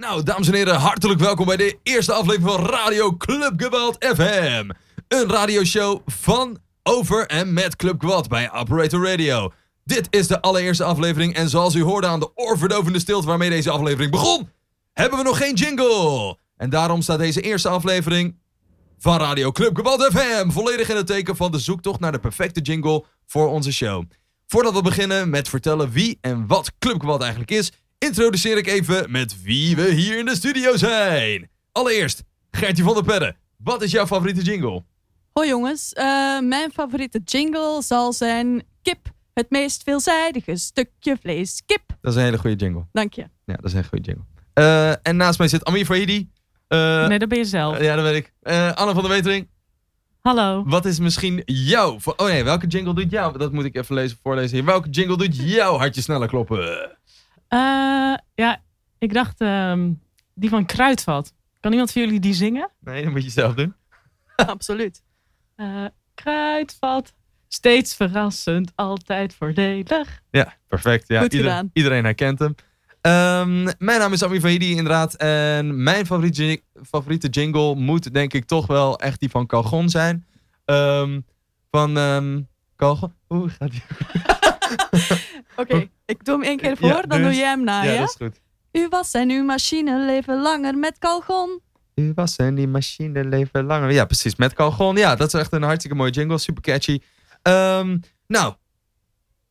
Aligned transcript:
Nou, 0.00 0.22
dames 0.22 0.46
en 0.48 0.54
heren, 0.54 0.76
hartelijk 0.76 1.20
welkom 1.20 1.46
bij 1.46 1.56
de 1.56 1.78
eerste 1.82 2.12
aflevering 2.12 2.50
van 2.50 2.66
Radio 2.66 3.16
Club 3.16 3.52
Gewalt 3.56 3.96
FM. 4.04 4.70
Een 5.08 5.28
radioshow 5.28 6.00
van, 6.06 6.58
over 6.82 7.26
en 7.26 7.52
met 7.52 7.76
Club 7.76 8.00
Gewalt 8.00 8.28
bij 8.28 8.52
Operator 8.52 9.06
Radio. 9.06 9.52
Dit 9.84 10.06
is 10.10 10.26
de 10.26 10.40
allereerste 10.40 10.84
aflevering 10.84 11.34
en 11.34 11.48
zoals 11.48 11.74
u 11.74 11.82
hoorde 11.82 12.06
aan 12.06 12.20
de 12.20 12.30
oorverdovende 12.34 12.98
stilte 12.98 13.26
waarmee 13.26 13.50
deze 13.50 13.70
aflevering 13.70 14.10
begon, 14.10 14.50
hebben 14.92 15.18
we 15.18 15.24
nog 15.24 15.36
geen 15.36 15.54
jingle. 15.54 16.38
En 16.56 16.70
daarom 16.70 17.02
staat 17.02 17.18
deze 17.18 17.40
eerste 17.40 17.68
aflevering 17.68 18.38
van 18.98 19.18
Radio 19.18 19.52
Club 19.52 19.76
Gewalt 19.76 20.08
FM 20.12 20.50
volledig 20.50 20.88
in 20.88 20.96
het 20.96 21.06
teken 21.06 21.36
van 21.36 21.52
de 21.52 21.58
zoektocht 21.58 22.00
naar 22.00 22.12
de 22.12 22.18
perfecte 22.18 22.60
jingle 22.60 23.04
voor 23.26 23.48
onze 23.48 23.72
show. 23.72 24.04
Voordat 24.46 24.74
we 24.74 24.82
beginnen 24.82 25.30
met 25.30 25.48
vertellen 25.48 25.90
wie 25.90 26.18
en 26.20 26.46
wat 26.46 26.72
Club 26.78 27.00
Gewalt 27.00 27.20
eigenlijk 27.20 27.50
is, 27.50 27.72
introduceer 28.08 28.56
ik 28.56 28.66
even 28.66 29.10
met 29.10 29.42
wie 29.42 29.76
we 29.76 29.90
hier 29.90 30.18
in 30.18 30.24
de 30.24 30.34
studio 30.34 30.76
zijn. 30.76 31.50
Allereerst, 31.72 32.22
Gertje 32.50 32.82
van 32.82 32.94
der 32.94 33.04
Perre. 33.04 33.36
Wat 33.56 33.82
is 33.82 33.90
jouw 33.90 34.06
favoriete 34.06 34.42
jingle? 34.42 34.84
Hoi 35.32 35.48
jongens, 35.48 35.92
uh, 35.96 36.04
mijn 36.40 36.70
favoriete 36.72 37.20
jingle 37.24 37.82
zal 37.82 38.12
zijn 38.12 38.62
kip. 38.82 39.06
Het 39.34 39.50
meest 39.50 39.82
veelzijdige 39.82 40.56
stukje 40.56 41.16
vlees. 41.20 41.62
Kip. 41.66 41.82
Dat 42.00 42.12
is 42.12 42.18
een 42.18 42.24
hele 42.24 42.38
goede 42.38 42.56
jingle. 42.56 42.86
Dank 42.92 43.12
je. 43.14 43.22
Ja, 43.44 43.54
dat 43.54 43.64
is 43.64 43.72
een 43.72 43.84
goede 43.84 44.04
jingle. 44.04 44.24
Uh, 44.54 44.90
en 45.06 45.16
naast 45.16 45.38
mij 45.38 45.48
zit 45.48 45.64
Amir 45.64 45.84
Fahidi. 45.84 46.30
Uh, 46.68 47.06
nee, 47.06 47.18
dat 47.18 47.28
ben 47.28 47.38
je 47.38 47.44
zelf. 47.44 47.80
ja, 47.80 47.94
dat 47.94 48.04
weet 48.04 48.16
ik. 48.16 48.32
Anne 48.74 48.94
van 48.94 49.02
der 49.02 49.08
Wetering. 49.08 49.48
Hallo. 50.20 50.64
Wat 50.66 50.84
is 50.84 50.98
misschien 50.98 51.42
jouw... 51.44 51.98
Oh 52.16 52.26
nee, 52.26 52.44
welke 52.44 52.66
jingle 52.66 52.94
doet 52.94 53.10
jou... 53.10 53.38
Dat 53.38 53.52
moet 53.52 53.64
ik 53.64 53.76
even 53.76 53.94
lezen, 53.94 54.18
voorlezen 54.22 54.56
hier. 54.56 54.64
Welke 54.64 54.88
jingle 54.88 55.16
doet 55.16 55.36
jouw 55.36 55.76
hartje 55.76 56.02
sneller 56.02 56.28
kloppen? 56.28 56.98
Uh, 57.52 58.14
ja, 58.34 58.62
ik 58.98 59.12
dacht 59.12 59.40
uh, 59.40 59.84
die 60.34 60.50
van 60.50 60.66
Kruidvat. 60.66 61.34
Kan 61.60 61.72
iemand 61.72 61.92
van 61.92 62.02
jullie 62.02 62.20
die 62.20 62.34
zingen? 62.34 62.70
Nee, 62.80 63.02
dat 63.04 63.12
moet 63.12 63.24
je 63.24 63.30
zelf 63.30 63.54
doen. 63.54 63.74
Absoluut. 64.36 65.02
Uh, 65.56 65.84
kruidvat, 66.14 67.14
steeds 67.48 67.94
verrassend, 67.94 68.72
altijd 68.74 69.34
voordelig. 69.34 70.22
Ja, 70.30 70.54
perfect. 70.68 71.08
Ja, 71.08 71.20
Goed 71.20 71.32
ieder, 71.32 71.48
gedaan. 71.48 71.70
Iedereen 71.72 72.04
herkent 72.04 72.38
hem. 72.38 72.54
Um, 73.02 73.62
mijn 73.78 73.98
naam 73.98 74.12
is 74.12 74.22
Ami 74.22 74.40
Vahidi 74.40 74.70
inderdaad. 74.70 75.14
En 75.14 75.82
mijn 75.82 76.06
favoriete, 76.06 76.62
favoriete 76.82 77.28
jingle 77.28 77.74
moet 77.74 78.14
denk 78.14 78.32
ik 78.32 78.44
toch 78.44 78.66
wel 78.66 78.98
echt 78.98 79.20
die 79.20 79.30
van 79.30 79.46
Calgon 79.46 79.88
zijn. 79.88 80.26
Um, 80.64 81.26
van 81.70 81.96
um, 81.96 82.48
Calgon. 82.76 83.14
Hoe 83.26 83.48
gaat 83.48 83.70
die? 83.70 83.82
Oké, 85.56 85.74
okay, 85.74 85.90
ik 86.04 86.24
doe 86.24 86.34
hem 86.34 86.44
één 86.44 86.56
keer 86.56 86.76
voor, 86.76 86.88
ja, 86.88 87.02
dan 87.02 87.22
doe 87.22 87.34
jij 87.34 87.48
hem 87.48 87.64
na, 87.64 87.82
ja? 87.82 87.92
Ja, 87.92 88.00
dat 88.00 88.08
is 88.08 88.26
goed. 88.26 88.40
U 88.72 88.88
was 88.88 89.12
en 89.12 89.30
uw 89.30 89.44
machine 89.44 89.98
leven 89.98 90.40
langer 90.40 90.78
met 90.78 90.98
Calgon. 90.98 91.60
U 91.94 92.12
was 92.14 92.36
en 92.36 92.54
die 92.54 92.68
machine 92.68 93.24
leven 93.24 93.64
langer. 93.64 93.92
Ja, 93.92 94.04
precies, 94.04 94.36
met 94.36 94.52
Calgon. 94.52 94.96
Ja, 94.96 95.16
dat 95.16 95.34
is 95.34 95.40
echt 95.40 95.52
een 95.52 95.62
hartstikke 95.62 95.96
mooie 95.96 96.10
jingle, 96.10 96.38
super 96.38 96.62
catchy. 96.62 97.00
Um, 97.42 98.00
nou, 98.26 98.54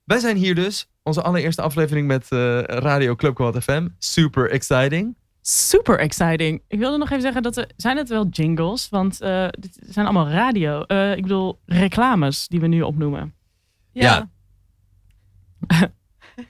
wij 0.04 0.20
zijn 0.20 0.38
hier 0.38 0.56
dus. 0.56 0.90
Onze 1.04 1.22
allereerste 1.22 1.62
aflevering 1.62 2.08
met 2.08 2.28
uh, 2.30 2.62
Radio 2.62 3.16
Club 3.16 3.36
Quad 3.36 3.64
FM. 3.64 3.88
Super 3.98 4.50
exciting. 4.50 5.16
Super 5.42 6.00
exciting. 6.00 6.62
Ik 6.68 6.80
wilde 6.80 6.98
nog 6.98 7.10
even 7.10 7.22
zeggen 7.22 7.42
dat 7.42 7.58
er 7.58 7.72
zijn 7.76 7.98
het 7.98 8.10
wel 8.10 8.28
jingles, 8.28 8.90
want 8.90 9.22
uh, 9.22 9.48
dit 9.60 9.80
zijn 9.82 10.06
allemaal 10.06 10.30
radio. 10.30 10.84
Uh, 10.88 11.16
ik 11.16 11.22
bedoel 11.22 11.60
reclames 11.66 12.48
die 12.48 12.60
we 12.60 12.68
nu 12.68 12.82
opnoemen. 12.82 13.34
Ja. 13.92 14.04
Ja. 14.04 14.30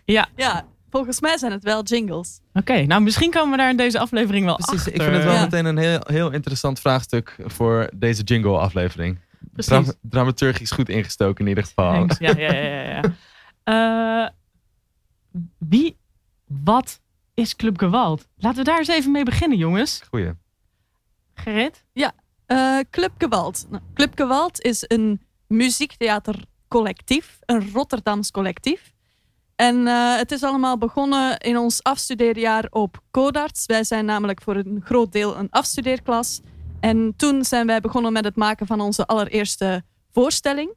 Ja. 0.06 0.30
ja. 0.36 0.66
Volgens 0.90 1.20
mij 1.20 1.38
zijn 1.38 1.52
het 1.52 1.64
wel 1.64 1.84
jingles. 1.84 2.40
Oké, 2.48 2.60
okay, 2.60 2.84
nou 2.84 3.02
misschien 3.02 3.32
komen 3.32 3.52
we 3.52 3.58
daar 3.58 3.70
in 3.70 3.78
deze 3.78 4.00
aflevering 4.00 4.46
wel 4.46 4.56
Precies, 4.56 4.76
achter. 4.76 4.94
ik 4.94 5.02
vind 5.02 5.16
het 5.16 5.24
wel 5.24 5.34
ja. 5.34 5.42
meteen 5.42 5.66
een 5.66 5.78
heel, 5.78 6.02
heel 6.04 6.32
interessant 6.32 6.80
vraagstuk 6.80 7.36
voor 7.46 7.90
deze 7.96 8.24
jingle 8.24 8.58
aflevering. 8.58 9.20
Dra 9.56 9.84
dramaturgisch 10.02 10.72
goed 10.72 10.90
ingestoken 10.90 11.44
in 11.44 11.50
ieder 11.50 11.64
geval. 11.64 11.94
Ja, 11.94 12.34
ja, 12.38 12.54
ja. 12.54 12.54
ja, 12.54 13.02
ja. 13.66 14.24
Uh, 14.24 14.30
wie, 15.70 15.98
wat 16.46 17.02
is 17.34 17.56
Club 17.56 17.78
Gewalt? 17.78 18.28
Laten 18.38 18.58
we 18.58 18.64
daar 18.64 18.78
eens 18.78 18.88
even 18.88 19.12
mee 19.12 19.24
beginnen, 19.24 19.58
jongens. 19.58 20.02
Goeie. 20.10 20.32
Gerrit? 21.34 21.86
Ja, 21.94 22.14
uh, 22.48 22.80
Club 22.90 23.12
Gewalt. 23.18 23.66
Nou, 23.70 23.84
Club 23.94 24.12
Gewalt 24.16 24.62
is 24.62 24.84
een 24.88 25.22
muziektheatercollectief, 25.48 27.40
een 27.46 27.72
Rotterdams 27.72 28.32
collectief. 28.32 28.94
En 29.60 29.76
uh, 29.76 30.16
het 30.16 30.32
is 30.32 30.44
allemaal 30.44 30.78
begonnen 30.78 31.38
in 31.38 31.58
ons 31.58 31.84
afstudeerjaar 31.84 32.68
op 32.70 33.02
Codarts. 33.12 33.66
Wij 33.66 33.84
zijn 33.84 34.06
namelijk 34.06 34.42
voor 34.42 34.56
een 34.56 34.82
groot 34.84 35.12
deel 35.12 35.38
een 35.38 35.50
afstudeerklas. 35.50 36.42
En 36.80 37.14
toen 37.18 37.46
zijn 37.46 37.68
wij 37.68 37.80
begonnen 37.80 38.14
met 38.14 38.24
het 38.24 38.36
maken 38.36 38.68
van 38.68 38.82
onze 38.82 39.06
allereerste 39.06 39.84
voorstelling. 40.12 40.74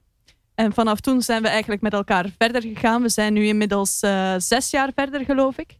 En 0.55 0.73
vanaf 0.73 1.01
toen 1.01 1.23
zijn 1.23 1.43
we 1.43 1.49
eigenlijk 1.49 1.83
met 1.83 1.93
elkaar 1.93 2.27
verder 2.39 2.63
gegaan. 2.63 3.03
We 3.03 3.09
zijn 3.09 3.33
nu 3.33 3.47
inmiddels 3.47 4.03
uh, 4.03 4.35
zes 4.39 4.71
jaar 4.71 4.91
verder, 4.95 5.25
geloof 5.25 5.59
ik. 5.59 5.79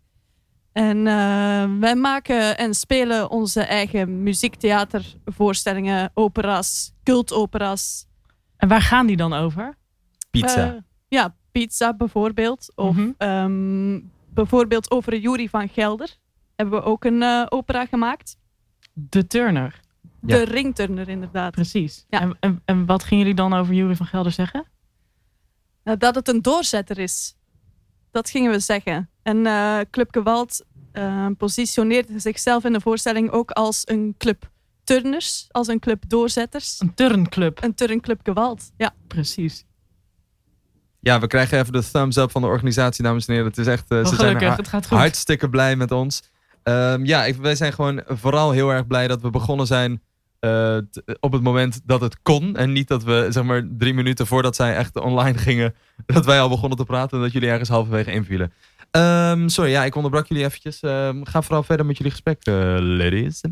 En 0.73 0.97
uh, 0.97 1.79
wij 1.81 1.95
maken 1.95 2.59
en 2.59 2.75
spelen 2.75 3.31
onze 3.31 3.61
eigen 3.61 4.23
muziektheatervoorstellingen, 4.23 6.11
opera's, 6.15 6.93
cultopera's. 7.05 8.07
En 8.57 8.69
waar 8.69 8.83
gaan 8.83 9.07
die 9.07 9.17
dan 9.17 9.33
over? 9.33 9.75
Pizza. 10.31 10.73
Uh, 10.73 10.81
ja, 11.09 11.35
pizza 11.53 11.95
bijvoorbeeld. 11.95 12.73
Of 12.75 12.97
mm 12.97 13.15
-hmm. 13.19 13.29
um, 13.29 14.11
bijvoorbeeld 14.35 14.91
over 14.91 15.19
Jury 15.19 15.49
van 15.49 15.69
Gelder 15.69 16.17
hebben 16.57 16.81
we 16.81 16.85
ook 16.85 17.05
een 17.05 17.23
uh, 17.23 17.47
opera 17.49 17.87
gemaakt. 17.87 18.37
De 18.93 19.27
Turner. 19.27 19.81
De 20.21 20.37
ja. 20.37 20.45
ringturner, 20.45 21.09
inderdaad. 21.09 21.53
Precies. 21.53 22.05
Ja. 22.09 22.21
En, 22.21 22.37
en, 22.41 22.63
en, 22.65 22.87
wat 22.87 23.03
gingen 23.05 23.25
jullie 23.25 23.41
dan 23.41 23.53
over 23.53 23.75
Jury 23.75 23.97
van 23.97 24.07
Gelder 24.07 24.33
zeggen? 24.33 24.67
Nou, 25.85 25.99
dat 25.99 26.15
het 26.15 26.29
een 26.29 26.43
doorzetter 26.43 26.99
is. 26.99 27.37
Dat 28.11 28.31
gingen 28.31 28.51
we 28.51 28.59
zeggen. 28.59 29.11
En 29.23 29.37
uh, 29.37 29.81
Club 29.91 30.09
Gewalt 30.11 30.65
uh, 30.93 31.27
positioneerde 31.39 32.19
zichzelf 32.19 32.65
in 32.65 32.73
de 32.73 32.81
voorstelling 32.81 33.31
ook 33.31 33.51
als 33.51 33.83
een 33.85 34.15
club 34.19 34.51
turners, 34.85 35.49
als 35.51 35.69
een 35.69 35.79
club 35.79 36.05
doorzetters. 36.09 36.81
Een 36.81 36.95
turnclub. 36.95 37.63
Een 37.63 37.75
turnclub 37.75 38.21
Gewalt, 38.23 38.73
ja. 38.77 38.95
Precies. 39.07 39.65
Ja, 41.05 41.21
we 41.21 41.27
krijgen 41.27 41.59
even 41.59 41.73
de 41.73 41.91
thumbs 41.91 42.17
up 42.17 42.31
van 42.31 42.43
de 42.43 42.49
organisatie, 42.49 43.05
dames 43.05 43.27
en 43.27 43.33
heren. 43.33 43.49
Het 43.49 43.59
is 43.59 43.67
echt, 43.67 43.93
uh, 43.93 43.99
oh, 43.99 44.07
ze 44.07 44.15
gelukkig, 44.15 44.41
zijn 44.41 44.57
het 44.57 44.69
gaat 44.69 44.87
goed. 44.87 44.99
hartstikke 44.99 45.49
blij 45.49 45.77
met 45.77 45.93
ons. 45.93 46.23
Um, 46.63 47.05
ja, 47.05 47.25
ik, 47.25 47.37
wij 47.37 47.55
zijn 47.55 47.73
gewoon 47.73 48.03
vooral 48.07 48.51
heel 48.51 48.71
erg 48.71 48.87
blij 48.87 49.09
dat 49.09 49.21
we 49.21 49.31
begonnen 49.31 49.67
zijn 49.67 50.03
uh, 50.41 50.77
op 51.21 51.33
het 51.33 51.43
moment 51.43 51.81
dat 51.85 52.01
het 52.01 52.23
kon. 52.23 52.57
En 52.57 52.73
niet 52.73 52.89
dat 52.89 53.03
we, 53.03 53.27
zeg 53.31 53.45
maar, 53.45 53.69
drie 53.79 53.95
minuten 53.95 54.27
voordat 54.27 54.57
zij 54.57 54.77
echt 54.77 55.01
online 55.01 55.39
gingen, 55.39 55.75
dat 56.07 56.25
wij 56.25 56.41
al 56.41 56.49
begonnen 56.49 56.79
te 56.79 56.85
praten 56.85 57.17
en 57.17 57.23
dat 57.23 57.33
jullie 57.33 57.49
ergens 57.49 57.69
halverwege 57.69 58.13
invielen. 58.13 58.53
Um, 58.91 59.49
sorry, 59.49 59.71
ja, 59.71 59.85
ik 59.85 59.95
onderbrak 59.95 60.27
jullie 60.27 60.45
eventjes. 60.45 60.83
Um, 60.83 61.27
ga 61.27 61.43
vooral 61.43 61.63
verder 61.63 61.87
met 61.87 61.97
jullie 61.97 62.13
gesprek, 62.13 62.47
uh, 62.49 62.55
ladies. 62.79 63.41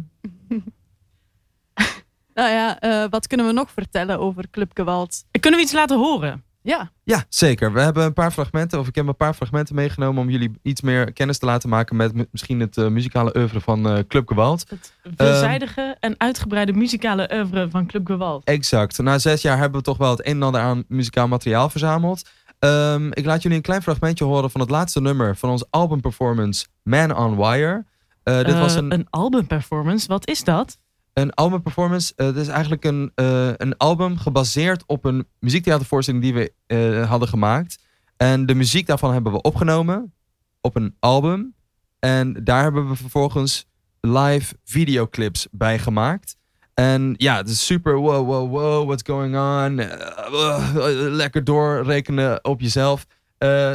nou 2.35 2.51
ja, 2.51 2.83
uh, 2.85 3.11
wat 3.11 3.27
kunnen 3.27 3.47
we 3.47 3.53
nog 3.53 3.71
vertellen 3.71 4.19
over 4.19 4.51
Club 4.51 4.71
Gewalt? 4.75 5.25
Kunnen 5.41 5.61
we 5.61 5.65
iets 5.65 5.75
laten 5.75 5.99
horen? 5.99 6.45
Ja. 6.63 6.91
Ja, 7.05 7.25
zeker. 7.29 7.73
We 7.73 7.81
hebben 7.81 8.05
een 8.05 8.13
paar 8.13 8.31
fragmenten, 8.31 8.79
of 8.79 8.89
ik 8.89 8.95
heb 8.95 9.07
een 9.07 9.17
paar 9.17 9.35
fragmenten 9.35 9.75
meegenomen 9.75 10.23
om 10.23 10.31
jullie 10.31 10.53
iets 10.63 10.81
meer 10.81 11.13
kennis 11.13 11.39
te 11.39 11.47
laten 11.47 11.69
maken 11.69 11.97
met 11.97 12.33
misschien 12.33 12.61
het 12.61 12.77
uh, 12.77 12.89
muzikale 12.89 13.37
oeuvre 13.37 13.61
van 13.61 13.87
uh, 13.87 13.99
Club 14.09 14.29
Gewalt. 14.29 14.71
Het 14.71 14.93
veelzijdige 15.17 15.81
um, 15.81 15.95
en 16.01 16.15
uitgebreide 16.19 16.73
muzikale 16.73 17.31
oeuvre 17.33 17.71
van 17.71 17.87
Club 17.87 18.07
Gewalt. 18.07 18.45
Exact. 18.45 18.99
Na 18.99 19.19
zes 19.19 19.43
jaar 19.43 19.59
hebben 19.59 19.79
we 19.79 19.85
toch 19.85 19.97
wel 19.97 20.11
het 20.11 20.27
een 20.27 20.33
en 20.33 20.43
ander 20.43 20.61
aan 20.61 20.85
muzikaal 20.89 21.29
materiaal 21.29 21.71
verzameld. 21.71 22.29
Um, 22.59 23.13
ik 23.13 23.25
laat 23.25 23.43
jullie 23.43 23.57
een 23.57 23.63
klein 23.63 23.83
fragmentje 23.83 24.25
horen 24.25 24.51
van 24.51 24.61
het 24.61 24.71
laatste 24.71 25.01
nummer 25.01 25.37
van 25.37 25.51
onze 25.51 25.67
albumperformance 25.71 26.67
Man 26.83 27.17
on 27.17 27.37
Wire. 27.37 27.85
Uh, 28.25 28.45
dit 28.45 28.59
was 28.59 28.75
een, 28.75 28.93
een 28.93 29.07
albumperformance, 29.11 30.09
wat 30.09 30.29
is 30.29 30.45
dat? 30.45 30.79
Een 31.13 31.35
albumperformance, 31.35 32.13
uh, 32.17 32.27
dat 32.27 32.37
is 32.37 32.49
eigenlijk 32.49 32.85
een, 32.85 33.13
uh, 33.17 33.51
een 33.57 33.77
album 33.77 34.17
gebaseerd 34.17 34.85
op 34.87 35.05
een 35.05 35.27
muziektheatervoorstelling 35.39 36.23
die 36.23 36.35
we 36.35 36.53
uh, 36.67 37.09
hadden 37.09 37.29
gemaakt. 37.29 37.79
En 38.17 38.47
de 38.47 38.55
muziek 38.55 38.87
daarvan 38.87 39.13
hebben 39.13 39.33
we 39.33 39.41
opgenomen 39.41 40.15
op 40.61 40.77
een 40.77 40.97
album. 40.99 41.55
En 41.99 42.45
daar 42.45 42.63
hebben 42.63 42.89
we 42.89 42.97
vervolgens 42.97 43.67
live 44.01 44.55
videoclips 44.65 45.49
bij 45.51 45.79
gemaakt. 45.79 46.37
En 46.75 47.15
ja, 47.17 47.37
het 47.37 47.49
is 47.49 47.67
super 47.67 47.97
wow, 47.97 48.27
wow, 48.27 48.51
wow, 48.51 48.87
what's 48.87 49.03
going 49.07 49.37
on? 49.37 49.75
lekker 51.17 51.45
doorrekenen 51.45 52.45
op 52.45 52.61
jezelf. 52.61 53.07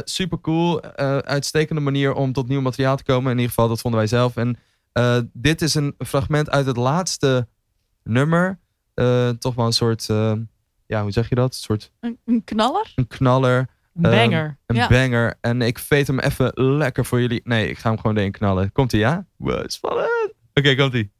super 0.04 0.40
cool, 0.40 0.82
uitstekende 1.22 1.80
manier 1.80 2.14
om 2.14 2.32
tot 2.32 2.48
nieuw 2.48 2.60
materiaal 2.60 2.96
te 2.96 3.04
komen. 3.04 3.30
In 3.30 3.36
ieder 3.36 3.48
geval, 3.54 3.68
dat 3.68 3.80
vonden 3.80 4.00
wij 4.00 4.08
zelf. 4.08 4.36
En 4.36 4.56
Uh, 4.98 5.18
dit 5.32 5.62
is 5.62 5.74
een 5.74 5.94
fragment 5.98 6.50
uit 6.50 6.66
het 6.66 6.76
laatste 6.76 7.48
nummer. 8.02 8.58
Uh, 8.94 9.28
toch 9.28 9.54
wel 9.54 9.66
een 9.66 9.72
soort, 9.72 10.08
uh, 10.10 10.32
ja, 10.86 11.02
hoe 11.02 11.10
zeg 11.10 11.28
je 11.28 11.34
dat? 11.34 11.48
Een 11.54 11.60
soort... 11.60 11.92
Een, 12.00 12.18
een, 12.24 12.44
knaller? 12.44 12.92
Een 12.94 13.06
knaller. 13.06 13.58
Een 13.94 14.02
banger. 14.02 14.58
Een 14.66 14.76
Ja. 14.76 14.88
banger. 14.88 15.38
En 15.40 15.62
ik 15.62 15.78
veet 15.78 16.06
hem 16.06 16.18
even 16.18 16.52
lekker 16.54 17.04
voor 17.04 17.20
jullie. 17.20 17.40
Nee, 17.44 17.68
ik 17.68 17.78
ga 17.78 17.88
hem 17.90 17.98
gewoon 18.00 18.16
erin 18.16 18.32
knallen. 18.32 18.72
Komt 18.72 18.92
ie, 18.92 18.98
ja? 18.98 19.26
Wow, 19.36 19.64
spannend. 19.68 20.32
Oké, 20.54 20.74
komt 20.74 20.94
ie. 20.94 21.12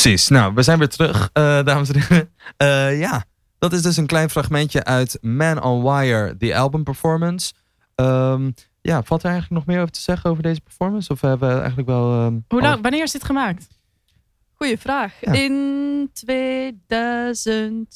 Precies. 0.00 0.28
Nou, 0.28 0.54
we 0.54 0.62
zijn 0.62 0.78
weer 0.78 0.88
terug, 0.88 1.30
eh, 1.32 1.64
dames 1.64 1.88
en 1.90 2.00
heren. 2.00 2.30
Eh, 2.56 2.98
ja, 2.98 3.24
dat 3.58 3.72
is 3.72 3.82
dus 3.82 3.96
een 3.96 4.06
klein 4.06 4.30
fragmentje 4.30 4.84
uit 4.84 5.18
Man 5.20 5.62
on 5.62 5.82
Wire, 5.82 6.36
the 6.36 6.56
album 6.56 6.84
performance. 6.84 7.52
Ehm, 7.94 8.50
ja, 8.80 9.02
valt 9.02 9.22
er 9.22 9.30
eigenlijk 9.30 9.50
nog 9.64 9.66
meer 9.74 9.80
over 9.82 9.92
te 9.92 10.00
zeggen 10.00 10.30
over 10.30 10.42
deze 10.42 10.60
performance? 10.60 11.12
Of 11.12 11.20
hebben 11.20 11.48
we 11.48 11.54
eigenlijk 11.58 11.88
wel... 11.88 12.12
ehm, 12.12 12.38
Hoe 12.48 12.60
lang, 12.60 12.82
wanneer 12.82 13.02
is 13.02 13.10
dit 13.12 13.24
gemaakt? 13.24 13.66
Goeie 14.52 14.78
vraag. 14.78 15.12
Ja. 15.20 15.32
In 15.32 16.10
2014, 16.12 17.86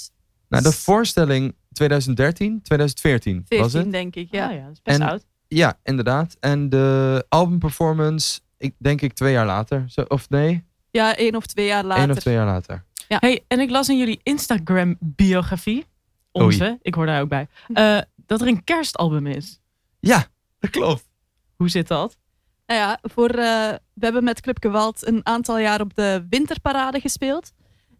Nou, 0.48 0.62
de 0.62 0.72
voorstelling 0.72 1.54
2013, 1.72 2.62
2014 2.62 3.44
was 3.48 3.72
het. 3.72 3.92
denk 3.92 4.14
ik. 4.16 4.28
Ja. 4.30 4.48
Oh 4.48 4.54
ja, 4.54 4.62
dat 4.62 4.72
is 4.72 4.82
best 4.82 4.98
En- 5.00 5.08
oud. 5.08 5.24
Ja, 5.48 5.78
inderdaad. 5.82 6.36
En 6.40 6.68
de 6.68 7.24
albumperformance, 7.28 8.40
ik 8.58 8.74
denk 8.78 9.00
ik 9.00 9.12
twee 9.12 9.32
jaar 9.32 9.46
later. 9.46 9.84
Zo, 9.88 10.00
of 10.08 10.28
nee, 10.28 10.64
ja, 10.90 11.16
één 11.16 11.36
of 11.36 11.46
twee 11.46 11.66
jaar 11.66 11.84
later. 11.84 12.02
één 12.02 12.10
of 12.10 12.18
twee 12.18 12.34
jaar 12.34 12.46
later. 12.46 12.84
Hey, 13.08 13.44
en 13.48 13.60
ik 13.60 13.70
las 13.70 13.88
in 13.88 13.98
jullie 13.98 14.20
Instagram-biografie, 14.22 15.84
onze, 16.32 16.78
ik 16.82 16.94
hoor 16.94 17.06
daar 17.06 17.20
ook 17.20 17.28
bij, 17.28 17.48
eh, 17.72 17.98
dat 18.16 18.40
er 18.40 18.46
een 18.46 18.64
kerstalbum 18.64 19.26
is. 19.26 19.60
Ja, 20.00 20.26
dat 20.58 20.70
klopt. 20.70 21.08
Hoe 21.56 21.68
zit 21.68 21.88
dat? 21.88 22.18
Nou 22.66 22.80
ja, 22.80 22.98
voor, 23.02 23.28
eh, 23.28 23.70
we 23.94 24.04
hebben 24.04 24.24
met 24.24 24.40
Club 24.40 24.56
Gewalt 24.60 25.06
een 25.06 25.26
aantal 25.26 25.58
jaar 25.58 25.80
op 25.80 25.94
de 25.94 26.26
winterparade 26.28 27.00
gespeeld. 27.00 27.52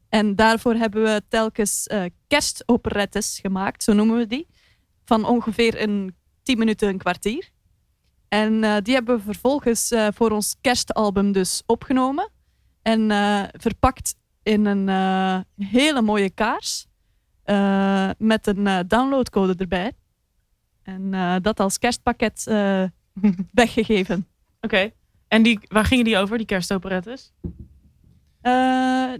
En 0.08 0.36
daarvoor 0.36 0.74
hebben 0.74 1.02
we 1.02 1.22
telkens 1.28 1.86
eh, 1.86 2.04
kerstoperettes 2.26 3.38
gemaakt, 3.42 3.82
zo 3.82 3.92
noemen 3.92 4.16
we 4.16 4.26
die. 4.26 4.48
Van 5.04 5.24
ongeveer 5.24 5.82
een 5.82 6.16
10 6.42 6.58
minuten, 6.58 6.88
een 6.88 6.98
kwartier. 6.98 7.50
En 8.28 8.64
eh, 8.64 8.76
die 8.82 8.94
hebben 8.94 9.16
we 9.16 9.22
vervolgens 9.22 9.90
eh, 9.90 10.08
voor 10.14 10.30
ons 10.30 10.56
kerstalbum 10.60 11.32
dus 11.32 11.62
opgenomen. 11.66 12.30
En 12.88 13.10
eh, 13.10 13.42
verpakt 13.52 14.14
in 14.42 14.66
een 14.66 14.88
eh, 14.88 15.66
hele 15.68 16.02
mooie 16.02 16.30
kaars. 16.30 16.86
eh, 17.44 18.10
met 18.18 18.46
een 18.46 18.66
eh, 18.66 18.78
downloadcode 18.86 19.54
erbij. 19.56 19.92
En 20.82 21.14
eh, 21.14 21.34
dat 21.42 21.60
als 21.60 21.78
kerstpakket 21.78 22.44
eh, 22.46 22.84
weggegeven. 23.52 24.26
Oké. 24.60 24.90
En 25.28 25.42
die, 25.42 25.58
waar 25.68 25.84
gingen 25.84 26.04
die 26.04 26.16
over, 26.18 26.36
die 26.36 26.46
kerstoperettes? 26.46 27.32
Eh, 28.40 28.52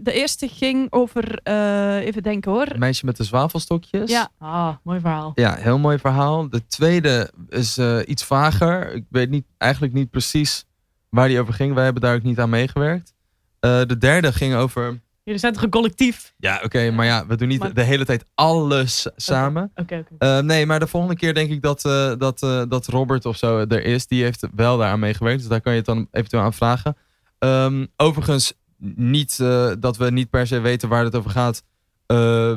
de 0.01 0.11
eerste 0.13 0.47
ging 0.47 0.91
over, 0.91 1.39
eh, 1.43 1.95
even 1.95 2.23
denken 2.23 2.51
hoor. 2.51 2.65
Het 2.65 2.77
meisje 2.77 3.05
met 3.05 3.17
de 3.17 3.23
zwavelstokjes. 3.23 4.09
Ja. 4.11 4.29
Ah, 4.37 4.75
mooi 4.83 4.99
verhaal. 4.99 5.31
Ja, 5.35 5.55
heel 5.55 5.77
mooi 5.79 5.97
verhaal. 5.99 6.49
De 6.49 6.65
tweede 6.65 7.31
is 7.49 7.77
eh, 7.77 7.99
iets 8.05 8.23
vager. 8.23 8.93
Ik 8.93 9.05
weet 9.09 9.29
niet, 9.29 9.45
eigenlijk 9.57 9.93
niet 9.93 10.09
precies 10.09 10.65
waar 11.09 11.27
die 11.27 11.39
over 11.39 11.53
ging. 11.53 11.73
Wij 11.73 11.83
hebben 11.83 12.01
daar 12.01 12.15
ook 12.15 12.23
niet 12.23 12.39
aan 12.39 12.49
meegewerkt. 12.49 13.13
Eh, 13.59 13.81
de 13.85 13.97
derde 13.97 14.33
ging 14.33 14.55
over... 14.55 15.01
Jullie 15.23 15.39
zijn 15.39 15.53
toch 15.53 15.63
een 15.63 15.69
collectief? 15.69 16.33
Ja, 16.37 16.61
oké, 16.63 16.91
maar 16.91 17.05
ja, 17.05 17.25
we 17.27 17.35
doen 17.35 17.47
niet 17.47 17.59
Maar- 17.59 17.73
de 17.73 17.83
hele 17.83 18.05
tijd 18.05 18.25
alles 18.35 19.07
samen. 19.15 19.71
Oké. 19.75 20.03
Eh, 20.17 20.39
nee, 20.39 20.65
maar 20.65 20.79
de 20.79 20.87
volgende 20.87 21.15
keer 21.15 21.33
denk 21.33 21.49
ik 21.49 21.61
dat, 21.61 21.85
eh, 21.85 22.13
dat, 22.17 22.39
dat 22.69 22.87
Robert 22.87 23.25
of 23.25 23.37
zo 23.37 23.57
er 23.57 23.83
is. 23.83 24.07
Die 24.07 24.23
heeft 24.23 24.47
wel 24.55 24.77
daaraan 24.77 24.99
meegewerkt. 24.99 25.39
Dus 25.39 25.47
daar 25.47 25.61
kan 25.61 25.71
je 25.71 25.77
het 25.77 25.87
dan 25.87 26.07
eventueel 26.11 26.43
aan 26.43 26.53
vragen. 26.53 26.97
Ehm, 27.39 27.85
overigens, 27.95 28.53
niet, 28.95 29.37
dat 29.79 29.97
we 29.97 30.11
niet 30.11 30.29
per 30.29 30.47
se 30.47 30.59
weten 30.59 30.89
waar 30.89 31.03
het 31.03 31.15
over 31.15 31.31
gaat. 31.31 31.63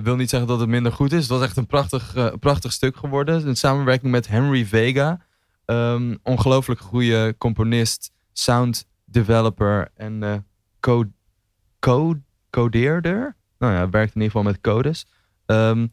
wil 0.02 0.16
niet 0.16 0.30
zeggen 0.30 0.48
dat 0.48 0.60
het 0.60 0.68
minder 0.68 0.92
goed 0.92 1.12
is. 1.12 1.20
Het 1.20 1.28
was 1.30 1.42
echt 1.42 1.56
een 1.56 1.66
prachtig, 1.66 2.14
prachtig 2.40 2.72
stuk 2.72 2.96
geworden. 2.96 3.46
Een 3.48 3.56
samenwerking 3.56 4.10
met 4.12 4.28
Henry 4.28 4.64
Vega. 4.64 5.20
Ehm, 5.64 6.16
ongelooflijk 6.22 6.80
goede 6.80 7.34
componist, 7.38 8.10
sound 8.32 8.86
developer 9.04 9.88
en 9.96 10.44
code, 10.82 11.10
code, 11.78 12.20
codeerder. 12.50 13.36
Nou 13.58 13.72
ja, 13.72 13.88
werkt 13.90 14.14
in 14.14 14.20
ieder 14.20 14.36
geval 14.36 14.52
met 14.52 14.60
codes. 14.60 15.06
Ehm, 15.46 15.86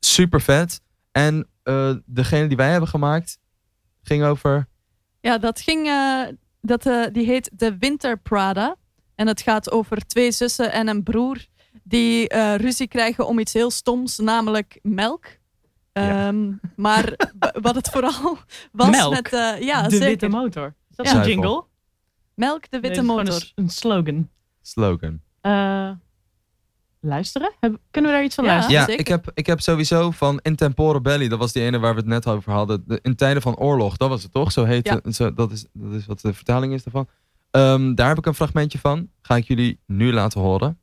super 0.00 0.40
vet. 0.40 0.80
En 1.12 1.48
eh, 1.62 1.90
degene 2.06 2.46
die 2.46 2.56
wij 2.56 2.70
hebben 2.70 2.88
gemaakt 2.88 3.38
ging 4.02 4.24
over. 4.24 4.66
Ja, 5.20 5.38
dat 5.38 5.60
ging, 5.60 5.86
eh, 5.86 6.22
dat, 6.60 6.86
eh, 6.86 7.04
die 7.12 7.26
heet 7.26 7.50
De 7.52 7.76
Winter 7.78 8.18
Prada. 8.18 8.76
En 9.14 9.26
het 9.26 9.40
gaat 9.40 9.70
over 9.70 10.06
twee 10.06 10.30
zussen 10.32 10.72
en 10.72 10.88
een 10.88 11.02
broer 11.02 11.44
die 11.82 12.28
eh, 12.28 12.54
ruzie 12.54 12.88
krijgen 12.88 13.26
om 13.26 13.38
iets 13.38 13.52
heel 13.52 13.70
stoms, 13.70 14.18
namelijk 14.18 14.78
melk. 14.82 15.24
Ja. 15.92 16.26
Ehm, 16.28 16.52
maar 16.76 17.12
wat 17.66 17.74
het 17.74 17.88
vooral 17.90 18.38
was 18.72 18.90
Melk? 18.90 19.12
met... 19.12 19.32
eh, 19.32 19.60
ja, 19.60 19.82
de 19.82 19.90
zeker. 19.90 20.06
witte 20.08 20.28
motor. 20.28 20.74
Is 20.90 20.96
dat 20.96 21.06
Ja. 21.06 21.20
een 21.22 21.28
jingle? 21.28 21.64
Melk, 22.34 22.70
de 22.70 22.80
witte 22.80 23.02
motor. 23.02 23.52
Een, 23.54 23.68
slogan. 23.68 24.28
Slogan. 24.62 25.20
Eh, 25.40 25.90
luisteren? 27.00 27.52
Heb- 27.60 27.78
kunnen 27.90 28.10
we 28.10 28.16
daar 28.16 28.26
iets 28.26 28.34
van 28.34 28.44
Ja. 28.44 28.50
luisteren? 28.50 28.80
Ja, 28.80 28.86
zeker. 28.86 29.00
ik 29.00 29.08
heb, 29.08 29.30
ik 29.34 29.46
heb 29.46 29.60
sowieso 29.60 30.10
van 30.10 30.38
In 30.42 30.56
Tempore 30.56 31.00
Belli, 31.00 31.28
dat 31.28 31.38
was 31.38 31.52
die 31.52 31.62
ene 31.62 31.78
waar 31.78 31.94
we 31.94 32.00
het 32.00 32.08
net 32.08 32.26
over 32.26 32.52
hadden. 32.52 32.84
De, 32.86 32.98
in 33.02 33.14
tijden 33.16 33.42
van 33.42 33.56
oorlog, 33.56 33.96
dat 33.96 34.08
was 34.08 34.22
het 34.22 34.32
toch? 34.32 34.52
Zo 34.52 34.64
heet 34.64 34.86
Ja. 34.86 35.00
het. 35.02 35.14
Zo, 35.14 35.34
dat, 35.34 35.52
is, 35.52 35.66
dat 35.72 35.92
is 35.92 36.06
wat 36.06 36.20
de 36.20 36.34
vertaling 36.34 36.72
is 36.72 36.82
daarvan. 36.82 37.08
Ehm, 37.50 37.94
daar 37.94 38.08
heb 38.08 38.18
ik 38.18 38.26
een 38.26 38.34
fragmentje 38.34 38.78
van. 38.78 39.08
Ga 39.22 39.36
ik 39.36 39.44
jullie 39.46 39.80
nu 39.86 40.12
laten 40.12 40.40
horen. 40.40 40.78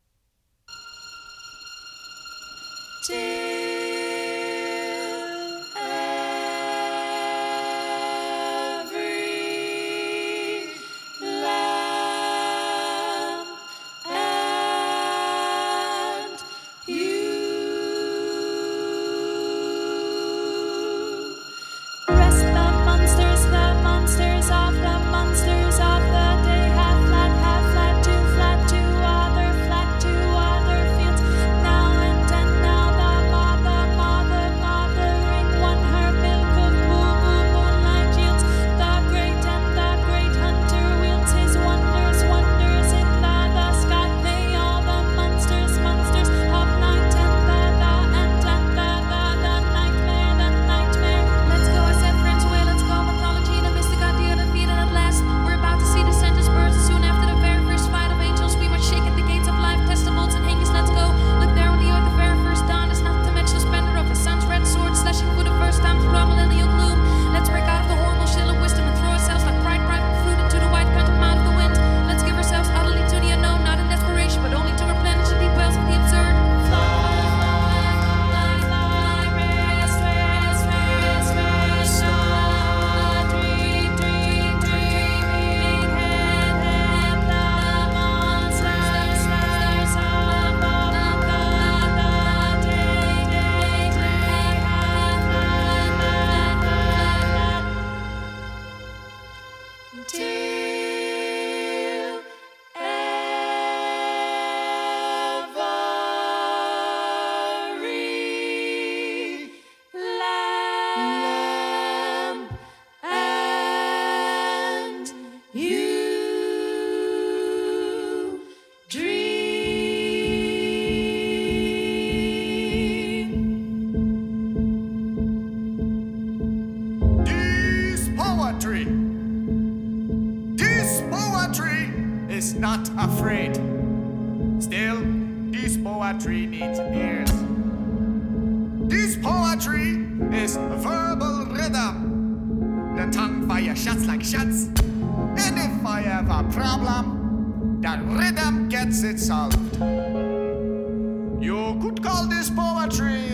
You 152.22 152.28
could 152.28 152.34
call 152.34 152.38
this 152.38 152.50
poetry 152.50 153.30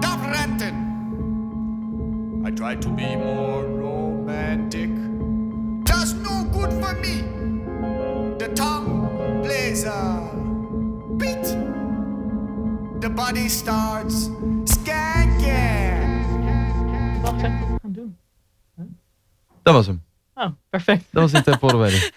Dub 0.00 0.20
Renton. 0.30 0.74
I 2.46 2.50
try 2.50 2.76
to 2.76 2.88
be 2.88 3.16
more 3.16 3.64
romantic. 3.64 4.90
That's 5.84 6.12
no 6.12 6.44
good 6.52 6.72
for 6.72 6.94
me. 7.00 7.22
The 8.38 8.48
tongue 8.54 9.08
plays 9.42 9.84
a 9.84 10.30
beat. 11.16 11.56
The 13.00 13.10
body 13.10 13.48
starts 13.48 14.30
skanking. 14.64 16.24
Wacht 17.22 17.42
even, 17.42 17.60
wat 17.60 17.68
we 17.68 17.78
gaan 17.82 17.92
doen. 17.92 18.16
Dat 19.62 19.74
was 19.74 19.86
hem. 19.86 20.02
Oh, 20.34 20.50
perfect. 20.70 21.04
Dat 21.10 21.22
was 21.22 21.32
in 21.32 21.42
Tempore 21.42 21.76
Wedding. 21.76 22.02
Ja. 22.02 22.15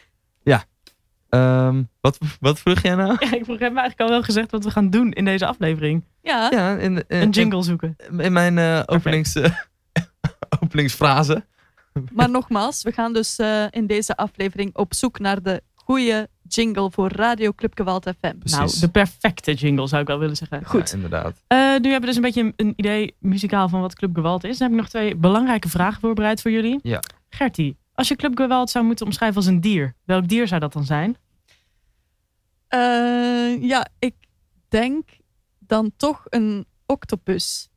Ehm, 1.29 1.83
wat, 2.01 2.17
wat 2.39 2.59
vroeg 2.59 2.81
jij 2.81 2.95
nou? 2.95 3.15
Ja, 3.25 3.35
ik 3.35 3.43
vroeg 3.43 3.59
hem 3.59 3.77
eigenlijk 3.77 3.99
al 3.99 4.09
wel 4.09 4.23
gezegd 4.23 4.51
wat 4.51 4.63
we 4.63 4.71
gaan 4.71 4.89
doen 4.89 5.11
in 5.11 5.25
deze 5.25 5.45
aflevering. 5.45 6.03
Ja, 6.21 6.47
Ja, 6.51 6.77
in, 6.77 6.95
in, 7.07 7.21
Een 7.21 7.29
jingle 7.29 7.63
zoeken. 7.63 7.95
In, 8.11 8.19
in 8.19 8.33
mijn 8.33 8.57
eh, 8.57 8.81
openings, 8.85 9.35
openingsfrase. 10.63 11.45
maar 12.11 12.29
nogmaals, 12.29 12.83
we 12.83 12.91
gaan 12.91 13.13
dus 13.13 13.35
eh, 13.35 13.65
in 13.69 13.87
deze 13.87 14.15
aflevering 14.15 14.75
op 14.75 14.93
zoek 14.93 15.19
naar 15.19 15.41
de 15.41 15.61
goede 15.75 16.29
jingle 16.47 16.91
voor 16.91 17.11
Radio 17.11 17.53
Club 17.53 17.71
Gewalt 17.75 18.03
FM. 18.03 18.37
Precies. 18.37 18.57
Nou, 18.57 18.79
de 18.79 18.89
perfecte 18.89 19.53
jingle 19.53 19.87
zou 19.87 20.01
ik 20.01 20.07
wel 20.07 20.19
willen 20.19 20.35
zeggen. 20.35 20.65
Goed. 20.65 20.89
Ja, 20.89 20.95
inderdaad. 20.95 21.43
Eh, 21.47 21.57
nu 21.57 21.65
hebben 21.65 21.99
we 21.99 22.05
dus 22.05 22.15
een 22.15 22.21
beetje 22.21 22.41
een, 22.41 22.53
een 22.55 22.73
idee 22.75 23.15
muzikaal 23.19 23.69
van 23.69 23.81
wat 23.81 23.95
Club 23.95 24.15
Gewalt 24.15 24.43
is. 24.43 24.57
Dan 24.57 24.67
heb 24.67 24.77
ik 24.77 24.83
nog 24.83 24.89
twee 24.91 25.15
belangrijke 25.15 25.69
vragen 25.69 26.01
voorbereid 26.01 26.41
voor 26.41 26.51
jullie. 26.51 26.79
Ja. 26.83 27.01
Gertie, 27.29 27.77
als 27.99 28.07
je 28.07 28.15
Club 28.15 28.37
Gewalt 28.37 28.69
zou 28.69 28.85
moeten 28.85 29.05
omschrijven 29.05 29.37
als 29.37 29.45
een 29.45 29.61
dier, 29.61 29.95
welk 30.05 30.27
dier 30.27 30.47
zou 30.47 30.59
dat 30.59 30.73
dan 30.73 30.85
zijn? 30.85 31.17
Eh, 32.67 33.61
ja, 33.63 33.87
ik 33.99 34.15
denk 34.67 35.09
dan 35.59 35.91
toch 35.97 36.25
een 36.29 36.65
octopus. 36.85 37.69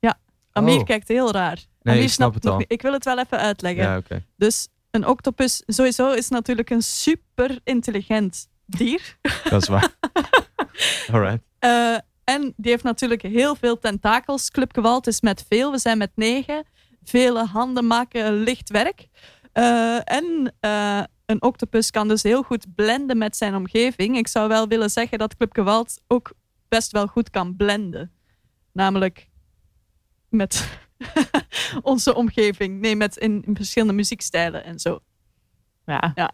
Ja, 0.00 0.18
Amir 0.52 0.78
Oh. 0.78 0.84
kijkt 0.84 1.08
heel 1.08 1.32
raar. 1.32 1.54
Nee, 1.82 1.94
Amir 1.94 2.02
ik 2.06 2.10
snap 2.10 2.14
snapt 2.30 2.34
het 2.34 2.42
nog 2.44 2.52
al. 2.52 2.58
niet. 2.58 2.72
Ik 2.72 2.82
wil 2.82 2.92
het 2.92 3.04
wel 3.04 3.18
even 3.18 3.38
uitleggen. 3.38 3.82
Ja, 3.84 3.96
oké. 3.96 4.24
Dus 4.36 4.68
een 4.90 5.06
octopus 5.06 5.62
sowieso 5.66 6.12
is 6.12 6.28
natuurlijk 6.28 6.70
een 6.70 6.82
super 6.82 7.60
intelligent 7.64 8.48
dier. 8.66 9.18
Dat 9.50 9.62
is 9.62 9.68
waar. 9.68 9.94
Alright. 11.12 11.42
Eh, 11.58 11.96
en 12.24 12.52
die 12.56 12.70
heeft 12.70 12.82
natuurlijk 12.84 13.22
heel 13.22 13.54
veel 13.54 13.78
tentakels. 13.78 14.50
Club 14.50 14.74
Gewalt 14.74 15.06
is 15.06 15.20
met 15.20 15.44
veel. 15.48 15.70
We 15.70 15.78
zijn 15.78 15.98
met 15.98 16.10
negen. 16.14 16.64
Vele 17.04 17.44
handen 17.44 17.86
maken 17.86 18.32
licht 18.32 18.70
werk. 18.70 19.08
Eh, 19.54 19.98
en 20.04 20.54
eh, 20.60 21.02
een 21.26 21.42
octopus 21.42 21.90
kan 21.90 22.08
dus 22.08 22.22
heel 22.22 22.42
goed 22.42 22.74
blenden 22.74 23.18
met 23.18 23.36
zijn 23.36 23.54
omgeving. 23.54 24.16
Ik 24.16 24.28
zou 24.28 24.48
wel 24.48 24.68
willen 24.68 24.90
zeggen 24.90 25.18
dat 25.18 25.36
Club 25.36 25.52
Gewalt 25.54 26.00
ook 26.06 26.32
best 26.68 26.92
wel 26.92 27.06
goed 27.06 27.30
kan 27.30 27.56
blenden. 27.56 28.12
Namelijk 28.72 29.28
met 30.28 30.68
onze 31.82 32.14
omgeving. 32.14 32.80
Nee, 32.80 32.96
met 32.96 33.16
in, 33.16 33.42
in 33.46 33.56
verschillende 33.56 33.92
muziekstijlen 33.94 34.64
en 34.64 34.78
zo. 34.78 34.98
Ja, 35.86 36.12
Ja. 36.14 36.30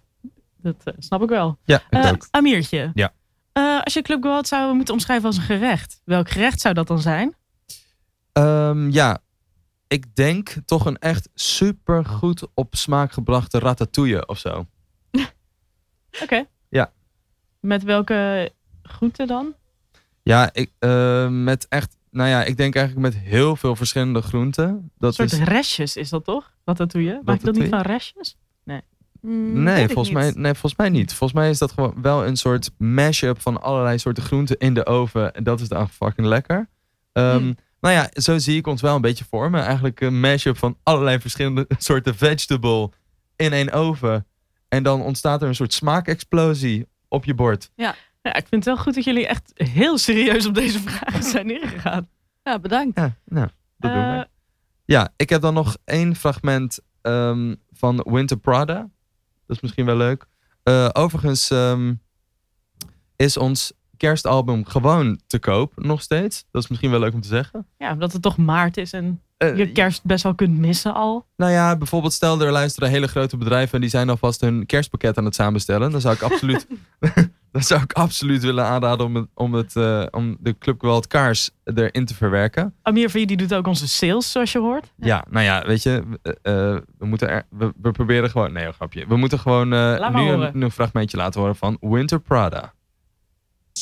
dat 0.57 0.77
eh, 0.85 0.95
snap 0.99 1.23
ik 1.23 1.29
wel. 1.29 1.59
Ja, 1.65 1.83
ik 1.91 2.05
ook. 2.05 2.27
Amirtje. 2.31 2.91
Ja. 2.95 3.12
Eh, 3.53 3.81
als 3.83 3.95
je 3.95 4.03
Club 4.03 4.23
Gewalt 4.23 4.49
zou 4.49 4.75
moeten 4.75 4.95
omschrijven 4.95 5.27
als 5.27 5.37
een 5.37 5.43
gerecht, 5.43 6.00
welk 6.05 6.31
gerecht 6.31 6.61
zou 6.61 6.75
dat 6.75 6.87
dan 6.87 7.00
zijn? 7.00 7.35
Ehm, 8.33 8.91
ja, 8.91 9.19
ik 9.91 10.15
denk 10.15 10.55
toch 10.65 10.85
een 10.87 10.99
echt 10.99 11.29
super 11.35 12.05
goed 12.05 12.47
op 12.55 12.75
smaak 12.75 13.13
gebrachte 13.13 13.59
ratatouille 13.59 14.27
of 14.27 14.39
zo. 14.39 14.67
Oké. 16.23 16.45
Ja. 16.69 16.93
Met 17.61 17.83
welke 17.83 18.53
groenten 18.83 19.27
dan? 19.27 19.55
Ja, 20.23 20.51
ik, 20.53 20.71
eh, 20.79 21.29
met 21.29 21.69
echt, 21.69 21.97
nou 22.11 22.29
ja, 22.29 22.45
ik 22.45 22.57
denk 22.57 22.75
eigenlijk 22.75 23.15
met 23.15 23.23
heel 23.23 23.57
veel 23.57 23.77
verschillende 23.77 24.23
groenten. 24.23 24.91
Dat 24.99 25.19
Een 25.19 25.29
soort 25.29 25.41
is, 25.41 25.49
restjes 25.49 25.97
is 25.97 26.09
dat 26.09 26.25
toch? 26.25 26.53
Je? 26.65 27.21
Maak 27.25 27.39
je 27.39 27.45
dat 27.45 27.55
niet 27.55 27.69
van 27.69 27.81
restjes? 27.81 28.37
Nee, 29.23 29.75
weet 29.75 29.85
ik 29.85 29.93
volgens 29.93 30.15
mij, 30.15 30.33
nee, 30.35 30.53
volgens 30.53 30.77
mij 30.77 30.89
niet. 30.89 31.15
Volgens 31.15 31.41
mij 31.41 31.51
is 31.51 31.59
dat 31.59 31.73
gewoon 31.73 32.03
wel 32.03 32.27
een 32.27 32.37
soort 32.37 32.71
mashup 32.79 33.41
van 33.41 33.63
allerlei 33.63 33.99
soorten 33.99 34.23
groenten 34.23 34.59
in 34.59 34.75
de 34.75 34.87
oven. 34.87 35.35
En 35.35 35.45
dat 35.45 35.61
is 35.61 35.69
dan 35.69 35.89
fucking 35.89 36.27
lekker. 36.27 36.69
Ehm, 37.13 37.39
Hmm. 37.39 37.57
Nou 37.81 37.95
ja, 37.95 38.11
zo 38.13 38.39
zie 38.39 38.57
ik 38.57 38.67
ons 38.67 38.81
wel 38.81 38.95
een 38.95 39.01
beetje 39.01 39.25
vormen. 39.25 39.63
Eigenlijk 39.65 40.01
een 40.01 40.21
mashup 40.21 40.57
van 40.59 40.79
allerlei 40.83 41.21
verschillende 41.21 41.67
soorten 41.79 42.15
vegetable 42.15 42.91
in 43.37 43.53
één 43.53 43.73
oven. 43.73 44.27
En 44.69 44.83
dan 44.83 45.03
ontstaat 45.03 45.43
er 45.43 45.49
een 45.49 45.55
soort 45.55 45.73
smaakexplosie 45.73 46.87
op 47.09 47.25
je 47.25 47.35
bord. 47.35 47.71
Ja, 47.75 47.95
ik 48.23 48.47
vind 48.49 48.65
het 48.65 48.65
wel 48.65 48.77
goed 48.77 48.95
dat 48.95 49.05
jullie 49.05 49.27
echt 49.27 49.51
heel 49.55 49.99
serieus 49.99 50.47
op 50.47 50.55
deze 50.55 50.81
vragen 50.81 51.23
zijn 51.23 51.51
ingegaan. 51.63 52.09
Ja, 52.43 52.59
bedankt. 52.59 52.99
Ja, 52.99 53.17
nou, 53.25 53.49
dat 53.77 53.93
doen 53.93 54.03
Eh, 54.03 54.19
we. 54.19 54.29
Ja, 54.85 55.13
ik 55.17 55.29
heb 55.29 55.41
dan 55.41 55.55
nog 55.55 55.77
één 55.85 56.17
fragment 56.17 56.79
ehm, 57.03 57.55
van 57.73 58.07
Winter 58.11 58.37
Prada. 58.37 58.75
Dat 59.47 59.57
is 59.57 59.61
misschien 59.61 59.87
wel 59.87 59.97
leuk. 59.97 60.27
Eh, 60.63 60.89
overigens 60.93 61.51
ehm, 61.51 61.95
is 63.17 63.37
ons 63.37 63.73
kerstalbum 64.00 64.66
gewoon 64.66 65.21
te 65.26 65.38
koop, 65.38 65.73
nog 65.76 66.02
steeds. 66.02 66.45
Dat 66.50 66.62
is 66.62 66.69
misschien 66.69 66.90
wel 66.90 67.00
leuk 67.00 67.14
om 67.14 67.21
te 67.21 67.28
zeggen. 67.28 67.66
ja, 67.78 67.92
omdat 67.92 68.12
het 68.12 68.23
toch 68.23 68.37
maart 68.37 68.76
is 68.76 68.92
en 68.92 69.21
Eh, 69.40 69.57
je 69.57 69.73
kerst 69.73 70.04
best 70.04 70.23
wel 70.23 70.35
kunt 70.35 70.59
missen 70.59 70.95
al. 70.95 71.26
Nou 71.37 71.52
ja, 71.52 71.76
bijvoorbeeld 71.76 72.12
stel 72.12 72.40
er 72.40 72.52
luisteren 72.52 72.90
hele 72.90 73.07
grote 73.07 73.37
bedrijven 73.37 73.75
en 73.75 73.80
die 73.80 73.90
zijn 73.90 74.09
alvast 74.11 74.40
hun 74.40 74.66
kerstpakket 74.66 75.19
aan 75.19 75.25
het 75.25 75.35
samenstellen. 75.35 75.90
Dan 75.90 76.00
zou 76.00 76.14
ik 76.14 76.23
absoluut, 76.23 76.66
dan 77.52 77.62
zou 77.62 77.83
ik 77.83 77.92
absoluut 77.92 78.42
willen 78.42 78.64
aanraden 78.64 79.07
om, 79.07 79.14
het, 79.14 79.26
om, 79.35 79.54
het, 79.54 79.76
eh, 79.76 80.07
om 80.11 80.37
de 80.40 80.59
Club 80.59 80.80
Gewalt 80.80 81.07
kaars 81.07 81.50
erin 81.64 82.04
te 82.04 82.14
verwerken. 82.14 82.75
Amir 82.83 83.11
V 83.11 83.26
die 83.26 83.37
doet 83.37 83.54
ook 83.54 83.66
onze 83.66 83.88
sales, 83.88 84.33
zoals 84.33 84.52
je 84.52 84.59
hoort. 84.59 84.92
Ja, 84.97 85.25
nou 85.30 85.45
ja, 85.45 85.66
weet 85.66 85.83
je, 85.83 86.02
eh, 86.23 86.33
eh, 86.42 86.80
we, 86.99 87.07
moeten 87.07 87.28
er, 87.28 87.47
we, 87.50 87.73
we 87.83 87.90
proberen 87.90 88.30
gewoon, 88.30 88.52
nee, 88.52 88.66
een 88.66 88.73
grapje. 88.73 89.07
We 89.07 89.16
moeten 89.16 89.38
gewoon 89.38 89.69
nu 89.69 89.76
een, 89.76 90.50
nu 90.52 90.64
een 90.64 90.71
fragmentje 90.71 91.16
laten 91.16 91.40
horen 91.40 91.57
van 91.57 91.76
Winter 91.80 92.21
Prada. 92.21 92.73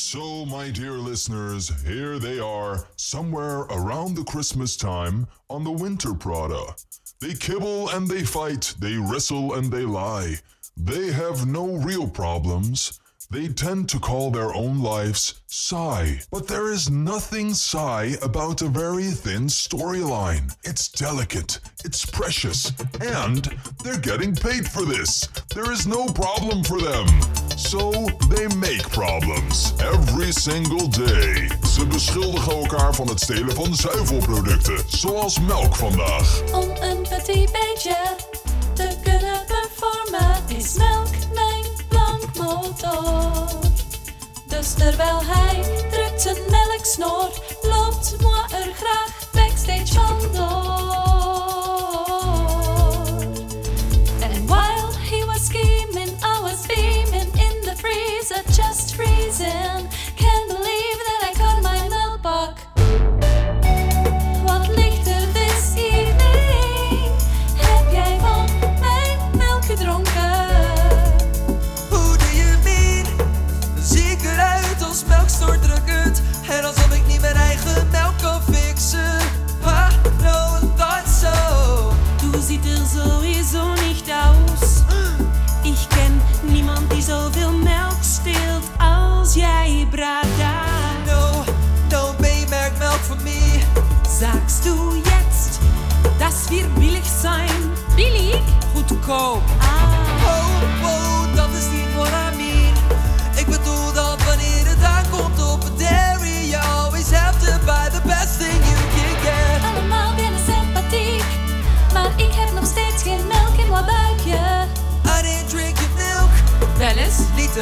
So, 0.01 0.45
my 0.45 0.71
dear 0.71 0.93
listeners, 0.93 1.69
here 1.83 2.19
they 2.19 2.39
are, 2.39 2.87
somewhere 2.95 3.59
around 3.69 4.15
the 4.15 4.23
Christmas 4.23 4.77
time, 4.77 5.27
on 5.49 5.65
the 5.65 5.71
Winter 5.71 6.13
Prada. 6.13 6.73
They 7.19 7.33
kibble 7.33 7.89
and 7.89 8.07
they 8.07 8.23
fight, 8.23 8.73
they 8.79 8.95
wrestle 8.95 9.55
and 9.55 9.69
they 9.69 9.83
lie. 9.83 10.35
They 10.77 11.11
have 11.11 11.45
no 11.45 11.75
real 11.75 12.07
problems. 12.07 12.99
They 13.31 13.47
tend 13.47 13.89
to 13.89 13.99
call 13.99 14.31
their 14.31 14.55
own 14.55 14.81
lives 14.81 15.39
sigh. 15.45 16.19
But 16.31 16.47
there 16.47 16.71
is 16.71 16.89
nothing 16.89 17.53
sigh 17.53 18.15
about 18.23 18.63
a 18.63 18.67
very 18.67 19.11
thin 19.11 19.45
storyline. 19.45 20.55
It's 20.63 20.89
delicate, 20.89 21.59
it's 21.85 22.03
precious, 22.07 22.71
and 22.99 23.47
they're 23.83 23.99
getting 23.99 24.33
paid 24.33 24.67
for 24.67 24.83
this. 24.83 25.27
There 25.53 25.71
is 25.71 25.85
no 25.85 26.07
problem 26.07 26.63
for 26.63 26.81
them. 26.81 27.05
So 27.55 27.91
they 28.29 28.47
make 28.55 28.89
problems 28.89 29.73
every 29.79 30.31
single 30.31 30.87
day. 30.87 31.49
Ze 31.67 31.85
beschuldigen 31.85 32.51
elkaar 32.51 32.95
van 32.95 33.07
het 33.07 33.19
stelen 33.19 33.55
van 33.55 33.75
zuivelproducten, 33.75 34.83
zoals 34.87 35.39
melk 35.39 35.75
vandaag. 35.75 36.53
Om 36.53 36.69
een 36.69 37.01
petit 37.01 37.51
beetje 37.51 38.15
te 38.73 38.97
kunnen 39.03 39.45
performen 39.45 40.57
is 40.57 40.73
melk 40.73 40.98
Dus 44.47 44.73
terwijl 44.73 45.21
hij 45.23 45.61
drukt 45.91 46.21
zijn 46.21 46.37
melksnoor, 46.49 47.29
loopt 47.61 48.15
moi 48.21 48.43
er 48.51 48.73
graag 48.73 49.29
backstage 49.31 49.93
vandoor. 49.93 51.08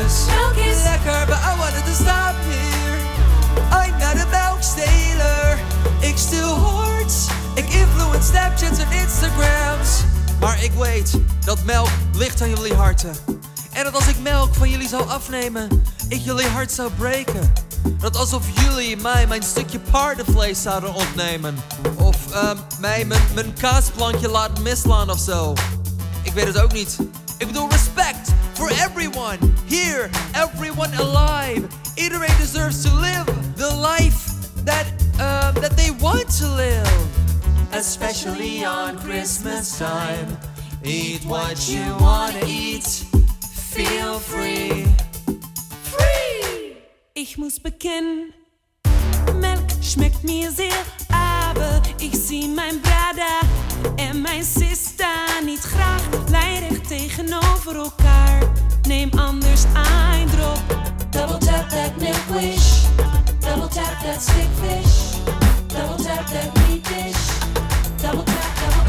Is 0.05 0.83
lekker, 0.83 1.25
but 1.25 1.37
I 1.37 1.55
wanted 1.57 1.83
to 1.85 1.93
stop 1.93 2.35
here. 2.45 2.97
I'm 3.71 3.97
not 3.99 4.17
a 4.17 4.27
melksteler. 4.29 5.59
Ik 5.99 6.17
stil 6.17 6.55
hordes. 6.55 7.27
Ik 7.55 7.69
influence 7.69 8.27
Snapchats 8.27 8.79
en 8.79 8.91
Instagrams. 8.91 10.03
Maar 10.39 10.63
ik 10.63 10.71
weet 10.71 11.19
dat 11.45 11.63
melk 11.63 11.89
ligt 12.13 12.41
aan 12.41 12.49
jullie 12.49 12.73
harten. 12.73 13.15
En 13.73 13.83
dat 13.83 13.95
als 13.95 14.07
ik 14.07 14.19
melk 14.21 14.55
van 14.55 14.69
jullie 14.69 14.87
zou 14.87 15.09
afnemen, 15.09 15.83
ik 16.07 16.19
jullie 16.19 16.47
hart 16.47 16.71
zou 16.71 16.91
breken. 16.91 17.53
Dat 17.99 18.15
alsof 18.15 18.45
jullie 18.61 18.97
mij 18.97 19.27
mijn 19.27 19.43
stukje 19.43 19.79
paardenvlees 19.79 20.61
zouden 20.61 20.93
ontnemen. 20.93 21.55
Of 21.95 22.31
ehm, 22.31 22.57
mij 22.79 23.05
mijn, 23.05 23.21
mijn 23.33 23.53
kaasplankje 23.53 24.29
laten 24.29 24.63
mislaan 24.63 25.09
of 25.09 25.19
zo. 25.19 25.53
Ik 26.23 26.31
weet 26.31 26.45
het 26.45 26.61
ook 26.61 26.73
niet. 26.73 26.97
Ik 27.37 27.47
bedoel 27.47 27.69
respect 27.69 28.29
for 28.67 28.73
everyone 28.81 29.39
here, 29.65 30.09
everyone 30.33 30.93
alive. 30.95 31.61
Iedereen 31.95 32.37
deserves 32.37 32.83
to 32.83 32.93
live 32.95 33.25
the 33.55 33.69
life 33.69 34.27
that 34.65 34.85
um, 35.19 35.53
that 35.61 35.73
they 35.77 35.91
want 35.91 36.29
to 36.39 36.47
live. 36.47 36.87
Especially 37.73 38.65
on 38.65 38.97
Christmas 38.99 39.77
time. 39.77 40.37
Eat 40.83 41.23
what 41.25 41.69
you 41.69 41.83
wanna 41.99 42.41
eat. 42.45 43.05
Feel 43.73 44.19
free. 44.19 44.85
free. 45.83 46.77
Ich 47.13 47.37
muss 47.37 47.59
bekennen, 47.59 48.33
Melk 49.39 49.69
schmeckt 49.81 50.23
mir 50.23 50.51
sehr, 50.51 50.83
ich 51.97 52.15
zie 52.27 52.47
mijn 52.47 52.79
brada 52.79 53.39
en 53.95 54.21
mijn 54.21 54.43
sister 54.43 55.43
niet 55.45 55.59
graag 55.59 56.01
lijdig 56.29 56.81
tegenover 56.81 57.75
elkaar. 57.75 58.51
Neem 58.81 59.09
anders 59.15 59.63
eindrop. 59.73 60.59
Double 61.09 61.37
tap 61.37 61.69
that 61.69 61.97
milk 61.97 62.41
wish. 62.41 62.85
Double 63.39 63.67
tap 63.67 63.99
that 64.03 64.21
stick 64.21 64.49
fish. 64.61 65.15
Double 65.67 66.03
tap 66.03 66.27
that 66.27 66.53
meat 66.53 66.83
dish. 66.83 67.27
Double 68.01 68.23
tap, 68.23 68.55
double 68.59 68.87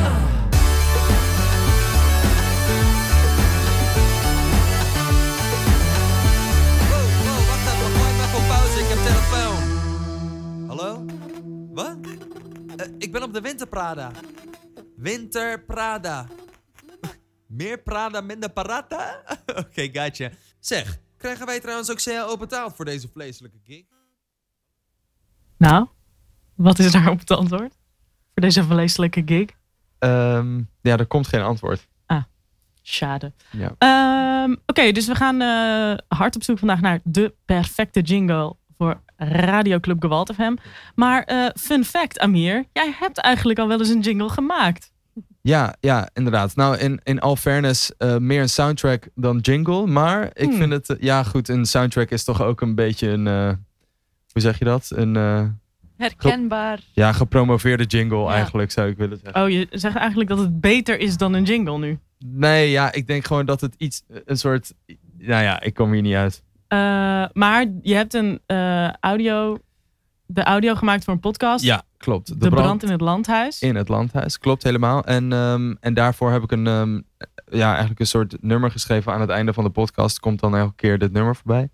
ik 8.79 8.97
telefoon. 9.05 9.57
Hallo? 10.69 11.05
Wat? 11.75 12.08
Ik 13.09 13.15
ben 13.15 13.23
op 13.23 13.33
de 13.33 13.41
Winter 13.41 13.69
Prada. 13.69 14.11
Winter 14.97 15.65
Prada. 15.65 16.27
Meer 17.47 17.79
Prada, 17.83 18.21
minder 18.21 18.51
Parata? 18.51 19.23
Oké, 19.63 19.89
gotcha. 19.93 20.31
Zeg, 20.61 20.99
krijgen 21.17 21.47
wij 21.47 21.61
trouwens 21.61 21.91
ook 21.91 22.03
CAO 22.03 22.37
betaald 22.37 22.77
voor 22.77 22.85
deze 22.85 23.09
vleeselijke 23.09 23.59
gig? 23.65 23.85
Nou, 25.57 25.87
wat 26.55 26.79
is 26.79 26.93
daarop 26.93 27.19
het 27.19 27.31
antwoord? 27.31 27.79
Voor 28.33 28.43
deze 28.43 28.65
vleeselijke 28.65 29.23
gig? 29.27 29.51
Ehm, 29.99 30.63
ja, 30.81 30.97
er 30.97 31.07
komt 31.07 31.27
geen 31.27 31.43
antwoord. 31.43 31.89
Schade. 32.83 33.33
Ja. 33.51 33.75
Ehm, 33.79 34.57
Oké, 34.67 34.93
dus 34.93 35.07
we 35.07 35.15
gaan 35.15 35.41
eh, 35.41 36.19
hard 36.19 36.37
op 36.37 36.43
zoek 36.43 36.59
vandaag 36.59 36.81
naar 36.81 37.01
de 37.05 37.35
perfecte 37.45 38.01
jingle 38.01 38.57
voor 38.79 39.01
Radio 39.17 39.81
Club 39.81 40.01
Gewalt 40.01 40.35
FM. 40.35 40.55
Maar 40.95 41.23
eh, 41.23 41.47
fun 41.61 41.85
fact, 41.85 42.19
Amir, 42.19 42.65
jij 42.73 42.95
hebt 42.99 43.19
eigenlijk 43.19 43.59
al 43.59 43.69
wel 43.69 43.79
eens 43.79 43.89
een 43.89 44.01
jingle 44.01 44.29
gemaakt. 44.29 44.93
Ja, 45.43 45.75
ja, 45.81 46.09
inderdaad. 46.15 46.57
Nou, 46.57 46.77
in, 46.77 47.01
in 47.05 47.21
all 47.21 47.37
fairness, 47.37 47.97
eh, 47.97 48.17
meer 48.17 48.41
een 48.41 48.49
soundtrack 48.49 49.09
dan 49.15 49.39
jingle. 49.39 49.87
Maar 49.87 50.25
ik 50.33 50.49
Hmm. 50.49 50.57
vind 50.57 50.73
het, 50.73 50.89
eh, 50.91 50.97
ja 51.01 51.23
goed, 51.23 51.49
een 51.49 51.65
soundtrack 51.67 52.11
is 52.11 52.25
toch 52.25 52.43
ook 52.43 52.61
een 52.61 52.75
beetje 52.75 53.09
een, 53.09 53.27
eh, 53.27 53.49
hoe 54.33 54.43
zeg 54.43 54.59
je 54.59 54.65
dat? 54.65 54.91
Een, 54.95 55.17
eh, 55.17 55.43
Herkenbaar. 55.97 56.81
ja, 56.93 57.13
gepromoveerde 57.13 57.85
jingle 57.85 58.19
Ja. 58.25 58.33
eigenlijk, 58.33 58.71
zou 58.71 58.89
ik 58.89 58.97
willen 58.97 59.19
zeggen. 59.23 59.43
Oh, 59.43 59.51
je 59.51 59.67
zegt 59.71 59.97
eigenlijk 59.97 60.29
dat 60.29 60.39
het 60.39 60.61
beter 60.61 60.99
is 60.99 61.17
dan 61.17 61.33
een 61.33 61.45
jingle 61.45 61.79
nu. 61.79 61.99
Nee, 62.27 62.71
ja, 62.71 62.93
ik 62.93 63.07
denk 63.07 63.25
gewoon 63.27 63.47
dat 63.47 63.61
het 63.61 63.75
iets, 63.79 64.03
een 64.25 64.37
soort, 64.39 64.73
nou 65.19 65.43
ja, 65.43 65.61
ik 65.61 65.75
kom 65.75 65.93
hier 65.93 66.03
niet 66.03 66.15
uit. 66.15 66.43
Eh, 66.69 66.79
maar 67.33 67.65
je 67.83 67.95
hebt 67.95 68.15
een 68.15 68.41
eh, 68.47 68.93
audio, 68.93 69.59
de 70.27 70.43
audio 70.43 70.75
gemaakt 70.75 71.05
voor 71.05 71.15
een 71.15 71.21
podcast. 71.21 71.65
Ja, 71.65 71.83
klopt. 71.97 72.41
De, 72.41 72.49
brand, 72.49 72.83
in 72.83 72.91
het 72.91 73.01
landhuis. 73.01 73.63
in 73.63 73.75
het 73.77 73.89
landhuis, 73.89 74.39
klopt 74.39 74.63
helemaal. 74.63 75.05
En, 75.05 75.33
ehm, 75.33 75.75
en 75.81 75.95
daarvoor 75.95 76.31
heb 76.33 76.43
ik 76.43 76.53
een, 76.53 76.67
ehm, 76.67 77.01
ja, 77.59 77.69
eigenlijk 77.71 78.01
een 78.01 78.07
soort 78.07 78.43
nummer 78.43 78.71
geschreven 78.71 79.13
aan 79.13 79.21
het 79.21 79.31
einde 79.31 79.53
van 79.53 79.65
de 79.65 79.71
podcast. 79.71 80.21
Komt 80.21 80.41
dan 80.41 80.57
elke 80.57 80.75
keer 80.75 80.99
dit 80.99 81.13
nummer 81.13 81.37
voorbij. 81.37 81.69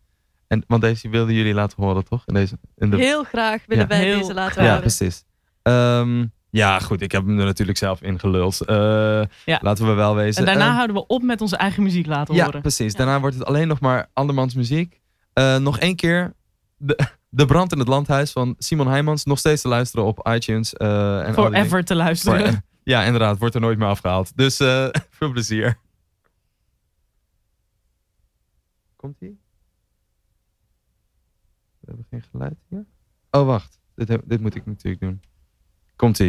En, 0.47 0.65
want 0.67 0.83
deze 0.83 1.09
wilden 1.09 1.35
jullie 1.35 1.55
laten 1.55 1.83
horen, 1.83 2.05
toch? 2.05 2.23
In 2.27 2.35
deze, 2.35 2.59
in 2.77 2.91
de, 2.91 2.97
Heel 2.97 3.25
graag 3.25 3.63
willen 3.67 3.83
Ja. 3.83 3.89
wij 3.89 4.05
Heel 4.05 4.19
deze 4.19 4.35
laten 4.35 4.53
graag. 4.53 4.65
ja, 4.65 4.71
horen. 4.71 4.81
precies. 4.81 5.25
Ehm, 5.63 6.25
ja, 6.57 6.79
goed. 6.79 7.01
Ik 7.01 7.13
heb 7.13 7.27
hem 7.27 7.39
er 7.39 7.45
natuurlijk 7.45 7.79
zelf 7.79 8.03
in 8.03 8.19
geluld. 8.19 8.61
Eh, 8.61 8.77
Ja. 9.45 9.59
Laten 9.63 9.87
we 9.87 9.93
wel 9.93 10.15
wezen. 10.15 10.41
en 10.41 10.47
daarna 10.47 10.67
Ehm, 10.67 10.75
houden 10.75 10.97
we 10.97 11.07
op 11.07 11.23
met 11.23 11.41
onze 11.41 11.57
eigen 11.57 11.83
muziek 11.83 12.07
laten 12.07 12.35
ja, 12.35 12.45
horen. 12.45 12.61
precies. 12.61 12.95
Daarna 12.95 13.21
wordt 13.21 13.37
het 13.37 13.45
alleen 13.45 13.69
nog 13.69 13.81
maar 13.81 14.11
andermans 14.13 14.55
muziek. 14.55 15.01
Eh, 15.33 15.57
nog 15.57 15.79
één 15.79 15.97
keer. 15.97 16.35
De, 16.77 16.99
de 17.29 17.47
brand 17.47 17.73
in 17.73 17.79
het 17.79 17.89
landhuis 17.89 18.33
van 18.33 18.55
Simon 18.59 18.89
Heijmans. 18.89 19.25
Nog 19.25 19.39
steeds 19.39 19.63
te 19.63 19.69
luisteren 19.69 20.05
op 20.05 20.29
iTunes. 20.29 20.73
eh, 20.75 21.27
en. 21.27 21.35
Forever 21.35 21.85
te 21.85 21.95
luisteren. 21.95 22.65
Ja, 22.83 23.03
inderdaad. 23.05 23.39
Wordt 23.39 23.55
er 23.55 23.61
nooit 23.61 23.79
meer 23.79 23.89
afgehaald. 23.89 24.37
Dus 24.37 24.61
eh, 24.61 24.89
veel 25.19 25.31
plezier. 25.31 25.79
Komt 28.97 29.21
ie? 29.21 29.39
We 31.81 31.87
hebben 31.87 32.07
geen 32.11 32.23
geluid 32.31 32.57
hier. 32.69 32.85
Oh, 33.31 33.47
wacht. 33.47 33.79
Dit, 33.95 34.09
heb- 34.09 34.23
dit 34.25 34.41
moet 34.41 34.55
ik 34.55 34.67
natuurlijk 34.67 35.03
doen. 35.03 35.21
Komt 35.97 36.21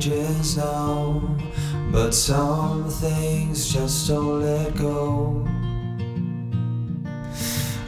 ages 0.00 0.56
now, 0.56 1.20
but 1.92 2.12
some 2.12 2.88
things 2.88 3.70
just 3.70 4.08
don't 4.08 4.40
let 4.40 4.74
go. 4.74 5.46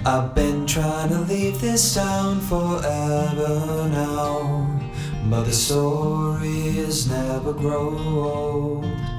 I've 0.04 0.34
been 0.34 0.66
trying 0.66 1.08
to 1.08 1.20
leave 1.20 1.58
this 1.60 1.94
town 1.94 2.40
forever 2.42 3.88
now, 3.88 4.80
but 5.30 5.44
the 5.44 5.52
stories 5.52 7.08
never 7.08 7.54
grow 7.54 7.96
old. 7.98 9.11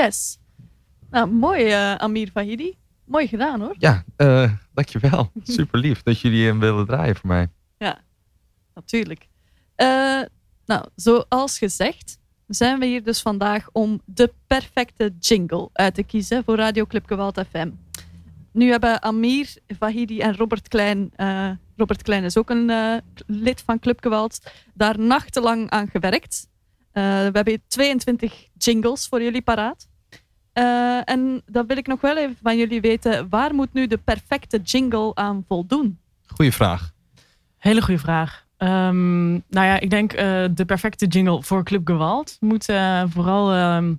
Yes. 0.00 0.38
Nou, 1.10 1.30
mooi 1.30 1.66
eh, 1.66 1.94
Amir 1.94 2.30
Fahidi. 2.30 2.78
Mooi 3.04 3.26
gedaan 3.26 3.60
hoor. 3.60 3.74
Ja, 3.78 4.04
eh, 4.16 4.52
dankjewel. 4.72 5.30
Super 5.42 5.78
lief 5.78 6.02
dat 6.02 6.20
jullie 6.20 6.46
hem 6.46 6.60
willen 6.60 6.86
draaien 6.86 7.16
voor 7.16 7.28
mij. 7.28 7.48
Natuurlijk. 8.74 9.28
Eh, 9.74 10.20
nou, 10.66 10.86
zoals 10.94 11.58
gezegd 11.58 12.18
zijn 12.46 12.78
we 12.78 12.86
hier 12.86 13.02
dus 13.02 13.20
vandaag 13.20 13.68
om 13.72 14.00
de 14.04 14.32
perfecte 14.46 15.14
jingle 15.18 15.68
uit 15.72 15.94
te 15.94 16.02
kiezen 16.02 16.44
voor 16.44 16.56
Radio 16.56 16.86
Club 16.86 17.06
Gewalt 17.06 17.44
FM. 17.50 17.70
Nu 18.52 18.70
hebben 18.70 19.02
Amir, 19.02 19.56
Vahidi 19.66 20.20
en 20.20 20.36
Robert 20.36 20.68
Klein, 20.68 21.12
Robert 21.76 22.02
Klein 22.02 22.24
is 22.24 22.36
ook 22.36 22.50
een 22.50 22.72
lid 23.26 23.62
van 23.62 23.78
Club 23.78 24.00
Gewalt, 24.02 24.50
daar 24.74 24.98
nachtenlang 24.98 25.70
aan 25.70 25.88
gewerkt. 25.88 26.48
We 26.92 27.30
hebben 27.32 27.62
22 27.66 28.48
jingles 28.58 29.06
voor 29.08 29.22
jullie 29.22 29.42
paraat. 29.42 29.89
Eh, 30.60 31.00
en 31.04 31.42
dan 31.46 31.66
wil 31.66 31.76
ik 31.76 31.86
nog 31.86 32.00
wel 32.00 32.16
even 32.16 32.36
van 32.42 32.56
jullie 32.56 32.80
weten, 32.80 33.28
waar 33.28 33.54
moet 33.54 33.72
nu 33.72 33.86
de 33.86 33.98
perfecte 33.98 34.58
jingle 34.58 35.14
aan 35.14 35.44
voldoen? 35.48 35.98
Goeie 36.26 36.52
vraag. 36.52 36.92
Hele 37.56 37.82
goede 37.82 38.00
vraag. 38.00 38.46
Ehm, 38.56 39.30
nou 39.30 39.42
ja, 39.66 39.80
ik 39.80 39.90
denk 39.90 40.12
eh, 40.12 40.44
de 40.50 40.64
perfecte 40.64 41.06
jingle 41.06 41.42
voor 41.42 41.64
Club 41.64 41.86
Gewalt 41.86 42.36
moet 42.40 42.68
eh, 42.68 43.02
vooral 43.08 43.52
ehm, 43.52 43.94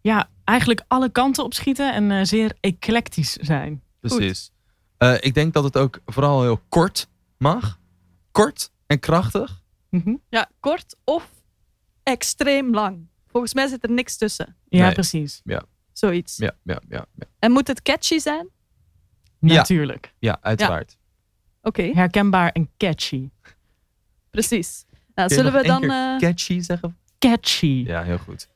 ja, 0.00 0.28
eigenlijk 0.44 0.84
alle 0.88 1.08
kanten 1.08 1.44
opschieten 1.44 1.94
en 1.94 2.10
eh, 2.10 2.24
zeer 2.24 2.56
eclectisch 2.60 3.32
zijn. 3.32 3.82
Precies. 4.00 4.50
Eh, 4.98 5.14
ik 5.20 5.34
denk 5.34 5.52
dat 5.52 5.64
het 5.64 5.76
ook 5.76 6.00
vooral 6.06 6.42
heel 6.42 6.60
kort 6.68 7.08
mag. 7.38 7.78
Kort 8.30 8.70
en 8.86 8.98
krachtig. 8.98 9.62
Mhm. 9.90 10.14
Ja, 10.28 10.48
kort 10.60 10.96
of 11.04 11.30
extreem 12.02 12.74
lang. 12.74 13.08
Volgens 13.36 13.54
mij 13.54 13.66
zit 13.68 13.82
er 13.84 13.90
niks 13.90 14.16
tussen. 14.16 14.56
Ja, 14.68 14.84
Nee. 14.84 14.92
precies. 14.94 15.42
Zoiets. 15.92 16.36
Ja, 16.36 16.52
ja, 16.62 16.80
ja. 16.88 17.06
Ja, 17.14 17.26
En 17.38 17.52
moet 17.52 17.66
het 17.66 17.82
catchy 17.82 18.18
zijn? 18.18 18.48
Ja. 19.40 19.54
Natuurlijk. 19.54 20.14
ja 20.18 20.38
uiteraard. 20.40 20.98
Oké, 21.62 21.82
Herkenbaar 21.82 22.50
en 22.52 22.70
catchy. 22.76 23.30
precies. 24.30 24.84
Nou, 25.14 25.28
Kun 25.28 25.36
je 25.36 25.42
zullen 25.44 25.52
nog 25.52 25.62
we 25.62 25.68
één 25.68 25.80
dan... 25.80 25.88
keer 26.18 26.28
eh, 26.28 26.30
Catchy 26.30 26.60
zeggen? 26.60 26.96
Catchy. 27.18 27.82
Ja, 27.86 28.02
heel 28.02 28.18
goed. 28.18 28.48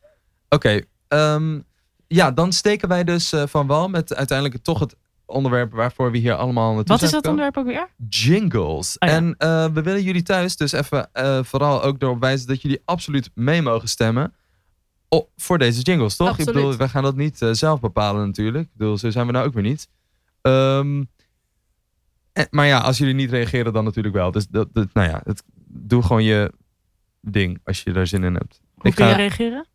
Oké, 0.48 0.80
ehm, 1.08 1.60
ja, 2.06 2.30
dan 2.30 2.52
steken 2.52 2.88
wij 2.88 3.04
dus 3.04 3.32
eh, 3.32 3.42
van 3.46 3.66
wal 3.66 3.88
met 3.88 4.14
uiteindelijk 4.14 4.62
toch 4.62 4.78
het 4.78 4.96
onderwerp 5.26 5.72
waarvoor 5.72 6.10
we 6.10 6.18
hier 6.18 6.34
allemaal 6.34 6.74
naartoe 6.74 6.94
Wat 6.94 7.02
is 7.02 7.10
dat 7.10 7.24
gekomen. 7.26 7.44
onderwerp 7.44 7.56
ook 7.56 7.88
weer? 7.98 8.08
Jingles. 8.08 8.98
Oh 8.98 9.08
ja. 9.08 9.14
En 9.14 9.34
eh, 9.38 9.66
we 9.72 9.82
willen 9.82 10.02
jullie 10.02 10.22
thuis 10.22 10.56
dus 10.56 10.72
even 10.72 11.12
eh, 11.12 11.42
vooral 11.42 11.82
ook 11.82 12.02
erop 12.02 12.20
wijzen 12.20 12.46
dat 12.46 12.62
jullie 12.62 12.82
absoluut 12.84 13.30
mee 13.34 13.62
mogen 13.62 13.88
stemmen 13.88 14.34
op, 15.10 15.28
voor 15.36 15.58
deze 15.58 15.80
jingles, 15.82 16.16
toch? 16.16 16.26
Ik 16.28 16.32
Absoluut. 16.38 16.54
bedoel, 16.54 16.76
wij 16.76 16.88
gaan 16.88 17.02
dat 17.02 17.16
niet 17.16 17.42
eh, 17.42 17.50
zelf 17.52 17.80
bepalen 17.80 18.26
natuurlijk. 18.26 18.64
Ik 18.64 18.76
bedoel, 18.76 18.98
zo 18.98 19.10
zijn 19.10 19.26
we 19.26 19.32
nou 19.32 19.46
ook 19.46 19.54
weer 19.54 19.62
niet. 19.62 19.88
Ehm, 20.42 21.02
en- 22.32 22.46
maar 22.50 22.66
ja, 22.66 22.78
als 22.78 22.98
jullie 22.98 23.14
niet 23.14 23.30
reageren, 23.30 23.72
dan 23.72 23.84
natuurlijk 23.84 24.14
wel. 24.14 24.30
Dus 24.30 24.46
dat, 24.48 24.68
dat, 24.72 24.88
nou 24.92 25.08
ja, 25.08 25.20
het, 25.24 25.42
doe 25.66 26.02
gewoon 26.02 26.24
je 26.24 26.52
ding 27.20 27.60
als 27.64 27.82
je 27.82 27.92
daar 27.92 28.06
zin 28.06 28.24
in 28.24 28.34
hebt. 28.34 28.60
Hoe 28.74 28.90
Ik 28.90 28.94
kun 28.94 29.06
je 29.06 29.14
reageren? 29.14 29.66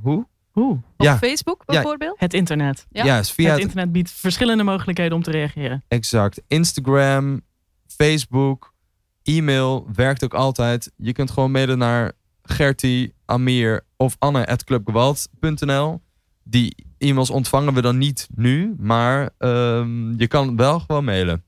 Hoe? 0.00 0.26
Hoe? 0.50 0.72
op 0.72 0.82
ja. 0.96 1.18
Facebook 1.18 1.62
Ja. 1.66 1.72
bijvoorbeeld? 1.74 2.20
Het 2.20 2.34
internet. 2.34 2.86
Ja. 2.90 3.04
Ja, 3.04 3.18
is 3.18 3.32
via 3.32 3.44
het 3.44 3.52
het 3.54 3.62
internet 3.62 3.92
biedt 3.92 4.10
verschillende 4.10 4.62
mogelijkheden 4.62 5.16
om 5.16 5.22
te 5.22 5.30
reageren. 5.30 5.84
Exact. 5.88 6.42
Instagram, 6.46 7.40
Facebook, 7.86 8.74
e-mail 9.22 9.88
werkt 9.94 10.24
ook 10.24 10.34
altijd. 10.34 10.92
Je 10.96 11.12
kunt 11.12 11.30
gewoon 11.30 11.50
mailen 11.50 11.78
naar 11.78 12.12
Gertie, 12.42 13.14
Amir 13.32 13.84
of 13.96 14.16
Anne.clubgewalt.nl. 14.18 16.02
Die 16.42 16.74
e-mails 16.98 17.30
ontvangen 17.30 17.74
we 17.74 17.80
dan 17.80 17.98
niet 17.98 18.28
nu, 18.34 18.74
maar 18.78 19.30
ehm, 19.38 20.18
je 20.18 20.26
kan 20.26 20.56
wel 20.56 20.80
gewoon 20.80 21.04
mailen. 21.04 21.44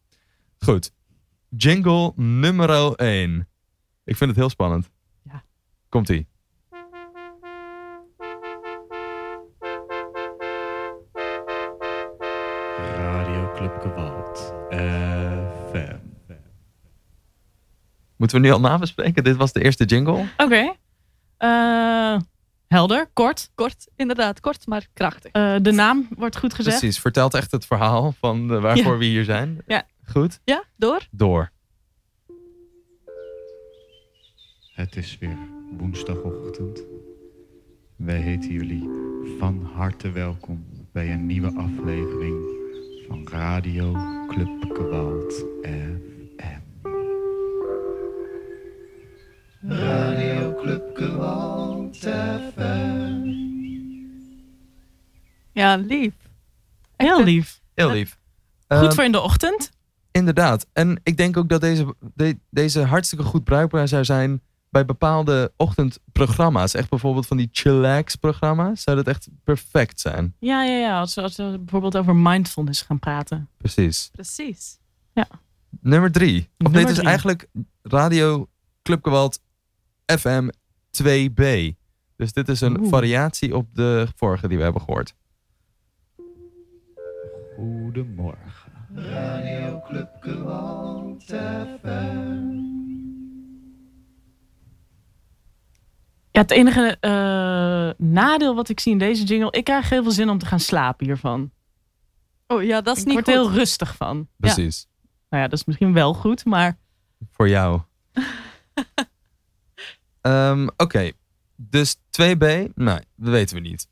Goed. 0.58 0.92
Jingle 1.48 2.12
nummer 2.16 2.94
1. 2.94 3.48
Ik 4.04 4.16
vind 4.16 4.30
het 4.30 4.38
heel 4.38 4.48
spannend. 4.48 4.90
Ja. 5.22 5.44
Komt-ie. 5.88 6.26
Radio 12.96 13.52
Club 13.54 13.78
Gewalt 13.80 14.54
FM. 15.70 15.96
Moeten 18.16 18.40
we 18.40 18.46
nu 18.46 18.52
al 18.52 18.60
nabespreken? 18.60 19.24
Dit 19.24 19.36
was 19.36 19.52
de 19.52 19.64
eerste 19.64 19.84
jingle. 19.84 20.26
Oké. 20.36 20.74
Eh, 21.44 22.16
helder, 22.68 23.10
kort. 23.12 23.50
Kort, 23.54 23.88
inderdaad. 23.96 24.40
Kort, 24.40 24.66
maar 24.66 24.86
krachtig. 24.92 25.32
Eh, 25.32 25.56
de 25.62 25.70
naam 25.72 26.08
wordt 26.16 26.36
goed 26.38 26.54
gezegd. 26.54 26.78
Precies. 26.78 26.98
Vertelt 27.00 27.34
echt 27.34 27.50
het 27.50 27.66
verhaal 27.66 28.12
van 28.20 28.60
waarvoor 28.60 28.92
Ja. 28.92 28.98
we 28.98 29.04
hier 29.04 29.24
zijn. 29.24 29.58
Ja. 29.66 29.86
Goed. 30.04 30.40
Ja, 30.44 30.64
door? 30.76 31.06
Door. 31.10 31.50
Het 34.74 34.96
is 34.96 35.18
weer 35.20 35.36
woensdagochtend. 35.78 36.82
Wij 37.96 38.18
heten 38.20 38.50
jullie 38.52 38.88
van 39.38 39.70
harte 39.74 40.10
welkom 40.10 40.64
bij 40.92 41.12
een 41.12 41.26
nieuwe 41.26 41.52
aflevering 41.56 42.36
van 43.08 43.28
Radio 43.28 43.92
Club 44.28 44.48
Gewalt 44.76 45.44
FM. 45.62 46.13
Radio 49.68 50.54
Club 50.62 50.82
Gewalt 50.96 51.96
FM. 51.96 53.32
Ja, 55.52 55.74
lief. 55.76 56.12
Heel 56.96 57.24
lief. 57.24 57.60
Heel 57.74 57.90
lief. 57.90 58.10
Goed 58.68 58.82
Ehm, 58.82 58.92
voor 58.92 59.04
in 59.04 59.12
de 59.12 59.20
ochtend. 59.20 59.70
Inderdaad. 60.10 60.66
En 60.72 61.00
ik 61.02 61.16
denk 61.16 61.36
ook 61.36 61.48
dat 61.48 61.60
deze, 61.60 61.94
de- 62.14 62.38
deze 62.50 62.82
hartstikke 62.82 63.24
goed 63.24 63.44
bruikbaar 63.44 63.88
zou 63.88 64.04
zijn 64.04 64.42
bij 64.70 64.84
bepaalde 64.84 65.52
ochtendprogramma's. 65.56 66.74
Echt 66.74 66.88
bijvoorbeeld 66.90 67.26
van 67.26 67.36
die 67.36 67.48
chillax-programma's. 67.52 68.82
Zou 68.82 68.96
dat 68.96 69.06
echt 69.06 69.28
perfect 69.44 70.00
zijn. 70.00 70.34
Ja, 70.38 70.64
ja, 70.64 70.76
ja. 70.78 70.98
Als 71.00 71.14
we, 71.14 71.22
als 71.22 71.36
we 71.36 71.58
bijvoorbeeld 71.58 71.96
over 71.96 72.16
mindfulness 72.16 72.82
gaan 72.82 72.98
praten. 72.98 73.48
Precies. 73.56 74.08
Precies. 74.12 74.78
Nummer 75.80 76.12
drie. 76.12 76.38
Of 76.40 76.48
Nummer 76.58 76.80
dit 76.80 76.88
is 76.90 76.94
drie. 76.96 77.08
eigenlijk 77.08 77.46
Radio 77.82 78.48
Club 78.82 79.04
Gewalt 79.04 79.40
FM 80.06 80.48
2B. 81.02 81.72
Dus 82.16 82.32
dit 82.32 82.48
is 82.48 82.60
een 82.60 82.80
Oeh. 82.80 82.88
variatie 82.88 83.56
op 83.56 83.74
de 83.74 84.06
vorige 84.16 84.48
die 84.48 84.56
we 84.56 84.62
hebben 84.62 84.82
gehoord. 84.82 85.14
Goedemorgen. 87.56 88.72
Radio 88.94 89.80
Club 89.88 90.08
Gewalt 90.20 91.24
FM. 91.24 92.52
Ja, 96.30 96.40
het 96.40 96.50
enige 96.50 96.96
eh, 97.00 98.06
nadeel 98.06 98.54
wat 98.54 98.68
ik 98.68 98.80
zie 98.80 98.92
in 98.92 98.98
deze 98.98 99.24
jingle... 99.24 99.50
Ik 99.50 99.64
krijg 99.64 99.88
heel 99.88 100.02
veel 100.02 100.12
zin 100.12 100.28
om 100.28 100.38
te 100.38 100.46
gaan 100.46 100.60
slapen 100.60 101.06
hiervan. 101.06 101.50
Oh 102.46 102.62
ja, 102.62 102.80
dat 102.80 102.96
is 102.96 103.02
Ik 103.02 103.06
niet 103.08 103.14
word 103.14 103.26
goed. 103.26 103.34
heel 103.34 103.50
rustig 103.52 103.96
van. 103.96 104.28
Precies. 104.36 104.86
Nou 105.28 105.42
ja, 105.42 105.48
dat 105.48 105.58
is 105.58 105.64
misschien 105.64 105.92
wel 105.92 106.14
goed, 106.14 106.44
maar... 106.44 106.78
Voor 107.30 107.48
jou. 107.48 107.80
Ehm, 110.24 110.66
Oké. 110.76 111.10
Dus 111.56 111.96
2B? 112.10 112.44
Nee, 112.74 112.98
dat 113.16 113.30
weten 113.30 113.56
we 113.56 113.62
niet. 113.62 113.88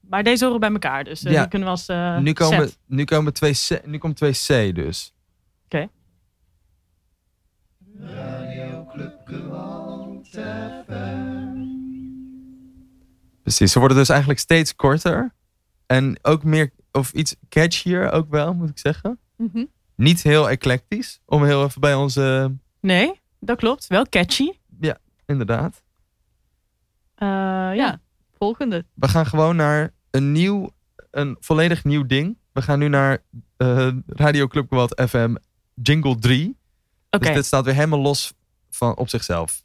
Maar 0.00 0.22
deze 0.22 0.44
horen 0.44 0.60
bij 0.60 0.70
elkaar, 0.70 1.04
dus 1.04 1.22
eh, 1.24 1.32
Ja. 1.32 1.40
die 1.40 1.48
kunnen 1.48 1.68
we 1.68 1.74
als 1.74 1.86
eh, 1.86 2.18
nu, 2.18 2.32
komen, 2.32 2.68
set. 2.68 2.78
nu, 2.86 3.04
komen 3.04 3.32
2C, 3.34 3.84
nu 3.84 3.98
komt 3.98 4.24
2C 4.24 4.72
dus. 4.72 5.14
Radio 7.98 8.86
Club 8.92 9.20
Gewalt 9.24 10.28
FM. 10.28 11.62
Precies. 13.42 13.72
Ze 13.72 13.78
worden 13.78 13.96
dus 13.96 14.08
eigenlijk 14.08 14.40
steeds 14.40 14.74
korter. 14.76 15.34
En 15.86 16.18
ook 16.22 16.44
meer, 16.44 16.70
of 16.92 17.12
iets 17.12 17.36
catchier 17.48 18.10
ook 18.12 18.30
wel, 18.30 18.54
moet 18.54 18.68
ik 18.68 18.78
zeggen. 18.78 19.18
Mhm. 19.36 19.64
Niet 19.96 20.22
heel 20.22 20.50
eclectisch. 20.50 21.20
Om 21.26 21.44
heel 21.44 21.64
even 21.64 21.80
bij 21.80 21.94
onze... 21.94 22.54
Nee, 22.80 23.20
dat 23.40 23.58
klopt. 23.58 23.86
Wel 23.86 24.06
catchy. 24.08 24.50
Inderdaad. 25.32 25.82
Eh, 27.14 27.28
ja. 27.28 27.72
Ja. 27.72 28.00
Volgende. 28.38 28.84
We 28.94 29.08
gaan 29.08 29.26
gewoon 29.26 29.56
naar 29.56 29.90
een 30.10 30.32
nieuw, 30.32 30.70
een 31.10 31.36
volledig 31.40 31.84
nieuw 31.84 32.06
ding. 32.06 32.38
We 32.52 32.62
gaan 32.62 32.78
nu 32.78 32.88
naar 32.88 33.18
eh, 33.56 33.88
Radio 34.06 34.46
Club 34.46 34.68
Gewalt 34.68 35.02
FM 35.08 35.34
Jingle 35.74 36.18
3. 36.18 36.56
Oké. 37.10 37.24
Dus 37.24 37.34
dit 37.34 37.46
staat 37.46 37.64
weer 37.64 37.74
helemaal 37.74 38.00
los 38.00 38.32
van, 38.70 38.96
op 38.96 39.08
zichzelf. 39.08 39.64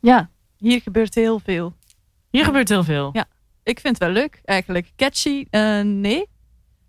Ja, 0.00 0.30
hier 0.56 0.80
gebeurt 0.80 1.14
heel 1.14 1.38
veel. 1.38 1.76
Hier 2.30 2.44
gebeurt 2.44 2.68
heel 2.68 2.84
veel. 2.84 3.10
Ja. 3.12 3.26
Ik 3.62 3.80
vind 3.80 3.98
het 3.98 4.04
wel 4.04 4.22
leuk, 4.22 4.40
eigenlijk. 4.44 4.92
Catchy, 4.96 5.46
eh, 5.50 5.80
nee. 5.80 6.14
Zou 6.16 6.24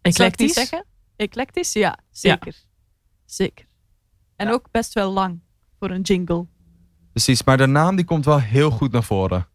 ik 0.02 0.04
niet 0.04 0.15
Eclectisch. 0.15 0.54
zeggen. 0.54 0.86
Eclectisch, 1.15 1.74
ja, 1.74 1.97
zeker. 2.12 2.56
Zeker. 3.26 3.65
En 4.36 4.50
ook 4.52 4.67
best 4.71 4.93
wel 4.93 5.12
lang 5.12 5.39
voor 5.80 5.89
een 5.89 6.02
jingle. 6.02 6.45
Precies, 7.12 7.43
maar 7.43 7.58
de 7.58 7.65
naam 7.65 7.95
die 7.95 8.06
komt 8.06 8.26
wel 8.26 8.39
heel 8.39 8.71
goed 8.71 8.91
naar 8.91 9.04
voren. 9.04 9.47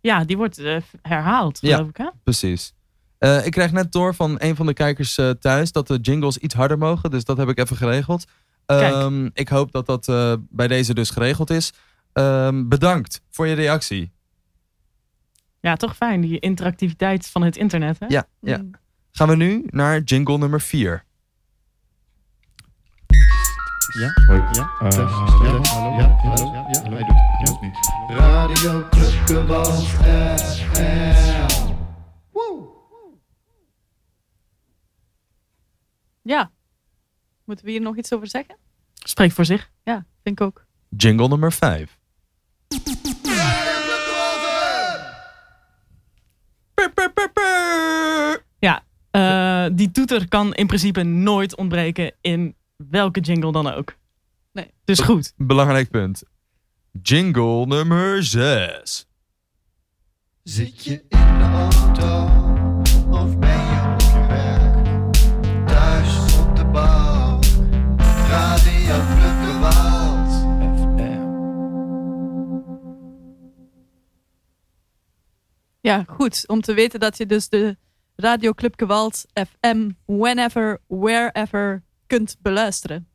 Ja, 0.00 0.24
die 0.24 0.36
wordt 0.36 0.58
eh, 0.58 0.76
herhaald, 1.02 1.58
Ja. 1.60 1.74
geloof 1.74 1.88
ik. 1.90 1.96
Hè? 1.96 2.08
Precies. 2.22 2.72
Eh, 3.18 3.46
ik 3.46 3.52
krijg 3.52 3.72
net 3.72 3.92
door 3.92 4.14
van 4.14 4.34
een 4.38 4.56
van 4.56 4.66
de 4.66 4.72
kijkers 4.72 5.18
eh, 5.18 5.30
thuis 5.30 5.72
dat 5.72 5.86
de 5.86 5.98
jingles 5.98 6.38
iets 6.38 6.54
harder 6.54 6.78
mogen. 6.78 7.10
Dus 7.10 7.24
dat 7.24 7.36
heb 7.36 7.48
ik 7.48 7.58
even 7.58 7.76
geregeld. 7.76 8.24
Kijk. 8.66 8.92
Ehm, 8.94 9.28
ik 9.32 9.48
hoop 9.48 9.72
dat 9.72 9.86
dat 9.86 10.08
eh, 10.08 10.34
bij 10.48 10.68
deze 10.68 10.94
dus 10.94 11.10
geregeld 11.10 11.50
is. 11.50 11.72
Ehm, 12.12 12.68
bedankt 12.68 13.22
voor 13.30 13.46
je 13.46 13.54
reactie. 13.54 14.12
Ja, 15.60 15.76
toch 15.76 15.96
fijn, 15.96 16.20
die 16.20 16.38
interactiviteit 16.38 17.26
van 17.26 17.42
het 17.42 17.56
internet. 17.56 17.98
Hè? 17.98 18.06
Ja, 18.06 18.26
ja. 18.40 18.56
Mm. 18.56 18.70
Gaan 19.10 19.28
we 19.28 19.36
nu 19.36 19.66
naar 19.66 20.00
jingle 20.00 20.38
nummer 20.38 20.60
4. 20.60 21.04
Ja? 23.98 24.12
Ja? 24.26 24.88
Test, 24.88 25.00
ja? 25.00 25.62
Hallo? 25.62 25.96
Ja? 25.98 26.16
Hallo? 26.16 26.52
Ja? 26.52 26.66
Ja? 26.70 26.90
Hij 26.90 27.04
doet 27.04 27.16
het. 27.18 27.48
Ja? 27.48 27.58
niet. 27.60 28.18
Radio 28.18 28.88
Club 29.24 29.64
FM. 29.64 30.40
Ja. 36.22 36.50
Moeten 37.44 37.64
we 37.64 37.70
hier 37.70 37.80
nog 37.80 37.96
iets 37.96 38.12
over 38.12 38.26
zeggen? 38.28 38.56
Spreek 38.94 39.32
voor 39.32 39.44
zich. 39.44 39.70
Ja, 39.82 40.06
vind 40.22 40.40
ik 40.40 40.46
ook. 40.46 40.64
Jingle 40.88 41.28
nummer 41.28 41.52
5. 41.52 41.98
Eh, 49.64 49.70
die 49.72 49.90
toeter 49.90 50.28
kan 50.28 50.54
in 50.54 50.66
principe 50.66 51.02
nooit 51.02 51.56
ontbreken 51.56 52.12
in 52.20 52.54
welke 52.76 53.20
jingle 53.20 53.52
dan 53.52 53.72
ook. 53.72 53.96
Nee. 54.52 54.70
Dus 54.84 55.00
goed. 55.00 55.32
Belangrijk 55.36 55.90
punt. 55.90 56.22
Jingle 57.02 57.66
nummer 57.66 58.24
6. 58.24 59.06
Zit 60.42 60.84
je 60.84 61.04
in 61.08 61.38
de 61.38 61.50
auto 61.52 62.24
of 63.10 63.38
ben 63.38 63.48
je 63.48 63.92
op 63.92 64.00
je 64.00 64.26
werk? 64.28 64.84
Thuis 65.66 66.38
op 66.38 66.56
de 66.56 66.64
bank, 66.64 67.44
Radio 68.28 68.94
Club 68.94 69.36
Gewalt 69.44 70.32
FM. 70.78 71.28
Ja, 75.80 76.04
goed. 76.06 76.44
Om 76.48 76.60
te 76.60 76.74
weten 76.74 77.00
dat 77.00 77.16
je 77.16 77.26
dus 77.26 77.48
de 77.48 77.76
Radio 78.20 78.52
Club 78.52 78.74
Gewalt 78.76 79.24
FM 79.34 79.90
whenever, 80.04 80.80
wherever 80.86 81.82
kunt 82.06 82.36
beluisteren. 82.42 83.08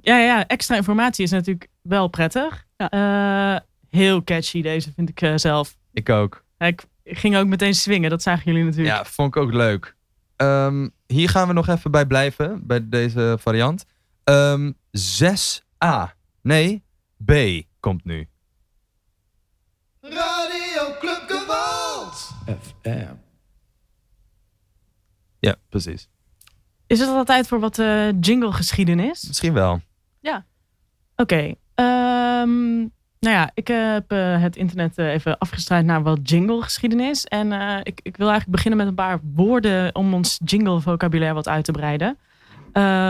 Ja, 0.00 0.18
ja, 0.18 0.46
extra 0.46 0.76
informatie 0.76 1.24
is 1.24 1.30
natuurlijk 1.30 1.68
wel 1.82 2.08
prettig. 2.08 2.66
Eh, 2.76 3.56
heel 3.90 4.24
catchy 4.24 4.62
deze, 4.62 4.92
vind 4.92 5.08
ik 5.08 5.20
eh, 5.20 5.32
zelf. 5.36 5.76
Ik 5.92 6.08
ook. 6.08 6.44
Ik 6.58 6.86
ging 7.04 7.36
ook 7.36 7.46
meteen 7.46 7.74
swingen, 7.74 8.10
dat 8.10 8.22
zagen 8.22 8.44
jullie 8.44 8.64
natuurlijk. 8.64 8.96
Ja, 8.96 9.04
vond 9.04 9.36
ik 9.36 9.42
ook 9.42 9.52
leuk. 9.52 9.96
Ehm, 10.36 10.88
hier 11.06 11.28
gaan 11.28 11.48
we 11.48 11.52
nog 11.52 11.68
even 11.68 11.90
bij 11.90 12.06
blijven, 12.06 12.66
bij 12.66 12.88
deze 12.88 13.36
variant. 13.40 13.84
Ehm 14.24 14.70
6a. 14.92 16.14
Nee, 16.42 16.84
B 17.24 17.32
komt 17.80 18.04
nu. 18.04 18.28
Radio 20.00 20.98
Club 21.00 21.24
Gewalt 21.26 22.30
FM. 22.44 23.19
Ja, 25.40 25.54
precies. 25.68 26.08
Is 26.86 27.00
het 27.00 27.08
al 27.08 27.24
tijd 27.24 27.48
voor 27.48 27.60
wat 27.60 27.78
eh, 27.78 28.20
jingle 28.20 28.52
geschiedenis? 28.52 29.26
Misschien 29.26 29.52
wel. 29.52 29.80
Ja. 30.20 30.44
Oké. 31.16 31.54
ehm, 31.74 32.78
nou 33.20 33.34
ja, 33.36 33.50
ik 33.54 33.68
eh, 33.68 33.92
heb 33.92 34.12
eh, 34.12 34.40
het 34.40 34.56
internet 34.56 34.98
even 34.98 35.38
afgestruind 35.38 35.86
naar 35.86 36.02
wat 36.02 36.18
jingle 36.22 36.62
geschiedenis. 36.62 37.24
En 37.24 37.52
ik, 37.82 38.00
ik 38.02 38.16
wil 38.16 38.28
eigenlijk 38.28 38.56
beginnen 38.56 38.78
met 38.78 38.86
een 38.88 38.94
paar 38.94 39.20
woorden 39.34 39.94
om 39.94 40.14
ons 40.14 40.40
jingle 40.44 40.80
vocabulaire 40.80 41.34
wat 41.34 41.48
uit 41.48 41.64
te 41.64 41.72
breiden. 41.72 42.18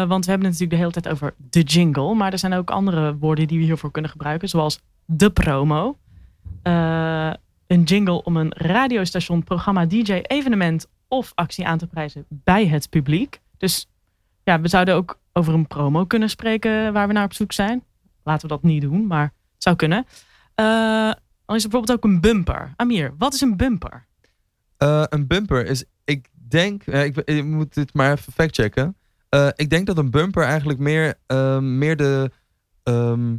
Want 0.08 0.24
we 0.24 0.30
hebben 0.30 0.48
het 0.48 0.58
natuurlijk 0.58 0.70
de 0.70 0.76
hele 0.76 0.90
tijd 0.90 1.08
over 1.08 1.34
de 1.50 1.62
jingle. 1.62 2.14
Maar 2.14 2.32
er 2.32 2.38
zijn 2.38 2.52
ook 2.52 2.70
andere 2.70 3.16
woorden 3.16 3.46
die 3.46 3.58
we 3.58 3.64
hiervoor 3.64 3.90
kunnen 3.90 4.10
gebruiken. 4.10 4.48
Zoals 4.48 4.80
de 5.04 5.30
promo. 5.30 5.98
Een 6.62 7.82
jingle 7.82 8.22
om 8.22 8.36
een 8.36 8.52
radiostation, 8.56 9.44
programma, 9.44 9.86
DJ, 9.86 10.12
evenement 10.12 10.86
of 11.10 11.32
actie 11.34 11.66
aan 11.66 11.78
te 11.78 11.86
prijzen 11.86 12.26
bij 12.28 12.66
het 12.66 12.88
publiek. 12.90 13.40
Dus 13.56 13.88
ja, 14.44 14.60
we 14.60 14.68
zouden 14.68 14.94
ook 14.94 15.18
over 15.32 15.54
een 15.54 15.66
promo 15.66 16.04
kunnen 16.04 16.30
spreken 16.30 16.92
waar 16.92 17.06
we 17.06 17.12
naar 17.12 17.24
op 17.24 17.32
zoek 17.32 17.52
zijn. 17.52 17.84
Laten 18.24 18.48
we 18.48 18.54
dat 18.54 18.62
niet 18.62 18.82
doen, 18.82 19.06
maar 19.06 19.22
het 19.24 19.62
zou 19.62 19.76
kunnen. 19.76 20.04
Eh, 20.54 20.64
dan 21.46 21.56
is 21.56 21.64
er 21.64 21.70
bijvoorbeeld 21.70 21.92
ook 21.92 22.04
een 22.04 22.20
bumper. 22.20 22.72
Amir, 22.76 23.14
wat 23.18 23.34
is 23.34 23.40
een 23.40 23.56
bumper? 23.56 24.06
Eh, 24.76 25.04
een 25.08 25.26
bumper 25.26 25.66
is, 25.66 25.84
ik 26.04 26.28
denk, 26.48 26.82
eh, 26.82 27.04
ik, 27.04 27.44
moet 27.44 27.74
dit 27.74 27.94
maar 27.94 28.12
even 28.12 28.32
factchecken. 28.32 28.96
Eh 29.28 29.48
ik 29.54 29.70
denk 29.70 29.86
dat 29.86 29.98
een 29.98 30.10
bumper 30.10 30.42
eigenlijk 30.42 30.78
meer, 30.78 31.14
meer 31.60 31.96
de, 31.96 32.30
ehm, 32.82 33.36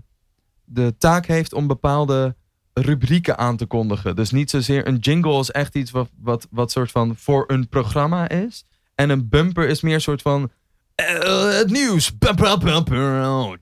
de 0.64 0.98
taak 0.98 1.26
heeft 1.26 1.54
om 1.54 1.68
bepaalde 1.68 2.36
rubrieken 2.82 3.38
aan 3.38 3.58
te 3.58 3.66
kondigen. 3.66 4.16
Dus 4.16 4.32
niet 4.32 4.50
zozeer 4.50 4.88
een 4.88 4.98
jingle 4.98 5.40
is 5.40 5.52
echt 5.52 5.76
iets 5.76 5.92
wat, 5.92 6.10
wat, 6.22 6.48
wat 6.52 6.72
soort 6.72 6.92
van 6.92 7.16
voor 7.16 7.44
een 7.48 7.70
programma 7.70 8.30
is. 8.30 8.66
En 8.96 9.10
een 9.10 9.30
bumper 9.30 9.68
is 9.68 9.82
meer 9.82 9.94
een 9.94 10.02
soort 10.02 10.22
van 10.22 10.52
eh, 10.96 11.58
het 11.58 11.70
nieuws. 11.70 12.18
Bumper, 12.18 12.58
bumper. 12.58 13.60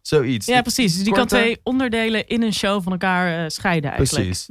Zoiets. 0.00 0.46
Ja, 0.46 0.60
precies. 0.60 0.94
Dus 0.94 1.04
die 1.04 1.12
kan 1.12 1.26
twee 1.26 1.60
onderdelen 1.62 2.26
in 2.26 2.42
een 2.42 2.54
show 2.54 2.82
van 2.82 2.92
elkaar 2.92 3.44
eh, 3.44 3.48
scheiden 3.48 3.90
eigenlijk. 3.90 4.26
Precies. 4.26 4.48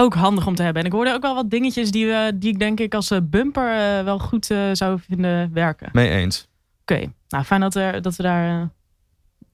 Ook 0.00 0.14
handig 0.14 0.46
om 0.46 0.54
te 0.54 0.62
hebben. 0.62 0.82
En 0.82 0.88
ik 0.88 0.94
hoorde 0.94 1.12
ook 1.12 1.22
wel 1.22 1.34
wat 1.34 1.50
dingetjes 1.50 1.90
die, 1.90 2.06
we, 2.06 2.32
die 2.34 2.52
ik 2.52 2.58
denk 2.58 2.80
ik 2.80 2.94
als 2.94 3.10
eh, 3.10 3.18
bumper 3.22 4.04
wel 4.04 4.18
goed 4.18 4.50
eh, 4.50 4.58
zou 4.72 4.98
vinden 5.08 5.52
werken. 5.52 5.88
Mee 5.92 6.08
eens. 6.08 6.48
Oké, 6.80 7.12
nou 7.28 7.44
fijn 7.44 7.60
dat, 7.60 7.74
er, 7.74 8.02
dat 8.02 8.16
we 8.16 8.22
daar 8.22 8.70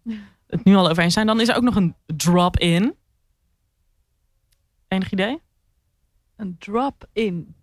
eh, 0.04 0.14
het 0.46 0.64
nu 0.64 0.74
al 0.74 0.90
over 0.90 1.02
eens 1.02 1.14
zijn. 1.14 1.26
Dan 1.26 1.40
is 1.40 1.48
er 1.48 1.56
ook 1.56 1.62
nog 1.62 1.76
een 1.76 1.94
drop-in. 2.06 2.94
Enig 4.88 5.12
idee? 5.12 5.40
Een 6.36 6.56
drop-in. 6.58 7.54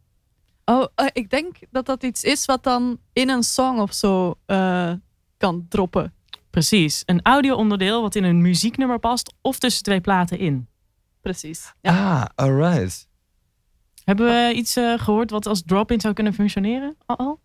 Oh, 0.65 0.86
eh, 0.95 1.07
ik 1.12 1.29
denk 1.29 1.55
dat 1.71 1.86
dat 1.86 2.03
iets 2.03 2.23
is 2.23 2.45
wat 2.45 2.63
dan 2.63 2.99
in 3.13 3.29
een 3.29 3.43
song 3.43 3.79
of 3.79 3.93
zo 3.93 4.39
eh, 4.45 4.93
kan 5.38 5.65
droppen. 5.69 6.13
Precies. 6.49 7.03
Een 7.05 7.21
audio-onderdeel 7.21 8.01
wat 8.01 8.15
in 8.15 8.23
een 8.23 8.41
muzieknummer 8.41 8.99
past 8.99 9.33
of 9.41 9.59
tussen 9.59 9.83
twee 9.83 10.01
platen 10.01 10.39
in. 10.39 10.67
Precies. 11.21 11.73
Ah, 11.81 12.25
alright. 12.36 13.07
Hebben 14.03 14.25
we 14.25 14.53
iets 14.55 14.75
eh, 14.75 14.99
gehoord 14.99 15.29
wat 15.29 15.45
als 15.45 15.63
drop-in 15.65 16.01
zou 16.01 16.13
kunnen 16.13 16.33
functioneren? 16.33 16.95
Al? 17.05 17.17
al? 17.17 17.39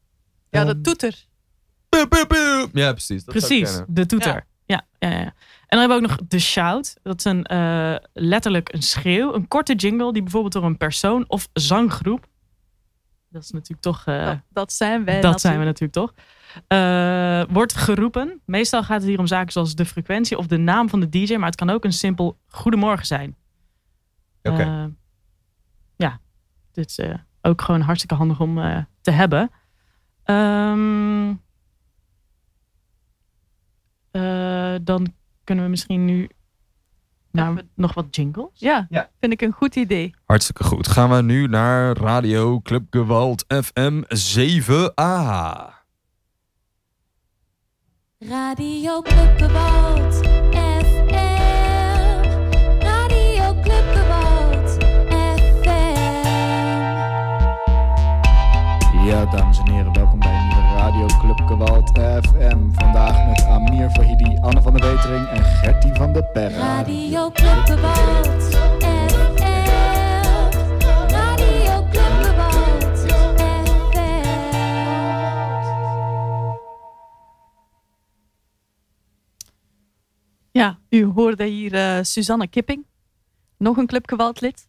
Ja, 0.51 0.65
de 0.65 0.81
toeter. 0.81 1.27
Ja, 2.73 2.93
precies. 2.93 3.25
Dat 3.25 3.35
Precies, 3.35 3.81
de 3.87 4.07
toeter. 4.07 4.35
Ja. 4.35 4.47
Ja, 4.99 5.09
ja, 5.11 5.19
ja. 5.19 5.35
En 5.69 5.79
dan 5.79 5.91
hebben 5.91 5.99
we 5.99 6.05
ook 6.13 6.19
nog 6.19 6.29
de 6.29 6.39
shout. 6.39 6.97
Dat 7.03 7.19
is 7.19 7.25
een, 7.25 7.45
eh, 7.45 7.95
letterlijk 8.13 8.73
een 8.73 8.83
schreeuw. 8.83 9.35
Een 9.35 9.49
korte 9.49 9.75
jingle 9.75 10.13
die 10.13 10.23
bijvoorbeeld 10.23 10.53
door 10.53 10.65
een 10.65 10.77
persoon 10.77 11.25
of 11.29 11.49
zanggroep. 11.53 12.27
Dat 13.29 13.43
is 13.43 13.51
natuurlijk 13.51 13.81
toch. 13.81 14.05
eh, 14.07 14.25
dat, 14.27 14.39
dat 14.49 14.73
zijn 14.73 15.05
wij. 15.05 15.21
dat 15.21 15.41
zijn 15.41 15.59
we 15.59 15.65
natuurlijk 15.65 15.93
toch. 15.93 16.15
eh, 16.69 17.43
wordt 17.49 17.75
geroepen. 17.75 18.41
Meestal 18.45 18.83
gaat 18.83 19.01
het 19.01 19.09
hier 19.09 19.19
om 19.19 19.27
zaken 19.27 19.53
zoals 19.53 19.75
de 19.75 19.85
frequentie 19.85 20.39
of 20.39 20.47
de 20.47 20.57
naam 20.57 20.89
van 20.89 21.01
de 21.01 21.09
DJ. 21.09 21.35
Maar 21.37 21.47
het 21.47 21.57
kan 21.57 21.71
ook 21.71 21.85
een 21.85 21.93
simpel 21.93 22.39
goedemorgen 22.47 23.07
zijn. 23.07 23.37
Oké. 24.43 24.93
Ja, 25.97 26.21
dit 26.73 26.89
is 26.91 26.99
eh, 26.99 27.15
ook 27.43 27.63
gewoon 27.63 27.81
hartstikke 27.81 28.15
handig 28.15 28.41
om 28.41 28.59
eh, 28.59 28.79
te 29.01 29.11
hebben. 29.11 29.51
Ehm, 30.25 31.35
eh, 34.11 34.75
dan 34.83 35.15
kunnen 35.49 35.65
we 35.65 35.71
misschien 35.71 36.05
nu 36.05 36.29
naar 37.31 37.63
nog 37.75 37.95
wat 37.95 38.17
jingles. 38.17 38.51
Ja, 38.53 38.87
vind 39.21 39.33
ik 39.33 39.41
een 39.41 39.53
goed 39.53 39.77
idee. 39.77 40.15
Hartstikke 40.25 40.65
goed. 40.65 40.89
Gaan 40.89 41.11
we 41.11 41.23
nu 41.23 41.47
naar 41.47 41.97
Radio 41.97 42.61
Club 42.61 42.83
Gewalt 42.91 43.45
FM 43.49 44.03
7a. 44.03 45.77
Radio 48.19 49.03
Club 49.03 49.39
Gewalt 49.39 50.15
FM. 50.15 51.17
Radio 52.79 53.61
Club 53.63 53.85
Gewalt 53.95 54.85
FM. 55.61 55.67
Ja, 59.07 59.25
dames 59.25 59.59
en 59.59 59.68
heren, 60.99 61.27
welkom 61.27 61.59
bij 61.59 61.67
een 61.67 61.79
nieuwe 61.79 61.99
Radio 61.99 62.27
Radio 62.27 62.27
Club 62.27 62.27
Gewalt 62.27 62.27
FM. 62.27 62.71
Vandaag 62.73 63.27
met 63.27 63.45
Amir 63.45 63.91
Fahidi, 63.91 64.39
Anne 64.41 64.63
van 64.63 64.77
der 64.77 64.95
Wetering 64.95 65.29
en 65.29 65.45
Gertie 65.45 65.95
van 65.95 66.13
der 66.13 66.25
Perra. 66.25 66.59
Radio 66.59 67.31
Club 67.31 67.65
Gewalt 67.65 68.43
FM. 68.43 69.37
Radio 71.09 71.89
Club 71.91 72.23
Gewalt 72.23 72.99
FM. 72.99 73.67
Ja, 80.51 80.79
u 80.89 81.05
hoorde 81.05 81.45
hier 81.45 81.75
eh, 81.75 81.99
Suzanne 82.03 82.49
Kipping. 82.49 82.87
Nog 83.57 83.77
een 83.77 83.87
clubgewaldlid. 83.87 84.69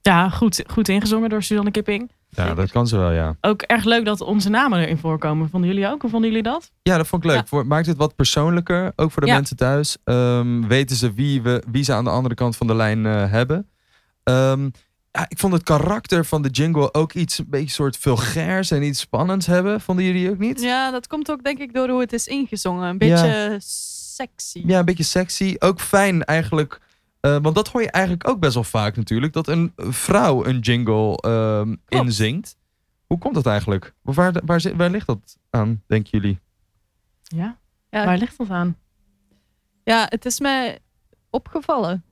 Ja, 0.00 0.30
goed, 0.30 0.64
goed 0.66 0.88
ingezongen 0.88 1.28
door 1.28 1.42
Suzanne 1.42 1.70
Kipping. 1.70 2.10
Ja, 2.36 2.54
dat 2.54 2.70
kan 2.70 2.86
ze 2.86 2.96
wel, 2.96 3.10
ja. 3.10 3.36
Ook 3.40 3.62
erg 3.62 3.84
leuk 3.84 4.04
dat 4.04 4.20
onze 4.20 4.48
namen 4.48 4.78
erin 4.78 4.98
voorkomen. 4.98 5.48
Vonden 5.48 5.70
jullie 5.70 5.86
ook? 5.88 6.00
Hoe 6.00 6.10
vonden 6.10 6.28
jullie 6.30 6.44
dat? 6.44 6.70
Ja, 6.82 6.96
dat 6.96 7.06
vond 7.06 7.24
ik 7.24 7.30
leuk. 7.30 7.44
Ja. 7.50 7.62
Maakt 7.62 7.86
het 7.86 7.96
wat 7.96 8.14
persoonlijker, 8.16 8.92
ook 8.96 9.10
voor 9.10 9.22
de 9.22 9.28
Ja. 9.28 9.34
mensen 9.34 9.56
thuis. 9.56 9.96
Ehm, 10.04 10.66
weten 10.66 10.96
ze 10.96 11.12
wie, 11.12 11.42
we, 11.42 11.62
wie 11.70 11.84
ze 11.84 11.92
aan 11.92 12.04
de 12.04 12.10
andere 12.10 12.34
kant 12.34 12.56
van 12.56 12.66
de 12.66 12.74
lijn 12.74 13.06
eh, 13.06 13.30
hebben. 13.30 13.68
Ehm, 14.22 14.68
ja, 15.10 15.24
ik 15.28 15.38
vond 15.38 15.52
het 15.52 15.62
karakter 15.62 16.24
van 16.24 16.42
de 16.42 16.48
jingle 16.48 16.94
ook 16.94 17.12
iets 17.12 17.38
een 17.38 17.46
beetje 17.48 17.70
soort 17.74 17.96
vulgairs 17.96 18.70
en 18.70 18.82
iets 18.82 19.00
spannends 19.00 19.46
hebben. 19.46 19.80
Vonden 19.80 20.04
jullie 20.04 20.30
ook 20.30 20.38
niet? 20.38 20.60
Ja, 20.62 20.90
dat 20.90 21.06
komt 21.06 21.30
ook 21.30 21.44
denk 21.44 21.58
ik 21.58 21.74
door 21.74 21.88
hoe 21.88 22.00
het 22.00 22.12
is 22.12 22.26
ingezongen. 22.26 22.88
Een 22.88 22.98
beetje 22.98 23.56
sexy. 24.14 24.62
Ja, 24.66 24.78
een 24.78 24.84
beetje 24.84 25.02
sexy. 25.04 25.56
Ook 25.58 25.80
fijn 25.80 26.24
eigenlijk. 26.24 26.80
Eh, 27.24 27.36
want 27.42 27.54
dat 27.54 27.68
hoor 27.68 27.82
je 27.82 27.90
eigenlijk 27.90 28.28
ook 28.28 28.40
best 28.40 28.54
wel 28.54 28.64
vaak 28.64 28.96
natuurlijk. 28.96 29.32
Dat 29.32 29.48
een 29.48 29.72
vrouw 29.76 30.44
een 30.44 30.58
jingle 30.58 31.16
ehm, 31.16 31.74
inzingt. 31.88 32.56
Hoe 33.06 33.18
komt 33.18 33.34
dat 33.34 33.46
eigenlijk? 33.46 33.94
Waar, 34.02 34.32
waar, 34.76 34.90
ligt 34.90 35.06
dat 35.06 35.38
aan, 35.50 35.82
denken 35.86 36.10
jullie? 36.10 36.38
Ja. 37.22 37.58
Ja. 37.90 38.04
Waar 38.04 38.18
ligt 38.18 38.38
dat 38.38 38.50
aan? 38.50 38.76
Ja, 39.84 40.06
het 40.08 40.24
is 40.24 40.40
mij 40.40 40.78
opgevallen. 41.30 42.04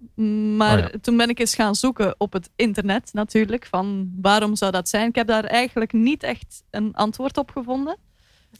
Maar 0.57 0.79
Oh 0.79 0.91
ja. 0.93 0.99
toen 1.01 1.17
ben 1.17 1.29
ik 1.29 1.39
eens 1.39 1.55
gaan 1.55 1.75
zoeken 1.75 2.15
op 2.19 2.33
het 2.33 2.51
internet 2.57 3.11
natuurlijk. 3.13 3.67
Van 3.67 4.13
waarom 4.21 4.57
zou 4.57 4.73
dat 4.73 4.89
zijn? 4.89 5.09
Ik 5.09 5.15
heb 5.15 5.27
daar 5.27 5.45
eigenlijk 5.45 5.93
niet 5.93 6.23
echt 6.23 6.63
een 6.71 6.95
antwoord 6.95 7.37
op 7.39 7.51
gevonden. 7.51 7.97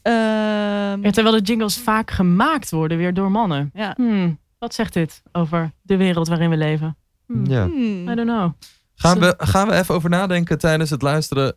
Ehm, 0.01 1.01
Ja, 1.03 1.11
terwijl 1.11 1.35
de 1.35 1.41
jingles 1.41 1.77
vaak 1.77 2.11
gemaakt 2.11 2.71
worden 2.71 2.97
weer 2.97 3.13
door 3.13 3.31
mannen. 3.31 3.69
ja. 3.73 3.93
Hmm, 3.97 4.39
wat 4.63 4.73
zegt 4.73 4.93
dit 4.93 5.23
over 5.31 5.71
de 5.81 5.97
wereld 5.97 6.27
waarin 6.27 6.49
we 6.49 6.57
leven? 6.57 6.97
Hmm, 7.27 7.45
Ja. 7.45 7.65
Hmm. 7.65 8.09
I 8.09 8.15
don't 8.15 8.27
know. 8.29 8.51
Gaan 8.95 9.19
we, 9.19 9.33
gaan 9.37 9.67
we 9.67 9.73
even 9.73 9.95
over 9.95 10.09
nadenken 10.09 10.57
tijdens 10.57 10.89
het 10.89 11.01
luisteren 11.01 11.55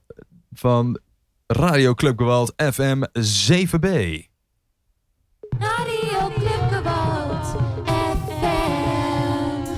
van 0.52 0.98
Radio 1.46 1.94
Club 1.94 2.18
Gewalt 2.18 2.52
FM 2.56 3.02
7B. 3.18 3.88
Radio 5.58 6.28
Club 6.34 6.68
Gewalt 6.70 7.56
FM. 8.16 9.70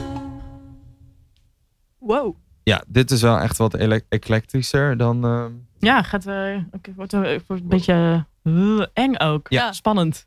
Wow. 1.99 2.37
Ja, 2.63 2.83
dit 2.87 3.11
is 3.11 3.23
wel 3.23 3.39
echt 3.39 3.59
wat 3.59 3.75
eclectischer 4.09 4.97
dan... 4.97 5.25
ehm, 5.25 5.53
Ja, 5.79 6.03
gaat, 6.03 6.27
oké, 6.71 6.93
wordt, 6.97 7.13
wordt 7.13 7.49
een 7.49 7.69
beetje 7.69 8.27
eh, 8.43 8.83
eng 8.93 9.17
ook. 9.19 9.47
Ja. 9.49 9.73
Spannend. 9.73 10.27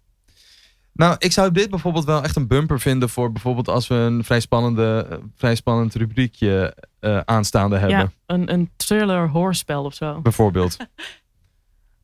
Nou, 0.94 1.16
ik 1.18 1.32
zou 1.32 1.52
dit 1.52 1.70
bijvoorbeeld 1.70 2.06
wel 2.06 2.24
echt 2.24 2.36
een 2.36 2.48
bumper 2.48 2.80
vinden 2.80 3.10
voor 3.10 3.32
bijvoorbeeld 3.32 3.68
als 3.68 3.88
we 3.88 3.96
een 3.96 4.24
vrij, 4.24 4.40
spannende, 4.40 5.08
eh, 5.10 5.18
vrij 5.36 5.56
spannend 5.56 5.96
rubriekje 5.96 6.76
eh, 7.00 7.20
aanstaande 7.26 7.78
hebben. 7.78 7.98
Ja, 7.98 8.12
een, 8.26 8.52
een 8.54 8.72
thriller 8.76 9.30
hoorspel 9.30 9.84
of 9.84 9.94
zo. 9.94 10.22
Bijvoorbeeld. 10.22 10.78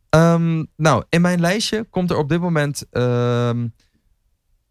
Ehm, 0.09 0.63
nou, 0.75 1.03
in 1.09 1.21
mijn 1.21 1.39
lijstje 1.39 1.83
komt 1.83 2.11
er 2.11 2.17
op 2.17 2.29
dit 2.29 2.39
moment 2.39 2.85
ehm, 2.91 3.67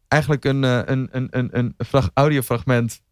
eigenlijk 0.09 0.45
een, 0.45 0.65
eh, 0.65 0.81
een, 0.85 1.09
een, 1.11 1.29
een, 1.31 1.49
een 1.59 1.75
frag- 1.87 2.11
audiofragment 2.15 3.03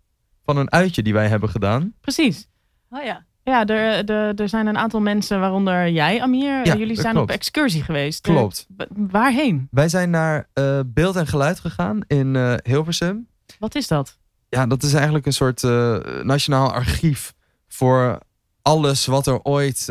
van 0.43 0.57
een 0.57 0.73
uitje 0.73 1.03
die 1.03 1.13
wij 1.13 1.29
hebben 1.29 1.49
gedaan. 1.49 1.95
Precies. 2.01 2.49
Oh 2.91 3.03
ja. 3.03 3.25
Ja, 3.45 3.67
er, 3.67 4.11
er, 4.11 4.35
er 4.35 4.49
zijn 4.49 4.67
een 4.67 4.79
aantal 4.79 5.01
mensen, 5.01 5.41
waaronder 5.41 5.89
jij, 5.91 6.23
Amir. 6.23 6.67
Ja, 6.67 6.77
Jullie 6.77 7.01
zijn 7.01 7.15
klopt. 7.15 7.31
op 7.31 7.37
excursie 7.37 7.83
geweest. 7.83 8.21
Klopt. 8.21 8.67
Eh, 8.77 8.77
wa- 8.77 8.87
waarheen? 9.11 9.69
Wij 9.71 9.89
zijn 9.89 10.11
naar 10.11 10.49
eh, 10.53 10.81
beeld 10.87 11.17
en 11.17 11.27
geluid 11.27 11.61
gegaan 11.61 12.01
in 12.07 12.37
eh, 12.37 12.55
Hilversum. 12.63 13.27
Wat 13.59 13.75
is 13.75 13.89
dat? 13.89 14.19
Ja, 14.49 14.67
dat 14.67 14.83
is 14.83 14.93
eigenlijk 14.95 15.27
een 15.27 15.33
soort 15.33 15.63
nationaal 16.25 16.73
archief 16.73 17.35
voor 17.69 18.19
alles 18.63 19.07
wat 19.07 19.27
er 19.27 19.43
ooit 19.43 19.89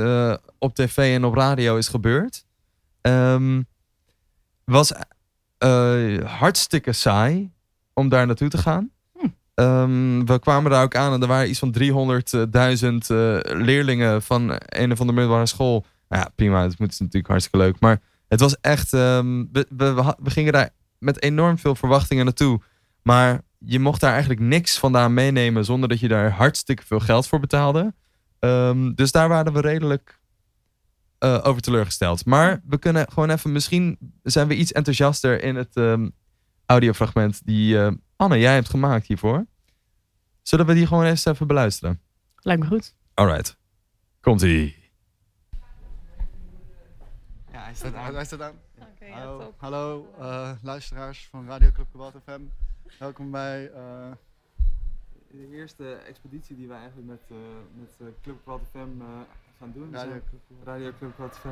op 0.60 0.76
tv 0.76 1.16
en 1.16 1.26
op 1.26 1.34
radio 1.34 1.78
is 1.78 1.88
gebeurd. 1.88 2.46
Ehm 3.02 3.62
was 4.66 4.92
hartstikke 6.26 6.92
saai 6.92 7.52
om 7.94 8.10
daar 8.10 8.26
naartoe 8.26 8.48
te 8.50 8.58
gaan. 8.58 8.90
Hm. 9.56 9.62
Ehm, 9.62 10.26
we 10.26 10.40
kwamen 10.40 10.72
daar 10.72 10.84
ook 10.84 10.96
aan 10.96 11.14
en 11.14 11.22
er 11.22 11.28
waren 11.28 11.50
iets 11.50 11.60
van 11.60 11.72
300.000 11.72 13.10
eh, 13.10 13.38
leerlingen 13.44 14.22
van 14.22 14.50
een 14.66 14.92
of 14.92 15.00
andere 15.00 15.18
middelbare 15.18 15.46
school. 15.46 15.86
Nou 16.10 16.24
ja, 16.24 16.32
prima, 16.36 16.64
het 16.64 16.80
moet 16.80 17.00
natuurlijk 17.00 17.28
hartstikke 17.28 17.58
leuk. 17.58 17.80
Maar 17.80 18.02
het 18.28 18.40
was 18.40 18.60
echt, 18.62 18.94
ehm, 18.94 19.46
we, 19.52 19.66
we, 20.24 20.30
gingen 20.30 20.54
daar 20.54 20.70
met 21.00 21.22
enorm 21.22 21.58
veel 21.58 21.76
verwachtingen 21.76 22.26
naartoe. 22.26 22.62
Maar 23.02 23.42
je 23.58 23.80
mocht 23.80 24.02
daar 24.02 24.12
eigenlijk 24.12 24.42
niks 24.42 24.78
vandaan 24.78 25.14
meenemen 25.14 25.66
zonder 25.66 25.90
dat 25.90 26.00
je 26.00 26.08
daar 26.08 26.32
hartstikke 26.32 26.86
veel 26.86 27.00
geld 27.00 27.28
voor 27.28 27.40
betaalde. 27.40 27.94
Ehm, 28.40 28.94
dus 28.94 29.12
daar 29.12 29.30
waren 29.30 29.54
we 29.54 29.62
redelijk 29.62 30.20
eh, 31.18 31.40
over 31.44 31.62
teleurgesteld. 31.62 32.26
Maar 32.26 32.62
we 32.68 32.78
kunnen 32.78 33.12
gewoon 33.12 33.30
even, 33.30 33.52
misschien 33.52 33.98
zijn 34.24 34.48
we 34.48 34.56
iets 34.56 34.72
enthousiaster 34.72 35.44
in 35.44 35.56
het 35.56 35.76
audiofragment 36.66 37.46
die 37.46 37.80
eh, 37.80 37.92
Anne, 38.16 38.40
jij 38.40 38.54
hebt 38.54 38.70
gemaakt 38.70 39.08
hiervoor. 39.08 39.46
Zullen 40.42 40.66
we 40.66 40.74
die 40.74 40.88
gewoon 40.88 41.04
eens 41.04 41.26
even 41.26 41.48
beluisteren? 41.48 42.02
Lijkt 42.36 42.62
me 42.62 42.68
goed. 42.68 42.96
Alright. 43.14 43.58
Komt-ie. 44.22 44.92
Ja, 47.52 47.64
hij 47.64 47.74
staat 47.74 47.94
aan. 47.94 48.14
Hij 48.16 48.26
staat 48.26 48.42
aan. 48.42 48.56
Hallo, 49.12 49.40
top. 49.40 49.54
hallo 49.58 50.14
eh, 50.20 50.52
luisteraars 50.62 51.28
van 51.32 51.48
Radio 51.48 51.72
Club 51.72 51.88
Gewalt 51.92 52.16
FM. 52.24 52.42
Welkom 53.00 53.32
bij 53.32 53.72
eh, 53.72 54.12
De 55.32 55.50
eerste 55.52 55.94
expeditie 55.94 56.56
die 56.56 56.68
we 56.68 56.74
eigenlijk 56.74 57.08
met, 57.08 57.40
met 57.76 58.14
Club 58.22 58.44
Quad 58.44 58.62
FM 58.72 59.02
gaan 59.60 59.72
doen. 59.74 59.94
Radio 59.94 60.12
Club 60.30 60.42
Radio 60.66 60.92
Club 60.98 61.16
Quad 61.16 61.38
FM. 61.38 61.48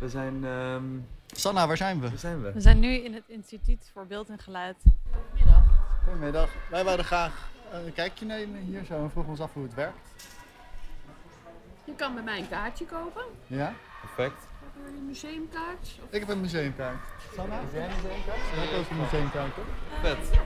We 0.00 0.08
zijn... 0.08 0.44
ehm, 0.44 0.84
Sanna, 1.26 1.66
waar 1.66 1.76
zijn 1.76 2.00
we? 2.00 2.08
waar 2.08 2.18
zijn 2.18 2.42
we? 2.42 2.52
We 2.52 2.60
zijn 2.60 2.78
nu 2.78 2.88
in 2.94 3.14
het 3.14 3.24
Instituut 3.26 3.90
voor 3.92 4.06
Beeld 4.06 4.28
en 4.28 4.38
Geluid. 4.38 4.76
Goedemiddag. 6.04 6.48
Wij 6.70 6.84
wilden 6.84 7.04
graag 7.04 7.48
een 7.72 7.92
kijkje 7.92 8.26
nemen 8.26 8.60
hier 8.60 8.84
zo 8.84 9.02
en 9.02 9.10
vroegen 9.10 9.32
ons 9.32 9.40
af 9.40 9.52
hoe 9.52 9.62
het 9.62 9.74
werkt. 9.74 9.98
Je 11.84 11.94
kan 11.94 12.14
bij 12.14 12.22
mij 12.22 12.38
een 12.38 12.48
kaartje 12.48 12.84
kopen. 12.86 13.24
Ja? 13.46 13.74
Perfect. 14.00 14.42
Heb 14.60 14.92
je 14.92 14.98
een 14.98 15.06
museumkaart? 15.06 15.98
Of 16.02 16.10
Ik 16.10 16.20
heb 16.20 16.28
een 16.28 16.40
museumkaart. 16.40 16.98
Sanna? 17.36 17.54
Heb 17.60 17.72
jij 17.72 17.84
een 17.84 17.94
museumkaart? 17.94 18.38
Ik 18.38 18.70
heb 18.70 18.80
ook 18.80 18.90
een 18.90 19.00
museumkaart, 19.00 19.54
toch? 19.54 19.64
Vet. 20.00 20.40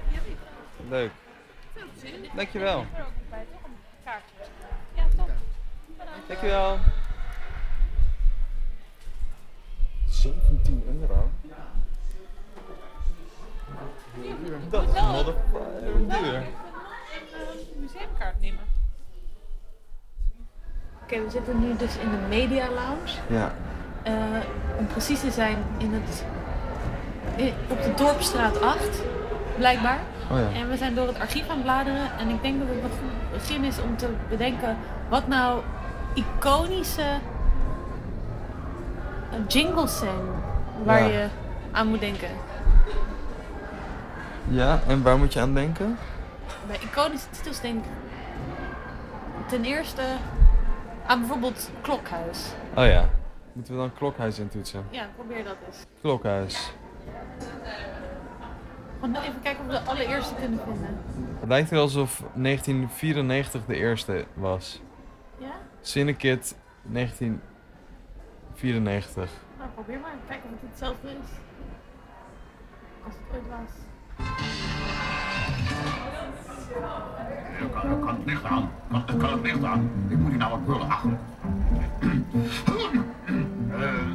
Leuk. 0.88 1.10
veel 1.74 1.86
plezier. 2.00 2.30
Dankjewel. 2.34 2.78
Er 2.94 3.00
ook 3.02 3.30
bij, 3.30 3.46
toch? 3.52 3.64
Een 3.64 3.76
kaartje. 4.04 4.35
Dankjewel. 6.28 6.78
17 10.08 10.82
euro. 11.00 11.30
Dat 14.70 14.82
is 14.94 15.00
motherfucking 15.02 16.12
duur. 16.12 16.34
Een 16.34 17.80
museumkaart 17.80 18.40
nemen. 18.40 18.60
Oké, 21.02 21.22
we 21.24 21.30
zitten 21.30 21.60
nu 21.60 21.76
dus 21.76 21.96
in 21.96 22.10
de 22.10 22.16
Media 22.28 22.66
Lounge. 22.70 23.12
Ja. 23.28 23.54
Eh, 24.02 24.14
om 24.78 24.86
precies 24.86 25.20
te 25.20 25.30
zijn 25.30 25.56
in 25.78 25.92
het, 25.92 26.24
in- 27.36 27.54
op 27.68 27.82
de 27.82 27.92
Dorpstraat 27.96 28.60
8, 28.60 29.02
blijkbaar. 29.56 29.98
Oh 30.30 30.38
ja. 30.38 30.50
En 30.60 30.68
we 30.68 30.76
zijn 30.76 30.94
door 30.94 31.06
het 31.06 31.18
archief 31.18 31.48
aan 31.48 31.54
het 31.54 31.62
bladeren. 31.62 32.18
En 32.18 32.28
ik 32.28 32.42
denk 32.42 32.58
dat 32.58 32.68
het 32.68 32.76
een 32.84 32.90
goed 32.90 33.30
begin 33.32 33.64
is 33.64 33.80
om 33.80 33.96
te 33.96 34.08
bedenken 34.28 34.76
wat 35.08 35.26
nou 35.26 35.62
iconische 36.16 37.02
eh, 39.30 39.38
jingles 39.48 39.98
zijn 39.98 40.20
waar 40.84 41.00
Ja. 41.00 41.06
je 41.06 41.28
aan 41.72 41.86
moet 41.88 42.00
denken. 42.00 42.28
Ja, 44.48 44.80
en 44.86 45.02
waar 45.02 45.18
moet 45.18 45.32
je 45.32 45.40
aan 45.40 45.54
denken? 45.54 45.98
Bij 46.66 46.78
iconische 46.80 47.30
titels 47.30 47.60
denk 47.60 47.84
ik 47.84 47.90
ten 49.46 49.64
eerste 49.64 50.02
aan 51.06 51.18
bijvoorbeeld 51.18 51.70
Klokhuis. 51.80 52.52
Oh 52.74 52.86
ja. 52.86 53.04
Moeten 53.52 53.74
we 53.74 53.80
dan 53.80 53.92
Klokhuis 53.94 54.38
intoetsen? 54.38 54.84
Ja, 54.90 55.06
probeer 55.16 55.44
dat 55.44 55.56
eens. 55.66 55.84
Klokhuis. 56.00 56.72
Gewoon 59.00 59.14
even 59.16 59.40
kijken 59.42 59.60
of 59.64 59.66
we 59.70 59.72
de 59.84 59.90
allereerste 59.90 60.34
kunnen 60.34 60.60
vinden. 60.64 60.98
Het 61.40 61.48
lijkt 61.48 61.70
wel 61.70 61.80
alsof 61.80 62.22
1994 62.34 63.64
de 63.66 63.76
eerste 63.76 64.24
was. 64.34 64.80
Cinekit 65.86 66.56
1994. 66.82 69.22
Oh 69.22 69.28
Nou, 69.58 69.70
probeer 69.74 70.00
maar. 70.00 70.10
Kijken 70.28 70.50
of 70.52 70.60
het 70.60 70.70
hetzelfde 70.70 71.08
is. 71.08 71.14
Als 73.04 73.14
het 73.14 73.22
ooit 73.34 73.48
was. 73.48 73.70
Ik 77.60 77.70
kan, 77.72 77.92
ik 77.92 78.00
kan 78.00 78.14
het 78.14 78.24
licht 78.24 78.44
aan. 78.44 78.70
Kan, 78.90 79.00
ik 79.00 79.06
kan 79.18 79.32
het 79.32 79.42
licht 79.42 79.64
aan. 79.64 79.90
Ik 80.08 80.16
moet 80.16 80.28
hier 80.30 80.38
nou 80.38 80.50
wat 80.50 80.64
brullen. 80.64 80.88
Ach. 80.88 81.04
Eh, 83.76 84.10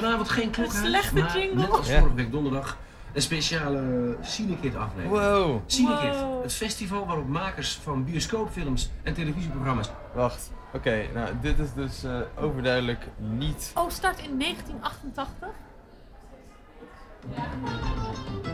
Vanavond 0.00 0.28
geen 0.28 0.50
klok. 0.50 0.66
Een 0.66 0.72
slechte 0.72 1.14
maar 1.14 1.38
jingle. 1.38 1.60
Net 1.60 1.70
als 1.70 1.88
Ja. 1.88 1.98
vorige 1.98 2.14
week 2.16 2.32
donderdag. 2.32 2.78
Een 3.12 3.22
speciale 3.22 4.16
Cinekit 4.22 4.76
aflevering. 4.76 5.10
Wow. 5.10 5.60
Cinekit. 5.66 6.20
Wow. 6.20 6.42
Het 6.42 6.52
festival 6.52 7.06
waarop 7.06 7.28
makers 7.28 7.78
van 7.82 8.04
bioscoopfilms 8.04 8.90
en 9.02 9.14
televisieprogramma's 9.14 9.88
Wacht. 10.14 10.50
Oké, 10.72 11.06
nou 11.14 11.28
dit 11.40 11.58
is 11.58 11.72
dus 11.74 12.04
eh, 12.04 12.18
overduidelijk 12.38 13.06
niet... 13.16 13.70
Oh, 13.74 13.90
start 13.90 14.18
in 14.18 14.38
1988? 14.38 15.48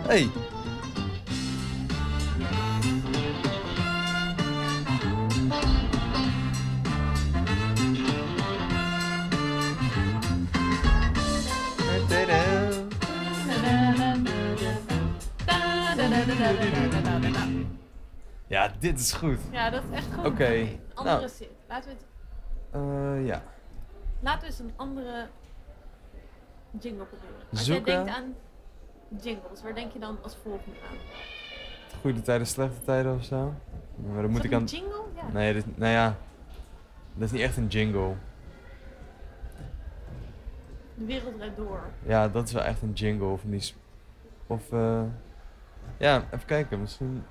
Hey. 0.07 0.30
Ja, 18.47 18.72
dit 18.78 18.99
is 18.99 19.12
goed. 19.12 19.39
Ja, 19.51 19.70
dat 19.70 19.83
is 19.91 19.97
echt 19.97 20.07
goed. 20.14 20.26
Oké, 20.26 20.66
Andere 20.95 21.16
nou. 21.18 21.28
zin. 21.28 21.49
Laten 21.68 21.91
we 21.91 21.97
het... 21.97 22.05
Eh, 22.70 23.26
ja. 23.26 23.43
Laten 24.20 24.41
we 24.41 24.47
eens 24.47 24.59
een 24.59 24.72
andere 24.76 25.28
jingle 26.81 27.05
proberen. 27.05 27.35
Als 27.51 27.64
Zoeken. 27.64 27.93
jij 27.93 28.05
denkt 28.05 28.18
aan 28.18 28.35
jingles, 29.22 29.62
waar 29.62 29.74
denk 29.74 29.93
je 29.93 29.99
dan 29.99 30.18
als 30.22 30.37
volgende 30.43 30.76
aan? 30.91 30.97
Goede 32.01 32.22
tijden, 32.22 32.47
slechte 32.47 32.81
tijden 32.85 33.14
of 33.14 33.24
zo. 33.24 33.55
Maar 34.12 34.22
dan 34.22 34.31
moet 34.31 34.45
ik 34.45 34.51
een 34.51 34.57
aan... 34.59 34.64
jingle? 34.64 35.03
Ja. 35.14 35.28
Nee, 35.33 35.53
dit, 35.53 35.78
nou 35.78 35.93
ja. 35.93 36.16
Dat 37.14 37.24
is 37.26 37.31
niet 37.33 37.41
echt 37.43 37.57
een 37.57 37.66
jingle. 37.66 38.14
De 40.95 41.05
wereld 41.05 41.37
draait 41.37 41.57
door. 41.57 41.83
Ja, 42.07 42.28
dat 42.28 42.47
is 42.47 42.53
wel 42.53 42.62
echt 42.62 42.83
een 42.83 42.93
jingle. 42.93 43.37
Van 43.37 43.51
die... 43.51 43.61
s- 43.61 43.74
Of, 44.47 44.72
eh 44.72 45.03
ja, 45.97 46.24
even 46.26 46.47
kijken. 46.47 46.80
Misschien... 46.80 47.24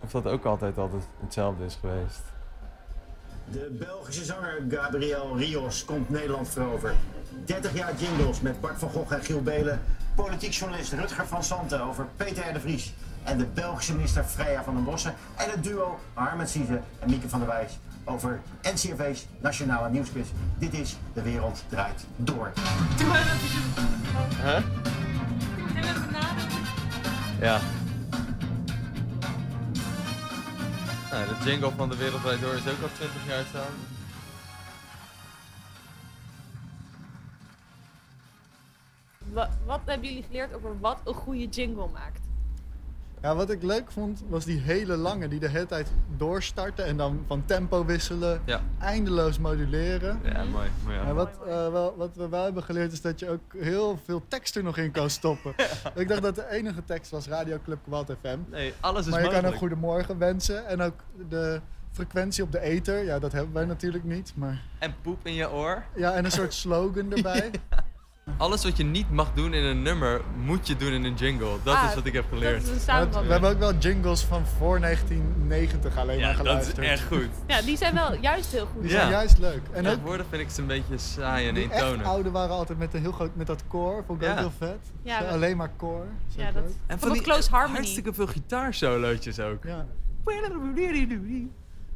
Of 0.00 0.10
dat 0.10 0.26
ook 0.26 0.44
altijd 0.44 0.78
altijd 0.78 1.02
hetzelfde 1.20 1.64
is 1.64 1.78
geweest. 1.80 2.22
De 3.50 3.76
Belgische 3.78 4.24
zanger 4.24 4.64
Gabriel 4.68 5.36
Rios 5.36 5.84
komt 5.84 6.10
Nederland 6.10 6.48
veroveren. 6.48 6.96
30 7.44 7.74
jaar 7.74 7.94
jingles 7.96 8.40
met 8.40 8.60
Bart 8.60 8.78
van 8.78 8.90
Gogh 8.90 9.12
en 9.12 9.22
Giel 9.22 9.42
Belen. 9.42 9.80
Politiek 10.14 10.52
journalist 10.52 10.92
Rutger 10.92 11.26
van 11.26 11.44
Santen 11.44 11.80
over 11.80 12.06
Peter 12.16 12.50
R. 12.50 12.52
de 12.52 12.60
Vries. 12.60 12.94
En 13.24 13.38
de 13.38 13.44
Belgische 13.44 13.94
minister 13.94 14.24
Freya 14.24 14.62
van 14.62 14.74
den 14.74 14.84
Bossen. 14.84 15.14
En 15.36 15.50
het 15.50 15.64
duo 15.64 15.98
Harmet 16.14 16.50
Sieze 16.50 16.80
en 16.98 17.10
Mieke 17.10 17.28
van 17.28 17.38
der 17.38 17.48
Wijs 17.48 17.78
over 18.04 18.40
NCRV's 18.62 19.26
Nationale 19.40 19.90
Nieuwsquiz. 19.90 20.28
Dit 20.58 20.74
is 20.74 20.96
De 21.12 21.22
Wereld 21.22 21.64
Draait 21.68 22.06
Door. 22.16 22.52
Huh? 24.42 24.58
Ja. 27.40 27.60
Nou, 31.16 31.28
de 31.28 31.50
jingle 31.50 31.70
van 31.70 31.88
de 31.88 31.96
Wereld 31.96 32.22
Draait 32.22 32.40
Door 32.40 32.54
is 32.54 32.68
ook 32.68 32.82
al 32.82 32.88
20 32.94 33.26
jaar 33.26 33.38
hetzelfde. 33.38 33.72
Wat, 39.32 39.48
wat 39.66 39.80
hebben 39.84 40.08
jullie 40.08 40.22
geleerd 40.22 40.54
over 40.54 40.80
wat 40.80 41.00
een 41.04 41.14
goede 41.14 41.46
jingle 41.46 41.88
maakt? 41.88 42.25
Ja, 43.22 43.34
wat 43.34 43.50
ik 43.50 43.62
leuk 43.62 43.90
vond, 43.90 44.22
was 44.28 44.44
die 44.44 44.58
hele 44.60 44.96
lange, 44.96 45.28
die 45.28 45.40
de 45.40 45.48
hele 45.48 45.66
tijd 45.66 45.88
doorstarten 46.16 46.84
en 46.84 46.96
dan 46.96 47.24
van 47.26 47.44
tempo 47.44 47.84
wisselen, 47.84 48.40
Ja. 48.44 48.60
eindeloos 48.78 49.38
moduleren. 49.38 50.20
Ja, 50.24 50.44
mooi. 50.44 50.68
mooi 50.84 50.96
Maar 51.04 51.14
wat, 51.14 51.30
eh, 51.46 51.70
wel, 51.72 51.94
wat 51.96 52.16
we 52.16 52.28
wel 52.28 52.44
hebben 52.44 52.62
geleerd 52.62 52.92
is 52.92 53.00
dat 53.00 53.18
je 53.20 53.28
ook 53.30 53.54
heel 53.58 53.98
veel 54.04 54.22
tekst 54.28 54.56
er 54.56 54.62
nog 54.62 54.76
in 54.76 54.90
kan 54.90 55.10
stoppen. 55.10 55.54
Ik 55.94 56.08
dacht 56.08 56.22
dat 56.22 56.34
de 56.34 56.50
enige 56.50 56.84
tekst 56.84 57.10
was 57.10 57.26
Radio 57.28 57.58
Club 57.64 57.78
Kwalt 57.84 58.12
FM. 58.20 58.38
Nee, 58.50 58.74
alles 58.80 59.06
is 59.06 59.12
Maar 59.12 59.22
je 59.22 59.28
kan 59.30 59.44
ook 59.44 59.54
goedemorgen 59.56 60.18
wensen 60.18 60.66
en 60.66 60.80
ook 60.80 61.00
de 61.28 61.60
frequentie 61.92 62.42
op 62.44 62.52
de 62.52 62.60
ether. 62.60 63.04
Ja, 63.04 63.18
dat 63.18 63.32
hebben 63.32 63.52
wij 63.54 63.64
natuurlijk 63.64 64.04
niet, 64.04 64.32
maar... 64.36 64.62
En 64.78 64.94
poep 65.02 65.26
in 65.26 65.34
je 65.34 65.50
oor. 65.50 65.84
Ja, 65.94 66.12
en 66.12 66.24
een 66.24 66.30
soort 66.30 66.54
slogan 66.54 67.12
erbij. 67.12 67.50
Alles 68.36 68.64
wat 68.64 68.76
je 68.76 68.84
niet 68.84 69.10
mag 69.10 69.32
doen 69.34 69.54
in 69.54 69.64
een 69.64 69.82
nummer, 69.82 70.20
moet 70.44 70.66
je 70.66 70.76
doen 70.76 70.92
in 70.92 71.04
een 71.04 71.14
jingle. 71.14 71.56
Dat 71.62 71.74
Ah, 71.74 71.84
is 71.88 71.94
wat 71.94 72.04
ik 72.06 72.12
heb 72.12 72.24
geleerd. 72.28 72.52
dat 72.52 72.62
is 72.62 72.68
een 72.68 72.70
Maar 72.72 72.76
het- 72.76 72.84
samenvatting. 72.84 73.26
we 73.26 73.32
hebben 73.32 73.50
ook 73.50 73.58
wel 73.58 73.74
jingles 73.74 74.22
van 74.24 74.46
voor 74.46 74.80
1990 74.80 75.96
alleen 75.96 76.18
Ja, 76.18 76.26
maar 76.26 76.36
dat 76.36 76.44
is 76.46 76.48
geluisterd. 76.50 76.86
echt 76.86 77.02
goed. 77.06 77.28
Ja, 77.56 77.62
die 77.62 77.76
zijn 77.76 77.94
wel 77.94 78.14
juist 78.20 78.52
heel 78.52 78.66
goed. 78.66 78.82
Die 78.82 78.90
zijn 78.90 79.10
juist 79.10 79.38
leuk. 79.38 79.60
En 79.70 79.74
En 79.74 79.84
ook 79.84 79.90
tegenwoordig 79.90 80.26
vind 80.30 80.42
ik 80.42 80.50
ze 80.50 80.60
een 80.60 80.66
beetje 80.66 80.98
saai 80.98 81.48
en 81.48 81.54
die 81.54 81.72
eentonig. 81.72 82.06
oude 82.06 82.30
waren 82.30 82.54
altijd 82.54 82.78
met, 82.78 82.94
een 82.94 83.00
heel 83.00 83.12
groot, 83.12 83.36
met 83.36 83.46
dat 83.46 83.62
koor. 83.68 84.04
Vond 84.06 84.20
ik 84.22 84.26
Ja. 84.26 84.32
ook 84.32 84.38
heel 84.38 84.52
vet. 84.58 84.78
Ja, 85.02 85.18
Zo 85.20 85.26
alleen 85.28 85.56
maar 85.56 85.70
koor. 85.76 86.06
Ja, 86.36 86.52
dat- 86.52 86.62
leuk. 86.62 86.72
En 86.86 86.98
Van 86.98 87.08
dat 87.08 87.20
Close 87.20 87.50
Harmony. 87.50 87.74
hartstikke 87.76 88.14
veel 88.14 88.26
gitaarsolootjes 88.26 89.40
ook. 89.40 89.64
Ja. 89.64 89.86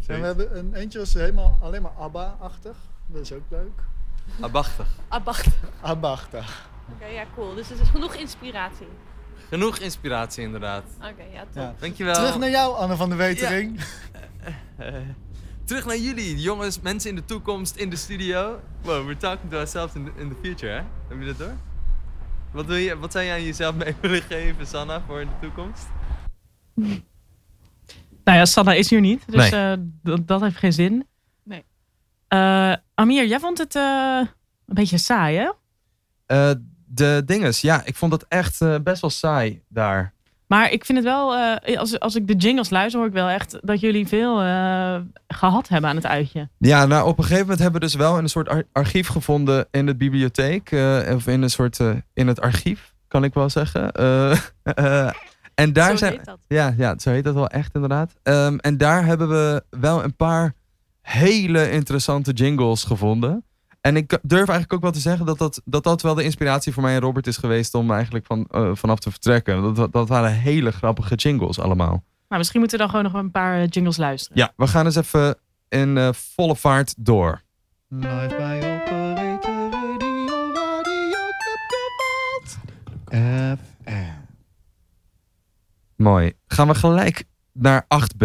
En 0.06 0.20
we 0.20 0.26
hebben 0.26 0.58
een 0.58 0.74
eentje 0.74 0.98
was 0.98 1.14
helemaal 1.14 1.58
alleen 1.62 1.82
maar 1.82 1.92
ABBA-achtig. 1.98 2.76
Dat 3.06 3.20
is 3.22 3.32
ook 3.32 3.42
leuk. 3.48 3.82
Abachtig. 4.40 4.86
Abachtig. 5.08 5.54
ABBA-achtig. 5.80 6.68
Oké, 6.92 7.06
ja, 7.06 7.24
cool. 7.34 7.54
Dus 7.54 7.70
er 7.70 7.80
is 7.80 7.88
genoeg 7.88 8.14
inspiratie. 8.14 8.86
Genoeg 9.48 9.78
inspiratie 9.78 10.42
inderdaad. 10.44 10.84
Oké, 10.96 11.22
ja, 11.32 11.40
top. 11.44 11.54
Ja. 11.54 11.74
Dankjewel. 11.78 12.14
Terug 12.14 12.38
naar 12.38 12.50
jou, 12.50 12.76
Anne 12.76 12.96
van 12.96 13.08
der 13.08 13.18
Wetering. 13.18 13.80
Eh, 14.76 14.94
terug 15.64 15.86
naar 15.86 15.96
jullie, 15.96 16.40
jongens, 16.40 16.80
mensen 16.80 17.10
in 17.10 17.16
de 17.16 17.24
toekomst 17.24 17.76
in 17.76 17.90
de 17.90 17.96
studio. 17.96 18.60
Wow, 18.82 19.04
we're 19.04 19.16
talking 19.16 19.50
to 19.50 19.56
ourselves 19.56 19.94
in 19.94 20.04
the, 20.04 20.10
in 20.20 20.28
the 20.28 20.36
future, 20.42 20.72
hè? 20.72 20.82
Heb 21.08 21.20
je 21.20 21.26
dat 21.26 21.38
door? 21.38 21.54
Wat, 22.52 22.66
wil 22.66 22.76
je, 22.76 22.98
wat 22.98 23.12
zou 23.12 23.24
je 23.24 23.32
aan 23.32 23.42
jezelf 23.44 23.74
mee 23.74 23.94
willen 24.00 24.22
geven, 24.22 24.66
Sanna, 24.66 25.02
voor 25.06 25.20
in 25.20 25.26
de 25.28 25.46
toekomst? 25.46 25.86
Nou 28.24 28.38
ja, 28.38 28.44
Sanna 28.44 28.72
is 28.72 28.90
hier 28.90 29.00
niet, 29.00 29.22
dus 29.26 29.50
Nee. 29.50 29.72
eh, 29.72 29.78
dat, 30.02 30.26
dat 30.28 30.40
heeft 30.40 30.56
geen 30.56 30.72
zin. 30.72 31.06
Nee. 31.42 31.64
Amir, 33.00 33.26
jij 33.26 33.40
vond 33.40 33.58
het 33.58 33.74
eh, 33.76 34.18
een 34.66 34.74
beetje 34.74 34.98
saai, 34.98 35.36
hè? 35.38 35.50
Eh, 36.26 36.54
de 36.86 37.22
dinges, 37.26 37.60
ja, 37.60 37.82
ik 37.84 37.96
vond 37.96 38.12
het 38.12 38.24
echt 38.28 38.60
eh, 38.60 38.74
best 38.82 39.00
wel 39.00 39.10
saai 39.10 39.62
daar. 39.68 40.12
Maar 40.46 40.70
ik 40.72 40.84
vind 40.84 40.98
het 40.98 41.06
wel, 41.06 41.34
eh, 41.36 41.78
als, 41.78 41.98
als 42.00 42.14
ik 42.16 42.26
de 42.26 42.34
jingles 42.34 42.70
luister, 42.70 42.98
hoor 43.00 43.08
ik 43.08 43.14
wel 43.14 43.28
echt 43.28 43.58
dat 43.62 43.80
jullie 43.80 44.06
veel 44.08 44.40
eh, 44.42 44.96
gehad 45.28 45.68
hebben 45.68 45.90
aan 45.90 45.96
het 45.96 46.06
uitje. 46.06 46.48
Ja, 46.58 46.86
nou 46.86 47.06
op 47.08 47.16
een 47.18 47.22
gegeven 47.24 47.42
moment 47.42 47.60
hebben 47.62 47.80
we 47.80 47.86
dus 47.86 47.94
wel 47.96 48.18
een 48.18 48.28
soort 48.28 48.48
ar- 48.48 48.64
archief 48.72 49.08
gevonden 49.08 49.66
in 49.70 49.86
de 49.86 49.96
bibliotheek. 49.96 50.70
eh, 50.70 51.14
of 51.14 51.26
in 51.26 51.42
een 51.42 51.50
soort, 51.50 51.80
eh, 51.80 51.90
in 52.14 52.26
het 52.26 52.40
archief, 52.40 52.94
kan 53.08 53.24
ik 53.24 53.34
wel 53.34 53.50
zeggen. 53.50 53.92
En 55.54 55.72
daar 55.72 55.90
Zo 55.90 55.96
zijn, 55.96 56.12
heet 56.12 56.24
dat. 56.24 56.38
Ja, 56.48 56.74
ja, 56.76 56.98
zo 56.98 57.10
heet 57.10 57.24
dat 57.24 57.34
wel 57.34 57.48
echt 57.48 57.74
inderdaad. 57.74 58.12
Ehm, 58.22 58.56
en 58.56 58.76
daar 58.76 59.04
hebben 59.04 59.28
we 59.28 59.62
wel 59.70 60.04
een 60.04 60.16
paar 60.16 60.54
hele 61.00 61.70
interessante 61.70 62.32
jingles 62.32 62.84
gevonden. 62.84 63.44
En 63.80 63.96
ik 63.96 64.08
durf 64.22 64.48
eigenlijk 64.48 64.72
ook 64.72 64.80
wel 64.82 64.90
te 64.92 65.00
zeggen 65.00 65.26
dat 65.26 65.38
dat, 65.38 65.60
dat, 65.64 65.84
dat 65.84 66.02
wel 66.02 66.14
de 66.14 66.22
inspiratie 66.24 66.72
voor 66.72 66.82
mij 66.82 66.94
en 66.94 67.00
Robert 67.00 67.26
is 67.26 67.36
geweest 67.36 67.74
om 67.74 67.90
eigenlijk 67.90 68.26
van, 68.26 68.46
eh, 68.50 68.70
vanaf 68.74 68.98
te 68.98 69.10
vertrekken. 69.10 69.74
Dat- 69.74 69.92
Dat, 69.92 70.08
waren 70.08 70.32
hele 70.32 70.70
grappige 70.72 71.14
jingles 71.14 71.58
allemaal. 71.58 72.04
Nou, 72.28 72.38
misschien 72.42 72.60
moeten 72.60 72.78
we 72.78 72.84
dan 72.84 72.94
gewoon 72.94 73.12
nog 73.12 73.22
een 73.22 73.30
paar 73.30 73.60
eh, 73.60 73.66
jingles 73.68 73.96
luisteren. 73.96 74.38
Ja, 74.38 74.52
we 74.56 74.66
gaan 74.66 74.84
eens 74.84 74.96
even 74.96 75.36
in 75.68 75.96
eh, 75.98 76.12
volle 76.12 76.56
vaart 76.56 76.94
door. 76.98 77.42
Live 77.88 78.34
bij 78.38 78.56
Operator 78.56 79.70
Radio, 79.70 80.52
Radio 80.52 81.10
Club 81.38 81.60
Gewalt. 81.68 82.58
FM. 83.84 84.18
Mooi. 85.96 86.32
Gaan 86.46 86.66
we 86.68 86.74
gelijk 86.74 87.24
naar 87.52 87.86
8B. 87.88 88.24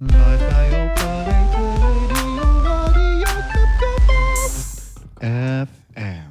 Live 0.00 0.46
bij 0.48 0.82
Operator 0.82 1.76
Radio, 1.76 2.62
Radio. 2.62 3.14
FM. 5.64 6.28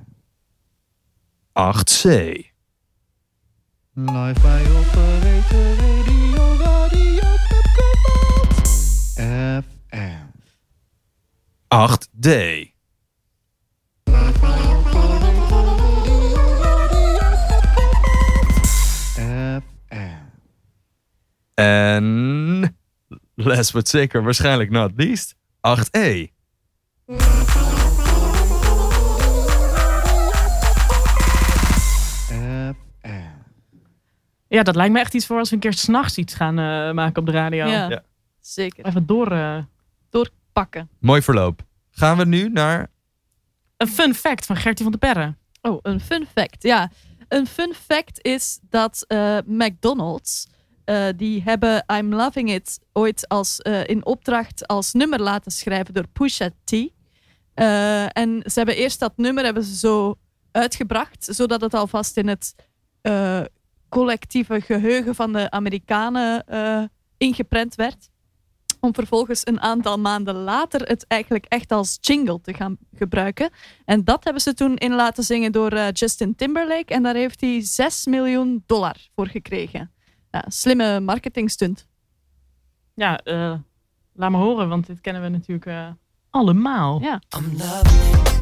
8C. 1.54 2.04
Live 3.94 4.42
bij 4.42 4.72
Operator 4.72 5.76
Radio, 5.76 6.58
Radio. 6.58 7.24
FM. 9.62 10.28
8D. 11.68 12.30
En 21.54 22.77
last 23.38 23.74
but 23.74 23.88
zeker 23.88 24.24
waarschijnlijk 24.24 24.70
not 24.70 24.92
least, 24.96 25.36
E. 25.62 25.76
8E. 25.76 26.36
Ja, 34.48 34.64
dat 34.64 34.76
lijkt 34.76 34.94
me 34.94 35.00
echt 35.00 35.14
iets 35.14 35.26
voor 35.26 35.38
als 35.38 35.50
we 35.50 35.56
een 35.56 35.62
keer 35.62 35.74
s'nachts 35.74 36.18
iets 36.18 36.34
gaan 36.34 36.60
eh, 36.60 36.92
maken 36.94 37.20
op 37.22 37.26
de 37.26 37.32
radio. 37.32 37.66
Ja, 37.66 37.90
Ja. 37.90 38.04
zeker. 38.42 38.86
Even 38.86 39.06
door, 39.06 39.32
eh, 39.32 39.58
Doorpakken. 40.10 40.90
Mooi 41.00 41.22
verloop. 41.22 41.62
Gaan 41.92 42.18
we 42.18 42.26
nu 42.26 42.50
naar... 42.50 42.88
Een 43.78 43.88
fun 43.88 44.14
fact 44.16 44.46
van 44.46 44.56
Gertie 44.56 44.84
van 44.84 44.92
de 44.92 44.98
Perre. 44.98 45.36
Oh, 45.62 45.80
een 45.82 46.00
fun 46.00 46.28
fact. 46.36 46.64
Ja, 46.64 46.92
een 47.28 47.48
fun 47.48 47.74
fact 47.74 48.20
is 48.22 48.60
dat 48.70 49.04
eh, 49.08 49.38
McDonald's, 49.46 50.48
eh, 50.88 51.08
die 51.16 51.42
hebben 51.44 51.86
I'm 51.94 52.14
Loving 52.14 52.52
It 52.52 52.80
ooit 52.94 53.28
als, 53.28 53.60
eh, 53.60 53.88
in 53.88 54.06
opdracht 54.06 54.68
als 54.68 54.94
nummer 54.94 55.22
laten 55.22 55.52
schrijven 55.52 55.94
door 55.94 56.08
Pusha 56.08 56.50
T. 56.64 56.72
Eh, 57.54 58.18
en 58.18 58.42
ze 58.46 58.54
hebben 58.54 58.76
eerst 58.76 59.00
dat 59.00 59.14
nummer 59.16 59.44
hebben 59.44 59.64
ze 59.64 59.76
zo 59.76 60.16
uitgebracht, 60.52 61.28
zodat 61.32 61.62
het 61.62 61.74
alvast 61.74 62.18
in 62.18 62.28
het 62.28 62.56
collectieve 63.90 64.62
geheugen 64.62 65.16
van 65.16 65.34
de 65.34 65.52
Amerikanen 65.52 66.46
ingeprent 67.18 67.76
werd. 67.76 68.10
Om 68.80 68.94
vervolgens 68.94 69.42
een 69.48 69.62
aantal 69.62 70.00
maanden 70.00 70.36
later 70.36 70.82
het 70.82 71.06
eigenlijk 71.08 71.46
echt 71.46 71.72
als 71.72 71.98
jingle 72.02 72.42
te 72.42 72.54
gaan 72.54 72.78
gebruiken. 72.96 73.50
En 73.86 74.04
dat 74.04 74.24
hebben 74.24 74.42
ze 74.42 74.54
toen 74.54 74.76
in 74.76 74.94
laten 74.94 75.24
zingen 75.24 75.52
door 75.52 75.90
Justin 75.92 76.36
Timberlake. 76.36 76.94
En 76.94 77.04
daar 77.04 77.16
heeft 77.16 77.42
hij 77.42 77.62
6 77.62 78.06
miljoen 78.06 78.64
dollar 78.66 78.96
voor 79.16 79.28
gekregen. 79.28 79.92
Ja, 80.38 80.44
slimme 80.50 81.00
marketingstunt. 81.00 81.88
Ja, 82.94 83.18
eh, 83.18 83.54
laat 84.14 84.32
me 84.32 84.38
horen, 84.38 84.70
want 84.70 84.86
dit 84.86 85.02
kennen 85.02 85.22
we 85.22 85.30
natuurlijk 85.30 85.66
eh, 85.66 85.88
allemaal. 86.30 87.02
Ja. 87.02 87.22
I'm 87.38 87.58
loving 87.58 88.02
it. 88.02 88.36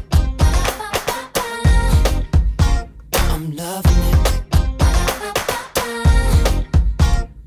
I'm 3.12 3.54
loving 3.54 3.96
it. 3.96 4.44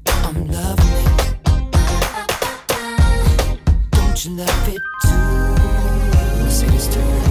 I'm 0.05 0.51
loving 0.51 0.93
it. 0.93 1.39
Don't 3.89 4.23
you 4.23 4.35
love 4.35 4.67
it 4.73 4.81
too? 5.01 6.49
Sing 6.49 6.71
this 6.71 6.87
to 6.87 6.99
you. 6.99 7.28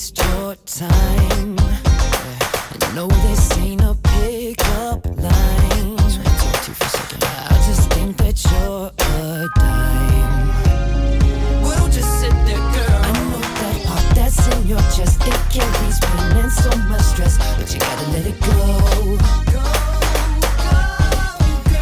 Waste 0.00 0.16
your 0.16 0.54
time. 0.64 1.56
I 1.60 2.92
know 2.94 3.08
this 3.08 3.58
ain't 3.58 3.82
a 3.82 3.94
pickup 4.02 5.04
line. 5.04 5.98
I 7.50 7.62
just 7.66 7.90
think 7.92 8.16
that 8.16 8.42
you're 8.50 8.90
a 8.96 9.48
dime. 9.56 10.48
Well, 11.62 11.76
don't 11.78 11.92
just 11.92 12.20
sit 12.20 12.32
there, 12.46 12.64
girl. 12.74 13.00
I 13.02 13.12
know 13.28 13.44
that 13.60 13.76
heart 13.84 14.14
that's 14.14 14.40
in 14.48 14.66
your 14.66 14.80
chest. 14.96 15.20
It 15.26 15.38
carries 15.52 16.00
pain 16.00 16.44
and 16.44 16.52
so 16.52 16.70
much 16.88 17.02
stress, 17.02 17.36
but 17.58 17.70
you 17.72 17.80
gotta 17.80 18.06
let 18.12 18.26
it 18.26 18.40
go. 18.40 18.56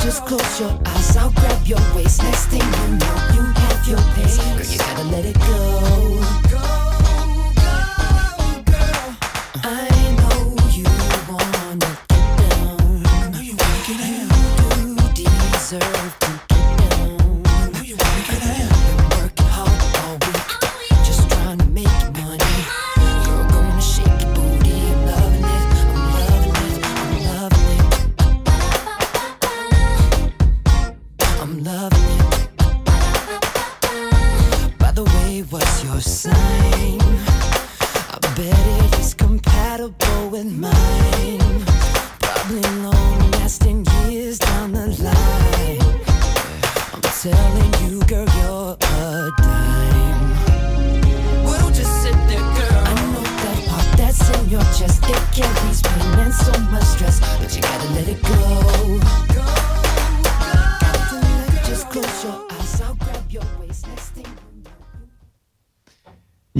Just 0.03 0.27
close 0.27 0.61
your 0.61 0.75
eyes, 0.87 1.17
I'll 1.17 1.31
grab 1.31 1.67
your 1.67 1.83
waist. 1.95 2.23
Next 2.25 2.47
thing 2.47 2.67
you 2.79 2.89
know, 2.99 3.15
you 3.35 3.43
have 3.63 3.87
your 3.87 4.03
pace. 4.17 4.39
Girl, 4.39 4.67
you 4.67 4.79
gotta 4.79 5.05
let 5.05 5.25
it 5.25 5.39
go. 5.39 6.88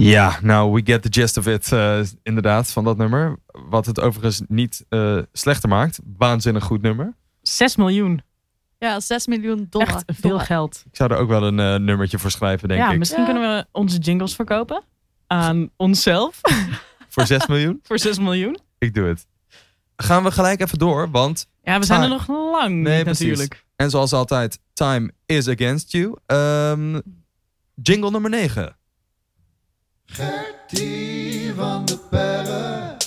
Ja, 0.01 0.39
nou, 0.41 0.71
we 0.71 0.81
get 0.83 1.01
the 1.01 1.07
gist 1.21 1.37
of 1.37 1.47
it, 1.47 1.71
eh, 1.71 1.99
inderdaad, 2.23 2.71
van 2.71 2.83
dat 2.83 2.97
nummer. 2.97 3.39
Wat 3.45 3.85
het 3.85 3.99
overigens 3.99 4.41
niet 4.47 4.85
eh, 4.89 5.17
slechter 5.33 5.69
maakt. 5.69 5.99
Waanzinnig 6.17 6.63
goed 6.63 6.81
nummer. 6.81 7.15
6 7.41 7.75
miljoen. 7.75 8.21
Ja, 8.77 8.99
6 8.99 9.27
miljoen 9.27 9.67
dollar. 9.69 9.87
Echt 9.87 10.03
veel 10.05 10.29
Dollar. 10.29 10.45
geld. 10.45 10.83
Ik 10.89 10.95
zou 10.95 11.11
er 11.11 11.17
ook 11.17 11.29
wel 11.29 11.43
een 11.43 11.59
eh, 11.59 11.75
nummertje 11.75 12.19
voor 12.19 12.31
schrijven, 12.31 12.67
denk 12.67 12.81
ja, 12.81 12.91
ik. 12.91 12.97
misschien 12.97 13.25
kunnen 13.25 13.43
we 13.55 13.65
onze 13.71 13.97
jingles 13.97 14.35
verkopen 14.35 14.83
aan 15.27 15.69
onszelf 15.75 16.39
Voor 17.09 17.25
6 17.25 17.47
miljoen? 17.47 17.79
voor 17.87 17.99
6 17.99 18.19
miljoen. 18.19 18.59
Ik 18.77 18.93
doe 18.93 19.07
het. 19.07 19.27
Gaan 19.95 20.23
we 20.23 20.31
gelijk 20.31 20.61
even 20.61 20.77
door, 20.77 21.11
want... 21.11 21.47
Ja, 21.63 21.79
we 21.79 21.85
zijn 21.85 22.01
er 22.01 22.09
nog 22.09 22.27
lang 22.27 22.75
Nee, 22.75 22.95
niet 22.95 23.03
precies. 23.03 23.27
natuurlijk. 23.27 23.65
En 23.75 23.89
zoals 23.89 24.13
altijd, 24.13 24.59
time 24.73 25.11
is 25.25 25.47
against 25.47 25.91
you. 25.91 26.15
Ehm, 26.25 26.99
jingle 27.81 28.11
nummer 28.11 28.29
9. 28.29 28.77
Gertie 30.11 31.53
van 31.53 31.85
de 31.85 31.97
Perre. 32.09 32.97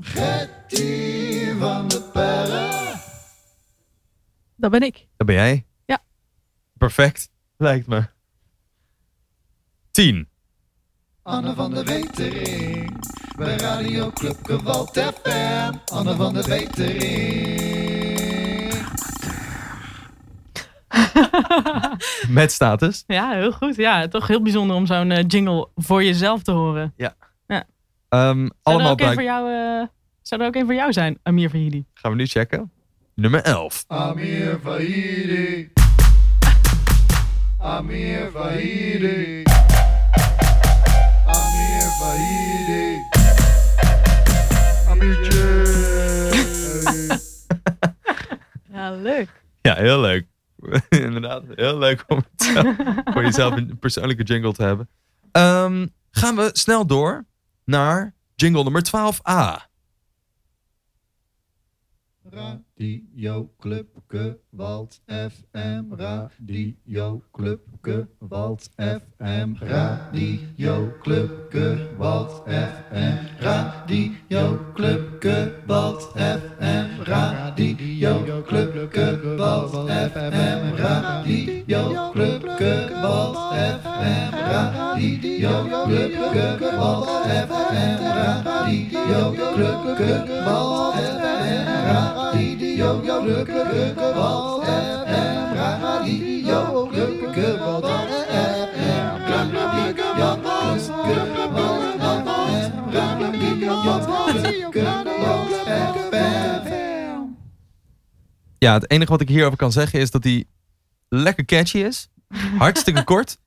Gertie 0.00 1.54
van 1.58 1.88
de 1.88 2.02
Perre. 2.12 2.94
Dat 4.56 4.70
ben 4.70 4.80
ik. 4.80 5.06
Dat 5.16 5.26
ben 5.26 5.36
jij? 5.36 5.66
Ja. 5.86 6.02
Perfect, 6.78 7.30
lijkt 7.56 7.86
me. 7.86 8.06
10. 9.90 10.28
Anne 11.22 11.54
van 11.54 11.74
de 11.74 11.84
Wetering. 11.84 13.06
Bij 13.36 13.56
Radio 13.56 14.10
Club 14.10 14.36
Gewalt 14.42 14.98
FM. 14.98 15.74
Anne 15.84 16.14
van 16.14 16.34
de 16.34 16.42
Wetering. 16.42 17.93
Met 22.28 22.52
status. 22.52 23.04
Ja, 23.06 23.30
heel 23.30 23.52
goed. 23.52 23.76
Ja, 23.76 24.08
toch 24.08 24.26
heel 24.26 24.42
bijzonder 24.42 24.76
om 24.76 24.86
zo'n 24.86 25.10
eh, 25.10 25.24
jingle 25.26 25.68
voor 25.74 26.04
jezelf 26.04 26.42
te 26.42 26.50
horen. 26.52 26.92
Ja. 26.96 27.14
Ja. 27.46 27.64
Ehm, 28.08 28.20
Zou 28.38 28.44
er 28.44 28.50
allemaal 28.62 28.90
ook 28.90 29.00
een 29.00 29.06
bij... 29.06 29.14
voor 29.14 29.22
jou, 29.22 29.52
eh, 29.52 29.86
zou 30.22 30.40
er 30.40 30.46
ook 30.46 30.54
een 30.54 30.64
voor 30.64 30.74
jou 30.74 30.92
zijn, 30.92 31.18
Amir 31.22 31.50
Vahidi? 31.50 31.84
Gaan 31.94 32.10
we 32.10 32.16
nu 32.16 32.26
checken. 32.26 32.70
Nummer 33.14 33.42
11. 33.42 33.84
Amir 33.86 34.58
Fahidi. 34.64 35.72
Amir 37.58 38.30
Fahidi. 38.34 39.42
Amir 41.26 41.82
Fahidi. 42.00 43.02
Amirtje. 44.88 45.62
Ja, 48.72 48.90
leuk. 48.90 49.28
Ja, 49.62 49.74
heel 49.74 50.00
leuk. 50.00 50.26
Inderdaad, 50.88 51.42
heel 51.54 51.78
leuk 51.78 52.04
om 52.06 52.24
zelf- 52.36 52.76
voor 53.04 53.22
jezelf 53.22 53.56
een 53.56 53.78
persoonlijke 53.78 54.22
jingle 54.22 54.52
te 54.52 54.62
hebben. 54.62 54.88
Ehm, 55.32 55.86
gaan 56.10 56.36
we 56.36 56.50
snel 56.52 56.86
door 56.86 57.24
naar 57.64 58.14
jingle 58.34 58.62
nummer 58.62 58.82
12a. 58.82 59.72
Radio 62.32 63.50
Club 63.60 63.86
Wald 64.56 64.98
FM, 65.08 65.92
Radio 65.92 67.20
Club 67.32 67.60
Wald 68.20 68.68
FM, 68.78 69.56
Radio 69.60 70.90
Club 71.02 71.30
Wald 71.98 72.30
FM, 72.46 73.28
Radio 73.40 74.56
Club 74.74 75.00
Wald 75.68 76.00
FM, 76.16 77.04
Radio 77.04 78.42
Club 78.42 78.72
Wald 79.38 79.90
FM, 79.90 80.62
Radio 80.80 82.12
Club 82.14 82.48
Wald 83.04 83.52
FM, 83.52 84.32
Radio 84.48 85.52
Club 85.92 86.60
Wald 86.80 87.06
FM, 87.28 87.98
Radio 88.64 89.20
Club 89.36 90.28
Wald 90.46 90.96
FM, 90.96 91.23
Radio 91.84 93.00
Wald 93.04 94.64
FM, 94.64 95.54
Radio 95.54 96.80
Wald 96.80 97.94
Ja, 108.58 108.72
het 108.72 108.90
enige 108.90 109.10
wat 109.10 109.20
ik 109.20 109.28
hierover 109.28 109.56
kan 109.58 109.72
zeggen 109.72 110.00
is 110.00 110.10
dat 110.10 110.24
hij 110.24 110.44
lekker 111.08 111.44
catchy 111.44 111.78
is. 111.78 112.08
Hartstikke 112.58 113.04
kort. 113.12 113.38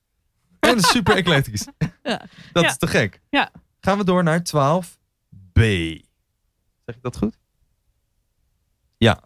En 0.60 0.80
super 0.80 1.16
eclectisch. 1.16 1.66
Ja. 2.02 2.26
Dat 2.52 2.62
Ja. 2.62 2.68
is 2.68 2.76
te 2.76 2.86
gek. 2.86 3.20
Ja. 3.30 3.50
Gaan 3.80 3.98
we 3.98 4.04
door 4.04 4.22
naar 4.22 4.38
12b. 4.42 5.60
Zeg 6.84 6.94
ik 6.96 7.02
dat 7.02 7.16
goed? 7.16 7.38
Ja. 9.00 9.16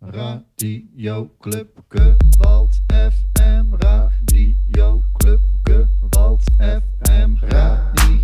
Radio 0.00 1.28
Club 1.38 1.68
Wald 2.38 2.74
FM, 2.90 3.74
Radio 3.74 5.02
Club 5.20 5.40
Wald 6.12 6.42
FM, 6.58 7.36
Radio 7.42 8.21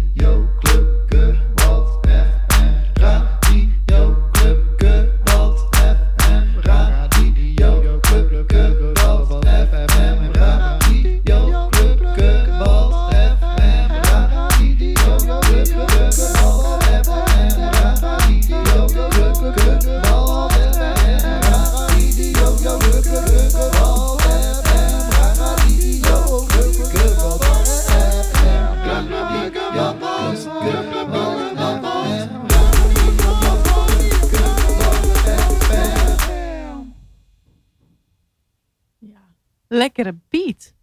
Lekkere 39.69 40.19
beat. 40.29 40.75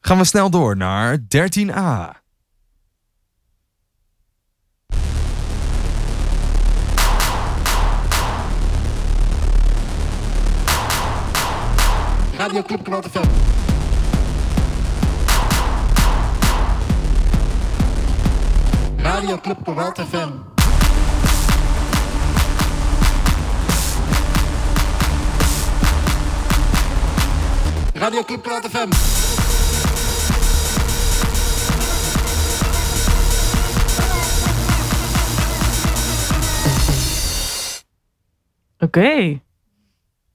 Gaan 0.00 0.18
we 0.18 0.24
snel 0.24 0.50
door 0.50 0.76
naar 0.76 1.18
13a. 1.18 2.24
Radio 12.36 12.62
Club 12.62 12.84
Gewalt 12.84 13.06
FM. 13.06 13.28
Radio 18.96 19.38
Club 19.40 19.58
FM. 20.08 20.55
Radio 27.98 28.22
Club 28.24 28.46
FM. 28.46 28.90
Oké. 38.78 39.40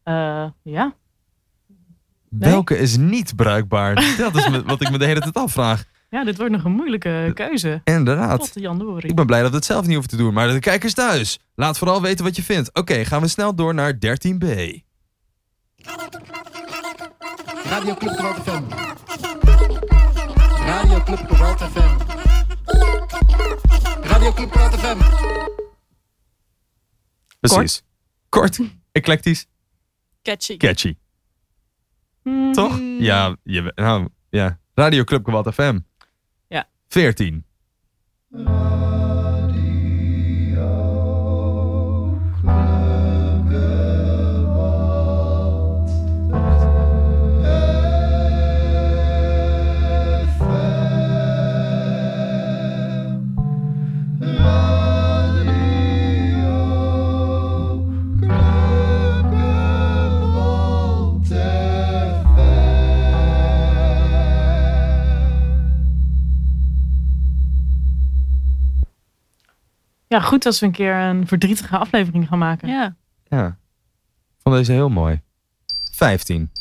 Eh, 0.04 0.46
ja. 0.64 0.96
Welke 2.30 2.78
is 2.78 2.98
niet 2.98 3.36
bruikbaar? 3.36 3.96
Dat 4.18 4.36
is 4.36 4.48
wat 4.66 4.82
ik 4.82 4.92
me 4.92 4.98
de 4.98 5.06
hele 5.06 5.20
tijd 5.20 5.36
afvraag. 5.36 5.84
Ja, 6.10 6.24
dit 6.24 6.38
wordt 6.38 6.52
nog 6.52 6.64
een 6.64 6.72
moeilijke 6.72 7.32
keuze. 7.34 7.82
Inderdaad. 7.84 8.40
Tot 8.40 8.64
Jan 8.64 8.80
Dorie. 8.80 9.10
Ik 9.10 9.16
ben 9.16 9.26
blij 9.26 9.42
dat 9.42 9.50
we 9.50 9.56
het 9.56 9.66
zelf 9.66 9.86
niet 9.86 9.94
hoeven 9.94 10.10
te 10.10 10.18
doen, 10.18 10.34
maar 10.34 10.48
de 10.48 10.60
kijkers 10.60 10.94
thuis. 10.94 11.40
Laat 11.56 11.78
vooral 11.78 12.02
weten 12.02 12.26
wat 12.26 12.36
je 12.36 12.44
vindt. 12.44 12.74
Oké, 12.74 13.06
gaan 13.06 13.22
we 13.22 13.28
snel 13.28 13.56
door 13.56 13.74
naar 13.74 13.94
13b. 13.94 14.46
Radio 17.72 17.96
Club 17.96 18.16
Gewalt 18.18 18.44
FM. 18.44 18.64
Radio 20.68 21.00
Club 21.04 21.28
Gewalt 21.28 21.60
FM. 21.62 21.98
Radio 24.04 24.32
Club 24.34 24.52
Gewalt 24.52 24.76
FM. 24.76 24.98
Precies. 27.40 27.84
Kort, 28.30 28.60
eclectisch, 28.92 29.46
Catchy. 30.22 30.58
catchy. 30.58 30.96
Hmm. 32.24 32.54
Toch? 32.54 32.80
Ja, 33.00 33.36
je, 33.44 33.72
nou, 33.76 34.08
ja. 34.30 34.60
Radio 34.76 35.04
Club 35.04 35.26
Gewalt 35.26 35.54
FM. 35.54 35.80
Ja. 36.48 36.68
14. 36.88 37.46
Ja, 70.12 70.20
goed 70.20 70.46
als 70.46 70.60
we 70.60 70.66
een 70.66 70.72
keer 70.72 70.96
een 70.96 71.28
verdrietige 71.28 71.78
aflevering 71.78 72.28
gaan 72.28 72.38
maken. 72.38 72.68
Ja. 72.68 72.96
Ja. 73.24 73.58
Vond 74.44 74.56
deze 74.56 74.72
heel 74.72 74.90
mooi. 74.90 75.22
15. 75.92 76.52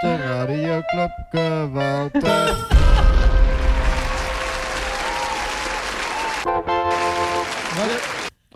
Radio 0.00 0.80
Club 0.86 1.10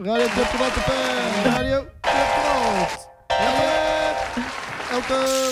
Radio 0.03 0.27
Club 0.35 0.47
Gewalt 0.47 0.73
FM. 0.73 1.49
Radio 1.49 1.87
Club 2.01 2.29
Gewalt. 2.35 3.09
Elke 4.91 5.51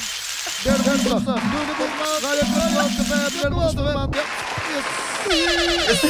derde 0.64 1.09
woensdag. 1.09 1.40
Doe 1.40 1.61
de 1.66 1.74
woensdag. 1.78 2.20
Radio 2.22 2.44
Club 2.53 2.90
FM. 3.07 3.40
Derde 3.40 3.55
woensdag 3.55 3.74
van 3.74 3.84
de 3.84 3.92
maand. 3.92 4.14
Ja. 4.14 4.22
Yes. 5.34 6.05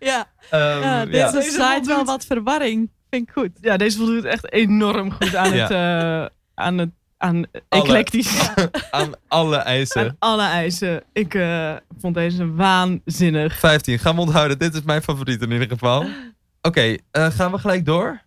Ja. 0.00 0.26
Ehm, 0.50 0.80
ja, 0.80 1.00
ja. 1.00 1.04
deze 1.04 1.32
Deze 1.32 1.50
zaait 1.50 1.86
wel 1.86 2.04
wat 2.04 2.24
verwarring. 2.24 2.90
Vind 3.10 3.28
ik 3.28 3.34
goed. 3.34 3.50
Ja, 3.60 3.76
deze 3.76 3.96
voldoet 3.98 4.24
echt 4.24 4.52
enorm 4.52 5.12
goed 5.12 5.34
aan 5.36 5.54
Ja. 5.54 5.62
het, 5.62 5.70
eh, 5.70 6.26
aan 6.54 6.78
het 6.78 6.90
aan 7.18 7.44
eclectisch. 7.68 8.50
Aan 8.90 9.12
alle 9.28 9.56
eisen. 9.56 10.02
Aan 10.06 10.16
alle 10.18 10.42
eisen. 10.42 11.02
Ik 11.12 11.34
eh, 11.34 11.74
vond 11.98 12.14
deze 12.14 12.52
waanzinnig. 12.54 13.58
15. 13.58 13.98
Gaan 13.98 14.14
we 14.14 14.20
onthouden. 14.20 14.58
Dit 14.58 14.74
is 14.74 14.82
mijn 14.82 15.02
favoriet 15.02 15.42
in 15.42 15.50
ieder 15.50 15.68
geval. 15.68 16.06
Oké, 16.62 16.96
eh, 17.10 17.26
gaan 17.30 17.52
we 17.52 17.58
gelijk 17.58 17.84
door? 17.84 18.20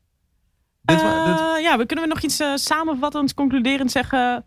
Dit 0.82 1.02
wa- 1.02 1.26
dit- 1.26 1.40
Eh, 1.58 1.62
ja, 1.64 1.78
we 1.78 1.86
kunnen 1.86 2.06
we 2.08 2.14
nog 2.14 2.22
iets 2.24 2.40
eh, 2.40 2.56
samenvattend, 2.56 3.34
concluderend 3.34 3.92
zeggen? 3.92 4.44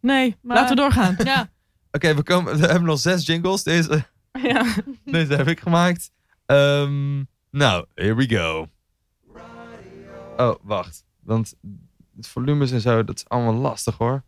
Nee, 0.00 0.36
Maar- 0.42 0.56
laten 0.56 0.76
we 0.76 0.80
doorgaan. 0.82 1.14
Ja. 1.24 1.48
Oké, 1.92 2.14
we, 2.14 2.22
komen- 2.22 2.58
we 2.58 2.66
hebben 2.66 2.84
nog 2.84 2.98
zes 2.98 3.26
jingles. 3.26 3.62
Deze, 3.62 4.04
Ja. 4.48 4.64
deze 5.04 5.34
heb 5.34 5.48
ik 5.48 5.60
gemaakt. 5.60 6.10
Ehm, 6.46 7.16
nou, 7.50 7.84
here 7.94 8.14
we 8.14 8.28
go. 8.36 8.68
Oh, 10.36 10.54
wacht. 10.62 11.04
Want 11.24 11.54
het 12.20 12.28
volumes 12.28 12.70
en 12.70 12.80
zo, 12.80 13.04
dat 13.04 13.16
is 13.16 13.28
allemaal 13.28 13.54
lastig 13.54 13.96
hoor. 13.96 14.22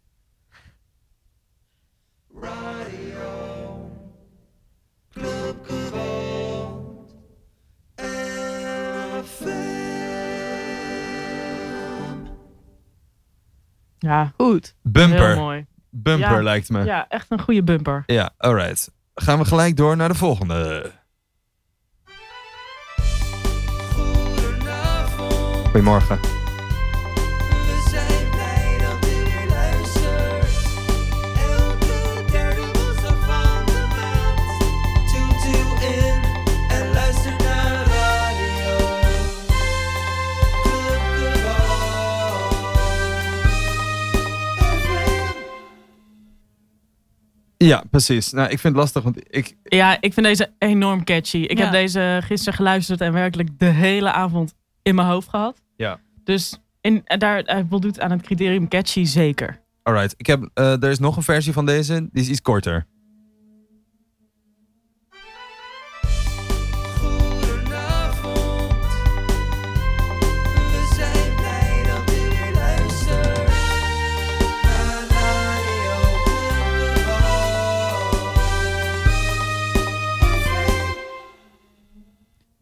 Ja, 13.99 14.32
goed. 14.36 14.74
Bumper. 14.82 15.26
Heel 15.26 15.36
mooi. 15.36 15.66
Bumper 15.90 16.36
Ja, 16.36 16.43
lijkt 16.43 16.68
me. 16.68 16.84
Ja, 16.84 17.09
echt 17.09 17.30
een 17.30 17.40
goede 17.40 17.62
bumper. 17.62 18.03
Ja, 18.07 18.30
alright. 18.36 18.90
Gaan 19.14 19.38
we 19.38 19.45
gelijk 19.45 19.76
door 19.76 19.97
naar 19.97 20.09
de 20.09 20.14
volgende. 20.14 20.90
Goedemorgen. 25.64 26.41
Ja, 47.66 47.82
precies. 47.90 48.32
Nou, 48.32 48.44
ik 48.50 48.58
vind 48.58 48.74
het 48.74 48.82
lastig, 48.82 49.02
want 49.02 49.16
ik... 49.36 49.56
Ja, 49.62 49.96
ik 50.00 50.12
vind 50.12 50.26
deze 50.26 50.50
enorm 50.58 51.04
catchy. 51.04 51.36
Ik 51.38 51.58
Ja. 51.58 51.62
heb 51.64 51.72
deze 51.72 52.20
gisteren 52.24 52.54
geluisterd 52.54 53.00
en 53.00 53.12
werkelijk 53.12 53.58
de 53.58 53.64
hele 53.66 54.12
avond 54.12 54.54
in 54.82 54.94
mijn 54.94 55.08
hoofd 55.08 55.28
gehad. 55.28 55.60
Ja. 55.76 56.00
Dus 56.24 56.58
in, 56.80 57.02
daar 57.18 57.42
hij 57.44 57.66
voldoet 57.68 58.00
aan 58.00 58.10
het 58.10 58.22
criterium 58.22 58.68
catchy 58.68 59.04
zeker. 59.04 59.60
Alright. 59.82 60.14
Ik 60.16 60.26
heb, 60.26 60.50
eh, 60.54 60.82
er 60.82 60.90
is 60.90 60.98
nog 60.98 61.16
een 61.16 61.22
versie 61.22 61.52
van 61.52 61.66
deze, 61.66 62.08
die 62.12 62.22
is 62.22 62.28
iets 62.28 62.42
korter. 62.42 62.86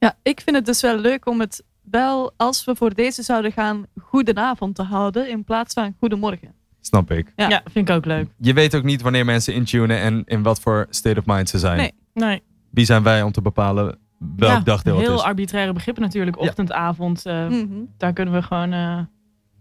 Ja, 0.00 0.16
ik 0.22 0.40
vind 0.40 0.56
het 0.56 0.66
dus 0.66 0.80
wel 0.80 0.96
leuk 0.98 1.26
om 1.26 1.40
het 1.40 1.64
wel, 1.82 2.32
als 2.36 2.64
we 2.64 2.76
voor 2.76 2.94
deze 2.94 3.22
zouden 3.22 3.52
gaan, 3.52 3.86
goedenavond 4.00 4.74
te 4.74 4.82
houden 4.82 5.28
in 5.30 5.44
plaats 5.44 5.74
van 5.74 5.94
goedemorgen. 5.98 6.54
Snap 6.80 7.10
ik. 7.10 7.32
Ja. 7.36 7.62
vind 7.70 7.88
ik 7.88 7.94
ook 7.94 8.04
leuk. 8.04 8.28
Je 8.38 8.52
weet 8.52 8.74
ook 8.74 8.82
niet 8.84 9.02
wanneer 9.02 9.24
mensen 9.24 9.54
intunen 9.54 9.98
en 10.00 10.22
in 10.26 10.42
wat 10.42 10.60
voor 10.60 10.86
state 10.90 11.18
of 11.18 11.26
mind 11.26 11.48
ze 11.48 11.58
zijn. 11.58 11.76
Nee. 11.76 11.92
Nee. 12.14 12.42
Wie 12.70 12.84
zijn 12.84 13.02
wij 13.02 13.22
om 13.22 13.32
te 13.32 13.42
bepalen 13.42 13.98
welk 14.36 14.52
Ja, 14.52 14.60
dagdeel 14.60 14.96
het 14.96 15.06
heel 15.06 15.14
is? 15.14 15.22
arbitraire 15.22 15.72
begrippen 15.72 16.02
natuurlijk. 16.02 16.38
Ochtend, 16.38 16.72
avond. 16.72 17.26
eh, 17.26 17.46
Mhm. 17.48 17.82
Daar 17.96 18.12
kunnen 18.12 18.34
we 18.34 18.42
gewoon... 18.42 18.72
eh, 18.72 19.00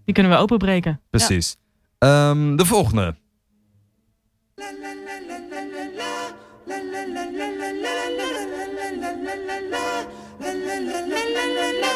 die 0.06 0.14
kunnen 0.14 0.32
we 0.32 0.38
openbreken. 0.38 1.02
Precies. 1.10 1.56
Ehm, 1.98 2.56
de 2.56 2.66
volgende. 2.66 3.16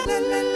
Ooh. 0.06 0.54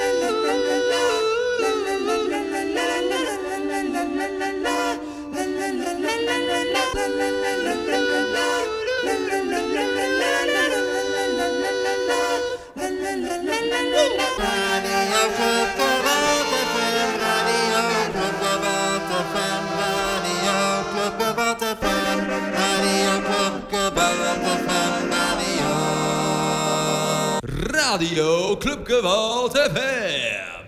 Radio 27.78 28.58
Club 28.58 28.88
Gewalt 28.88 29.58
FM. 29.58 30.66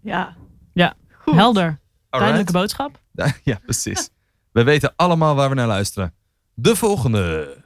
Ja. 0.00 0.36
Ja, 0.72 0.94
Goed. 1.18 1.34
helder. 1.34 1.80
Duidelijke 2.10 2.52
boodschap. 2.52 3.00
Ja, 3.44 3.58
precies. 3.64 4.08
We 4.52 4.62
weten 4.62 4.92
allemaal 4.96 5.34
waar 5.34 5.48
we 5.48 5.54
naar 5.54 5.66
luisteren. 5.66 6.14
De 6.54 6.76
volgende. 6.76 7.56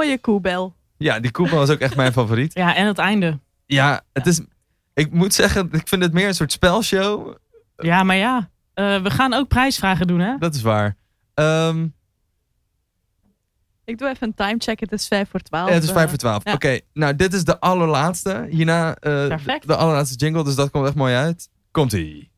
Mooie 0.00 0.18
koebel. 0.18 0.74
Ja, 0.96 1.20
die 1.20 1.30
koepel 1.30 1.56
was 1.56 1.70
ook 1.70 1.78
echt 1.78 1.96
mijn 1.96 2.12
favoriet. 2.12 2.54
Ja, 2.54 2.74
en 2.76 2.86
het 2.86 2.98
einde. 2.98 3.38
Ja, 3.66 4.00
het 4.12 4.26
is... 4.26 4.40
Ik 4.94 5.12
moet 5.12 5.34
zeggen, 5.34 5.68
ik 5.72 5.88
vind 5.88 6.02
het 6.02 6.12
meer 6.12 6.28
een 6.28 6.34
soort 6.34 6.52
spelshow. 6.52 7.34
Ja, 7.76 8.02
maar 8.02 8.16
ja. 8.16 8.50
eh, 8.74 9.02
we 9.02 9.10
gaan 9.10 9.32
ook 9.34 9.48
prijsvragen 9.48 10.06
doen, 10.06 10.20
hè? 10.20 10.36
Dat 10.38 10.54
is 10.54 10.62
waar. 10.62 10.96
Ehm, 11.34 11.86
Ik 13.84 13.98
doe 13.98 14.08
even 14.08 14.26
een 14.26 14.34
timecheck. 14.34 14.80
Het 14.80 14.92
is 14.92 15.06
5 15.06 15.30
voor 15.30 15.40
12. 15.40 15.68
ja, 15.68 15.74
het 15.74 15.82
is 15.82 15.88
eh, 15.88 15.94
5 15.94 16.08
voor 16.08 16.18
12. 16.18 16.44
ja. 16.44 16.52
Oké, 16.52 16.80
nou 16.92 17.16
dit 17.16 17.32
is 17.32 17.44
de 17.44 17.60
allerlaatste. 17.60 18.46
Hierna 18.50 18.94
eh, 18.94 19.36
de 19.66 19.76
allerlaatste 19.76 20.16
jingle, 20.16 20.44
dus 20.44 20.54
dat 20.54 20.70
komt 20.70 20.86
echt 20.86 20.94
mooi 20.94 21.14
uit. 21.14 21.48
Komt-ie. 21.70 22.29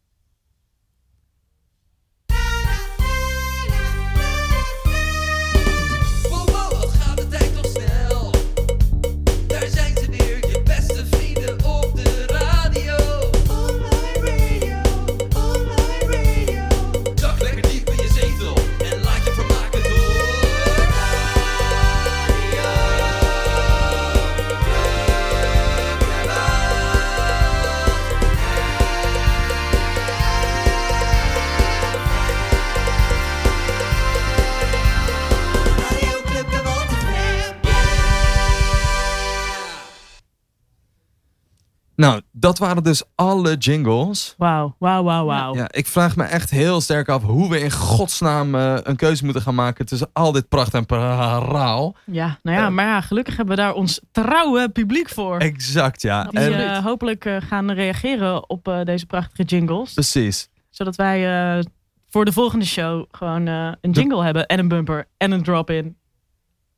Nou, 42.03 42.21
dat 42.33 42.59
waren 42.59 42.83
dus 42.83 43.03
alle 43.15 43.57
jingles. 43.57 44.35
Wauw, 44.39 44.75
wauw, 44.79 45.03
wauw, 45.03 45.25
wauw. 45.25 45.55
Ja, 45.55 45.73
ik 45.73 45.87
vraag 45.87 46.17
me 46.17 46.25
echt 46.25 46.51
heel 46.51 46.81
sterk 46.81 47.09
af 47.09 47.23
hoe 47.23 47.51
we 47.51 47.61
in 47.61 47.71
godsnaam 47.71 48.55
eh, 48.55 48.77
een 48.83 48.97
keuze 48.97 49.25
moeten 49.25 49.43
gaan 49.43 49.55
maken 49.55 49.87
tussen 49.87 50.11
al 50.13 50.33
dit 50.33 50.49
pracht 50.49 50.75
en 50.75 50.87
paraal. 50.87 51.97
Ja, 52.05 52.39
nou 52.43 52.57
ja, 52.59 52.71
maar 52.71 52.85
ja, 52.87 53.01
gelukkig 53.01 53.37
hebben 53.37 53.57
we 53.57 53.63
daar 53.63 53.75
ons 53.75 54.01
trouwe 54.13 54.69
publiek 54.69 55.09
voor. 55.09 55.39
Exact, 55.39 56.03
ja. 56.03 56.25
Die 56.25 56.41
En- 56.41 56.71
eh, 56.75 56.85
hopelijk 56.85 57.25
eh, 57.25 57.37
gaan 57.41 57.71
reageren 57.73 58.49
op 58.51 58.69
eh, 58.69 58.83
deze 58.85 59.07
prachtige 59.07 59.43
jingles. 59.43 59.93
precies. 59.93 60.49
Zodat 60.71 60.97
wij 60.97 61.57
eh, 61.59 61.65
voor 62.09 62.25
de 62.25 62.33
volgende 62.33 62.65
show 62.65 63.05
gewoon 63.11 63.47
eh, 63.47 63.73
een 63.81 63.91
jingle 63.91 64.25
hebben 64.25 64.47
en 64.47 64.59
een 64.59 64.69
bumper 64.69 65.09
en 65.17 65.31
een 65.31 65.43
drop-in. 65.43 65.97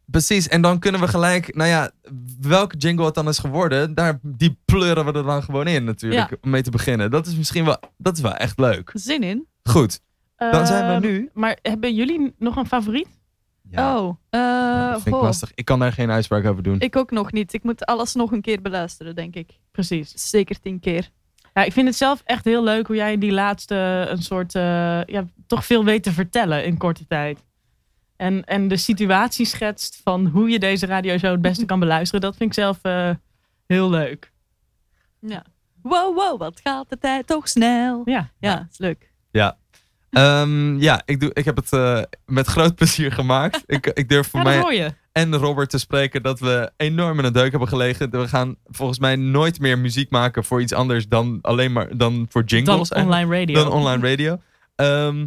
Precies, 0.07 0.49
en 0.49 0.63
dan 0.63 0.79
kunnen 0.79 1.01
we 1.01 1.09
gelijk, 1.09 1.55
nou 1.55 1.69
ja, 1.69 1.91
welke 2.41 2.77
jingle 2.77 3.05
het 3.05 3.15
dan 3.15 3.29
is 3.29 3.39
geworden, 3.39 3.95
daar, 3.95 4.19
die 4.23 4.59
pleuren 4.65 5.05
we 5.05 5.13
er 5.13 5.23
dan 5.25 5.43
gewoon 5.43 5.67
in 5.67 5.85
natuurlijk, 5.85 6.31
Ja. 6.31 6.37
om 6.41 6.51
mee 6.51 6.63
te 6.63 6.71
beginnen. 6.71 7.11
Dat 7.11 7.27
is 7.27 7.37
misschien 7.37 7.65
wel, 7.65 7.77
dat 7.97 8.17
is 8.17 8.23
wel 8.23 8.35
echt 8.35 8.59
leuk. 8.59 8.91
Zin 8.95 9.23
in. 9.23 9.47
Goed, 9.63 10.01
dan 10.37 10.67
zijn 10.67 10.87
we 10.87 10.93
Ehm, 10.93 11.03
nu... 11.03 11.31
Maar 11.35 11.59
hebben 11.63 11.95
jullie 11.95 12.35
nog 12.39 12.57
een 12.57 12.67
favoriet? 12.67 13.09
Oh, 13.77 14.17
eh, 14.31 14.91
dat 14.91 15.03
vind 15.03 15.15
ik 15.17 15.23
lastig. 15.23 15.51
Ik 15.55 15.65
kan 15.65 15.79
daar 15.79 15.93
geen 15.93 16.11
uitspraak 16.11 16.45
over 16.47 16.63
doen. 16.63 16.81
Ik 16.81 16.97
ook 16.97 17.11
nog 17.11 17.33
niet. 17.33 17.53
Ik 17.53 17.63
moet 17.63 17.85
alles 17.85 18.15
nog 18.15 18.33
een 18.33 18.41
keer 18.41 18.61
beluisteren, 18.63 19.15
denk 19.15 19.35
ik. 19.35 19.51
Precies. 19.71 20.13
Zeker 20.31 20.61
tien 20.61 20.81
keer. 20.81 21.11
Ja, 21.55 21.63
ik 21.65 21.73
vind 21.73 21.87
het 21.87 21.97
zelf 21.97 22.23
echt 22.25 22.45
heel 22.45 22.63
leuk 22.65 22.87
hoe 22.87 22.97
jij 22.97 23.13
in 23.13 23.21
die 23.21 23.33
laatste 23.33 24.07
een 24.09 24.23
soort, 24.23 24.55
eh, 24.55 24.63
ja, 25.05 25.25
toch 25.47 25.65
veel 25.67 25.85
weet 25.85 26.03
te 26.03 26.13
vertellen 26.13 26.65
in 26.65 26.77
korte 26.79 27.07
tijd. 27.07 27.45
En, 28.17 28.45
en 28.45 28.69
de 28.69 28.77
situatie 28.77 29.47
schetst 29.47 30.01
van 30.05 30.27
hoe 30.27 30.49
je 30.49 30.59
deze 30.59 30.87
radioshow 30.87 31.31
het 31.31 31.41
beste 31.41 31.65
kan 31.65 31.79
beluisteren. 31.79 32.21
Dat 32.21 32.37
vind 32.37 32.51
ik 32.51 32.57
zelf 32.57 32.79
eh, 32.83 33.11
heel 33.67 33.91
leuk. 33.91 34.33
Ja. 35.21 35.45
Wow, 35.83 36.17
wow, 36.17 36.39
wat 36.39 36.61
gaat 36.63 36.89
de 36.89 36.99
tijd 36.99 37.27
toch 37.27 37.49
snel. 37.49 38.03
Ja, 38.05 38.31
ja 38.39 38.67
is 38.71 38.79
leuk. 38.79 39.13
Ja. 39.31 39.57
Ehm, 40.11 40.79
ja, 40.79 41.03
ik, 41.05 41.21
doe, 41.21 41.31
ik 41.33 41.45
heb 41.45 41.57
het 41.57 41.73
eh, 41.73 42.03
met 42.27 42.47
groot 42.47 42.75
plezier 42.75 43.13
gemaakt. 43.13 43.63
ik, 43.77 43.87
ik 43.87 44.09
durf 44.09 44.29
voor 44.29 44.41
Ja, 44.41 44.45
mij 44.45 44.95
en 45.15 45.37
Robert 45.37 45.71
te 45.71 45.79
spreken 45.79 46.23
dat 46.23 46.41
we 46.41 46.73
enorm 46.77 47.19
in 47.19 47.25
een 47.25 47.33
deuk 47.33 47.51
hebben 47.51 47.69
gelegen. 47.69 48.11
We 48.11 48.29
gaan 48.29 48.57
volgens 48.65 48.99
mij 48.99 49.17
nooit 49.17 49.61
meer 49.61 49.79
muziek 49.79 50.11
maken 50.11 50.45
voor 50.45 50.61
iets 50.61 50.73
anders 50.73 51.09
dan 51.09 51.39
alleen 51.43 51.73
maar 51.73 51.97
dan 51.97 52.27
voor 52.29 52.45
jingles. 52.45 52.89
Dan 52.89 53.03
online 53.03 53.39
radio. 53.39 53.55
Dan 53.55 53.73
online 53.73 54.09
radio. 54.09 54.41
Ehm, 54.75 55.27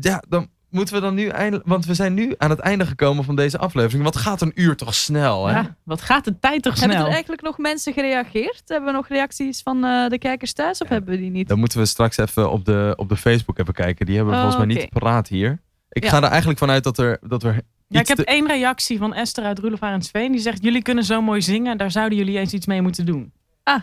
ja, 0.00 0.22
dan 0.28 0.48
moeten 0.70 0.94
we 0.94 1.00
dan 1.00 1.14
nu 1.14 1.26
eindelijk... 1.28 1.68
Want 1.68 1.86
we 1.86 1.94
zijn 1.94 2.14
nu 2.14 2.34
aan 2.38 2.50
het 2.50 2.58
einde 2.58 2.86
gekomen 2.86 3.24
van 3.24 3.36
deze 3.36 3.58
aflevering. 3.58 4.04
Wat 4.04 4.16
gaat 4.16 4.40
een 4.40 4.52
uur 4.54 4.76
toch 4.76 4.94
snel, 4.94 5.46
hè? 5.46 5.52
Ja, 5.52 5.76
wat 5.82 6.00
gaat 6.00 6.24
de 6.24 6.38
tijd 6.38 6.62
toch 6.62 6.74
Hebben 6.78 6.92
snel? 6.92 7.06
er 7.06 7.12
eigenlijk 7.12 7.42
nog 7.42 7.58
mensen 7.58 7.92
gereageerd? 7.92 8.62
Hebben 8.66 8.88
we 8.90 8.96
nog 8.96 9.08
reacties 9.08 9.62
van 9.62 9.84
eh, 9.84 10.08
de 10.08 10.18
kijkers 10.18 10.52
thuis 10.52 10.80
of 10.80 10.88
hebben 10.88 11.10
we 11.14 11.20
die 11.20 11.30
niet? 11.30 11.48
Dan 11.48 11.58
moeten 11.58 11.78
we 11.78 11.86
straks 11.86 12.16
even 12.16 12.50
op 12.50 12.64
de, 12.64 12.92
op 12.96 13.08
de 13.08 13.16
Facebook 13.16 13.58
even 13.58 13.74
kijken. 13.74 14.06
Die 14.06 14.16
hebben 14.16 14.34
we 14.34 14.40
Oh, 14.40 14.46
volgens 14.46 14.66
mij 14.66 14.74
niet 14.74 14.84
oké. 14.84 14.98
paraat 14.98 15.28
hier. 15.28 15.60
Ik 15.90 16.02
Ja. 16.04 16.10
ga 16.10 16.16
er 16.16 16.28
eigenlijk 16.28 16.58
vanuit 16.58 16.84
dat 16.84 16.98
er, 16.98 17.18
dat 17.22 17.42
er 17.42 17.60
Ja, 17.88 18.00
ik 18.00 18.08
heb 18.08 18.16
te- 18.16 18.24
één 18.24 18.46
reactie 18.46 18.98
van 18.98 19.14
Esther 19.14 19.44
uit 19.44 19.58
Roelofaar 19.58 19.92
en 19.92 20.02
Sveen. 20.02 20.32
Die 20.32 20.40
zegt, 20.40 20.62
jullie 20.62 20.82
kunnen 20.82 21.04
zo 21.04 21.22
mooi 21.22 21.42
zingen. 21.42 21.78
Daar 21.78 21.90
zouden 21.90 22.18
jullie 22.18 22.38
eens 22.38 22.52
iets 22.52 22.66
mee 22.66 22.82
moeten 22.82 23.06
doen. 23.06 23.32
Ah. 23.62 23.80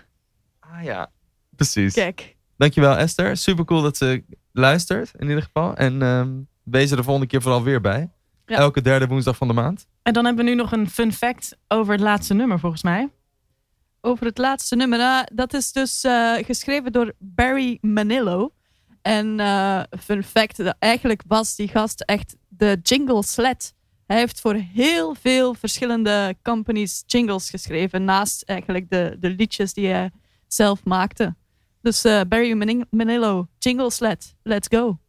Ah 0.60 0.84
ja, 0.84 1.12
precies. 1.56 1.94
Kijk. 1.94 2.36
Dankjewel 2.58 2.96
Esther. 2.98 3.38
Super 3.38 3.66
cool 3.66 3.82
dat 3.82 3.98
ze 3.98 4.24
luistert 4.52 5.12
in 5.18 5.28
ieder 5.28 5.44
geval. 5.44 5.76
En 5.76 6.02
ehm 6.02 6.30
wees 6.66 6.92
er 6.92 6.98
de 6.98 7.04
volgende 7.04 7.28
keer 7.28 7.42
vooral 7.42 7.64
weer 7.64 7.82
bij. 7.82 8.10
Ja. 8.46 8.58
Elke 8.58 8.82
derde 8.82 9.08
woensdag 9.08 9.38
van 9.38 9.48
de 9.48 9.54
maand. 9.54 9.88
En 10.04 10.14
dan 10.14 10.26
hebben 10.26 10.46
we 10.46 10.50
nu 10.52 10.56
nog 10.58 10.72
een 10.72 10.90
fun 10.90 11.14
fact 11.14 11.58
over 11.68 11.94
het 11.94 12.02
laatste 12.02 12.34
nummer 12.34 12.60
volgens 12.60 12.84
mij. 12.84 13.10
Over 14.02 14.26
het 14.26 14.38
laatste 14.38 14.76
nummer. 14.76 15.00
Ah, 15.00 15.24
dat 15.34 15.54
is 15.54 15.72
dus 15.72 16.04
eh, 16.04 16.34
geschreven 16.34 16.92
door 16.92 17.14
Barry 17.20 17.78
Manillo. 17.82 18.54
En 19.02 19.40
eh, 19.40 19.82
fun 20.00 20.24
fact, 20.24 20.58
dat 20.58 20.76
eigenlijk 20.80 21.22
was 21.28 21.56
die 21.56 21.68
gast 21.68 22.02
echt 22.02 22.36
de 22.48 22.80
jingle 22.84 23.24
sled. 23.24 23.74
Hij 24.06 24.18
heeft 24.18 24.42
voor 24.42 24.54
heel 24.54 25.16
veel 25.16 25.54
verschillende 25.54 26.36
companies 26.44 27.04
jingles 27.06 27.50
geschreven. 27.50 28.04
Naast 28.04 28.44
eigenlijk 28.44 28.90
de, 28.90 29.18
de 29.20 29.30
liedjes 29.30 29.74
die 29.74 29.88
hij 29.88 30.12
zelf 30.48 30.84
maakte. 30.84 31.36
Dus 31.82 32.04
eh, 32.04 32.22
Barry 32.28 32.54
Mani- 32.54 32.86
Manillo, 32.90 33.48
jingle 33.58 33.92
sled. 33.92 34.36
Let's 34.44 34.68
go. 34.68 35.00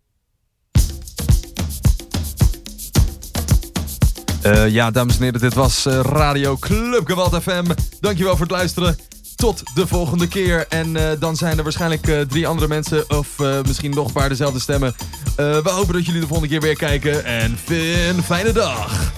Eh, 4.47 4.69
ja, 4.69 4.91
dames 4.91 5.17
en 5.17 5.23
heren, 5.23 5.41
dit 5.41 5.55
was 5.55 5.87
eh, 5.87 6.01
Radio 6.03 6.57
Club 6.57 7.07
Gewalt 7.07 7.43
FM. 7.43 7.65
Dankjewel 8.01 8.33
voor 8.33 8.47
het 8.47 8.51
luisteren. 8.51 8.99
Tot 9.37 9.63
de 9.75 9.87
volgende 9.87 10.29
keer. 10.29 10.67
En 10.69 10.97
eh, 10.97 11.21
dan 11.21 11.37
zijn 11.37 11.57
er 11.57 11.63
waarschijnlijk 11.63 12.29
drie 12.29 12.47
andere 12.47 12.69
mensen, 12.69 13.11
of 13.11 13.29
misschien 13.67 13.91
nog 13.91 14.07
een 14.07 14.13
paar 14.13 14.29
dezelfde 14.29 14.61
stemmen. 14.61 14.95
We 15.37 15.71
hopen 15.71 15.95
dat 15.95 16.07
jullie 16.07 16.21
de 16.21 16.27
volgende 16.27 16.53
keer 16.53 16.61
weer 16.61 16.77
kijken. 16.77 17.25
En 17.25 17.59
een 17.69 18.23
fijne 18.23 18.53
dag. 18.53 19.13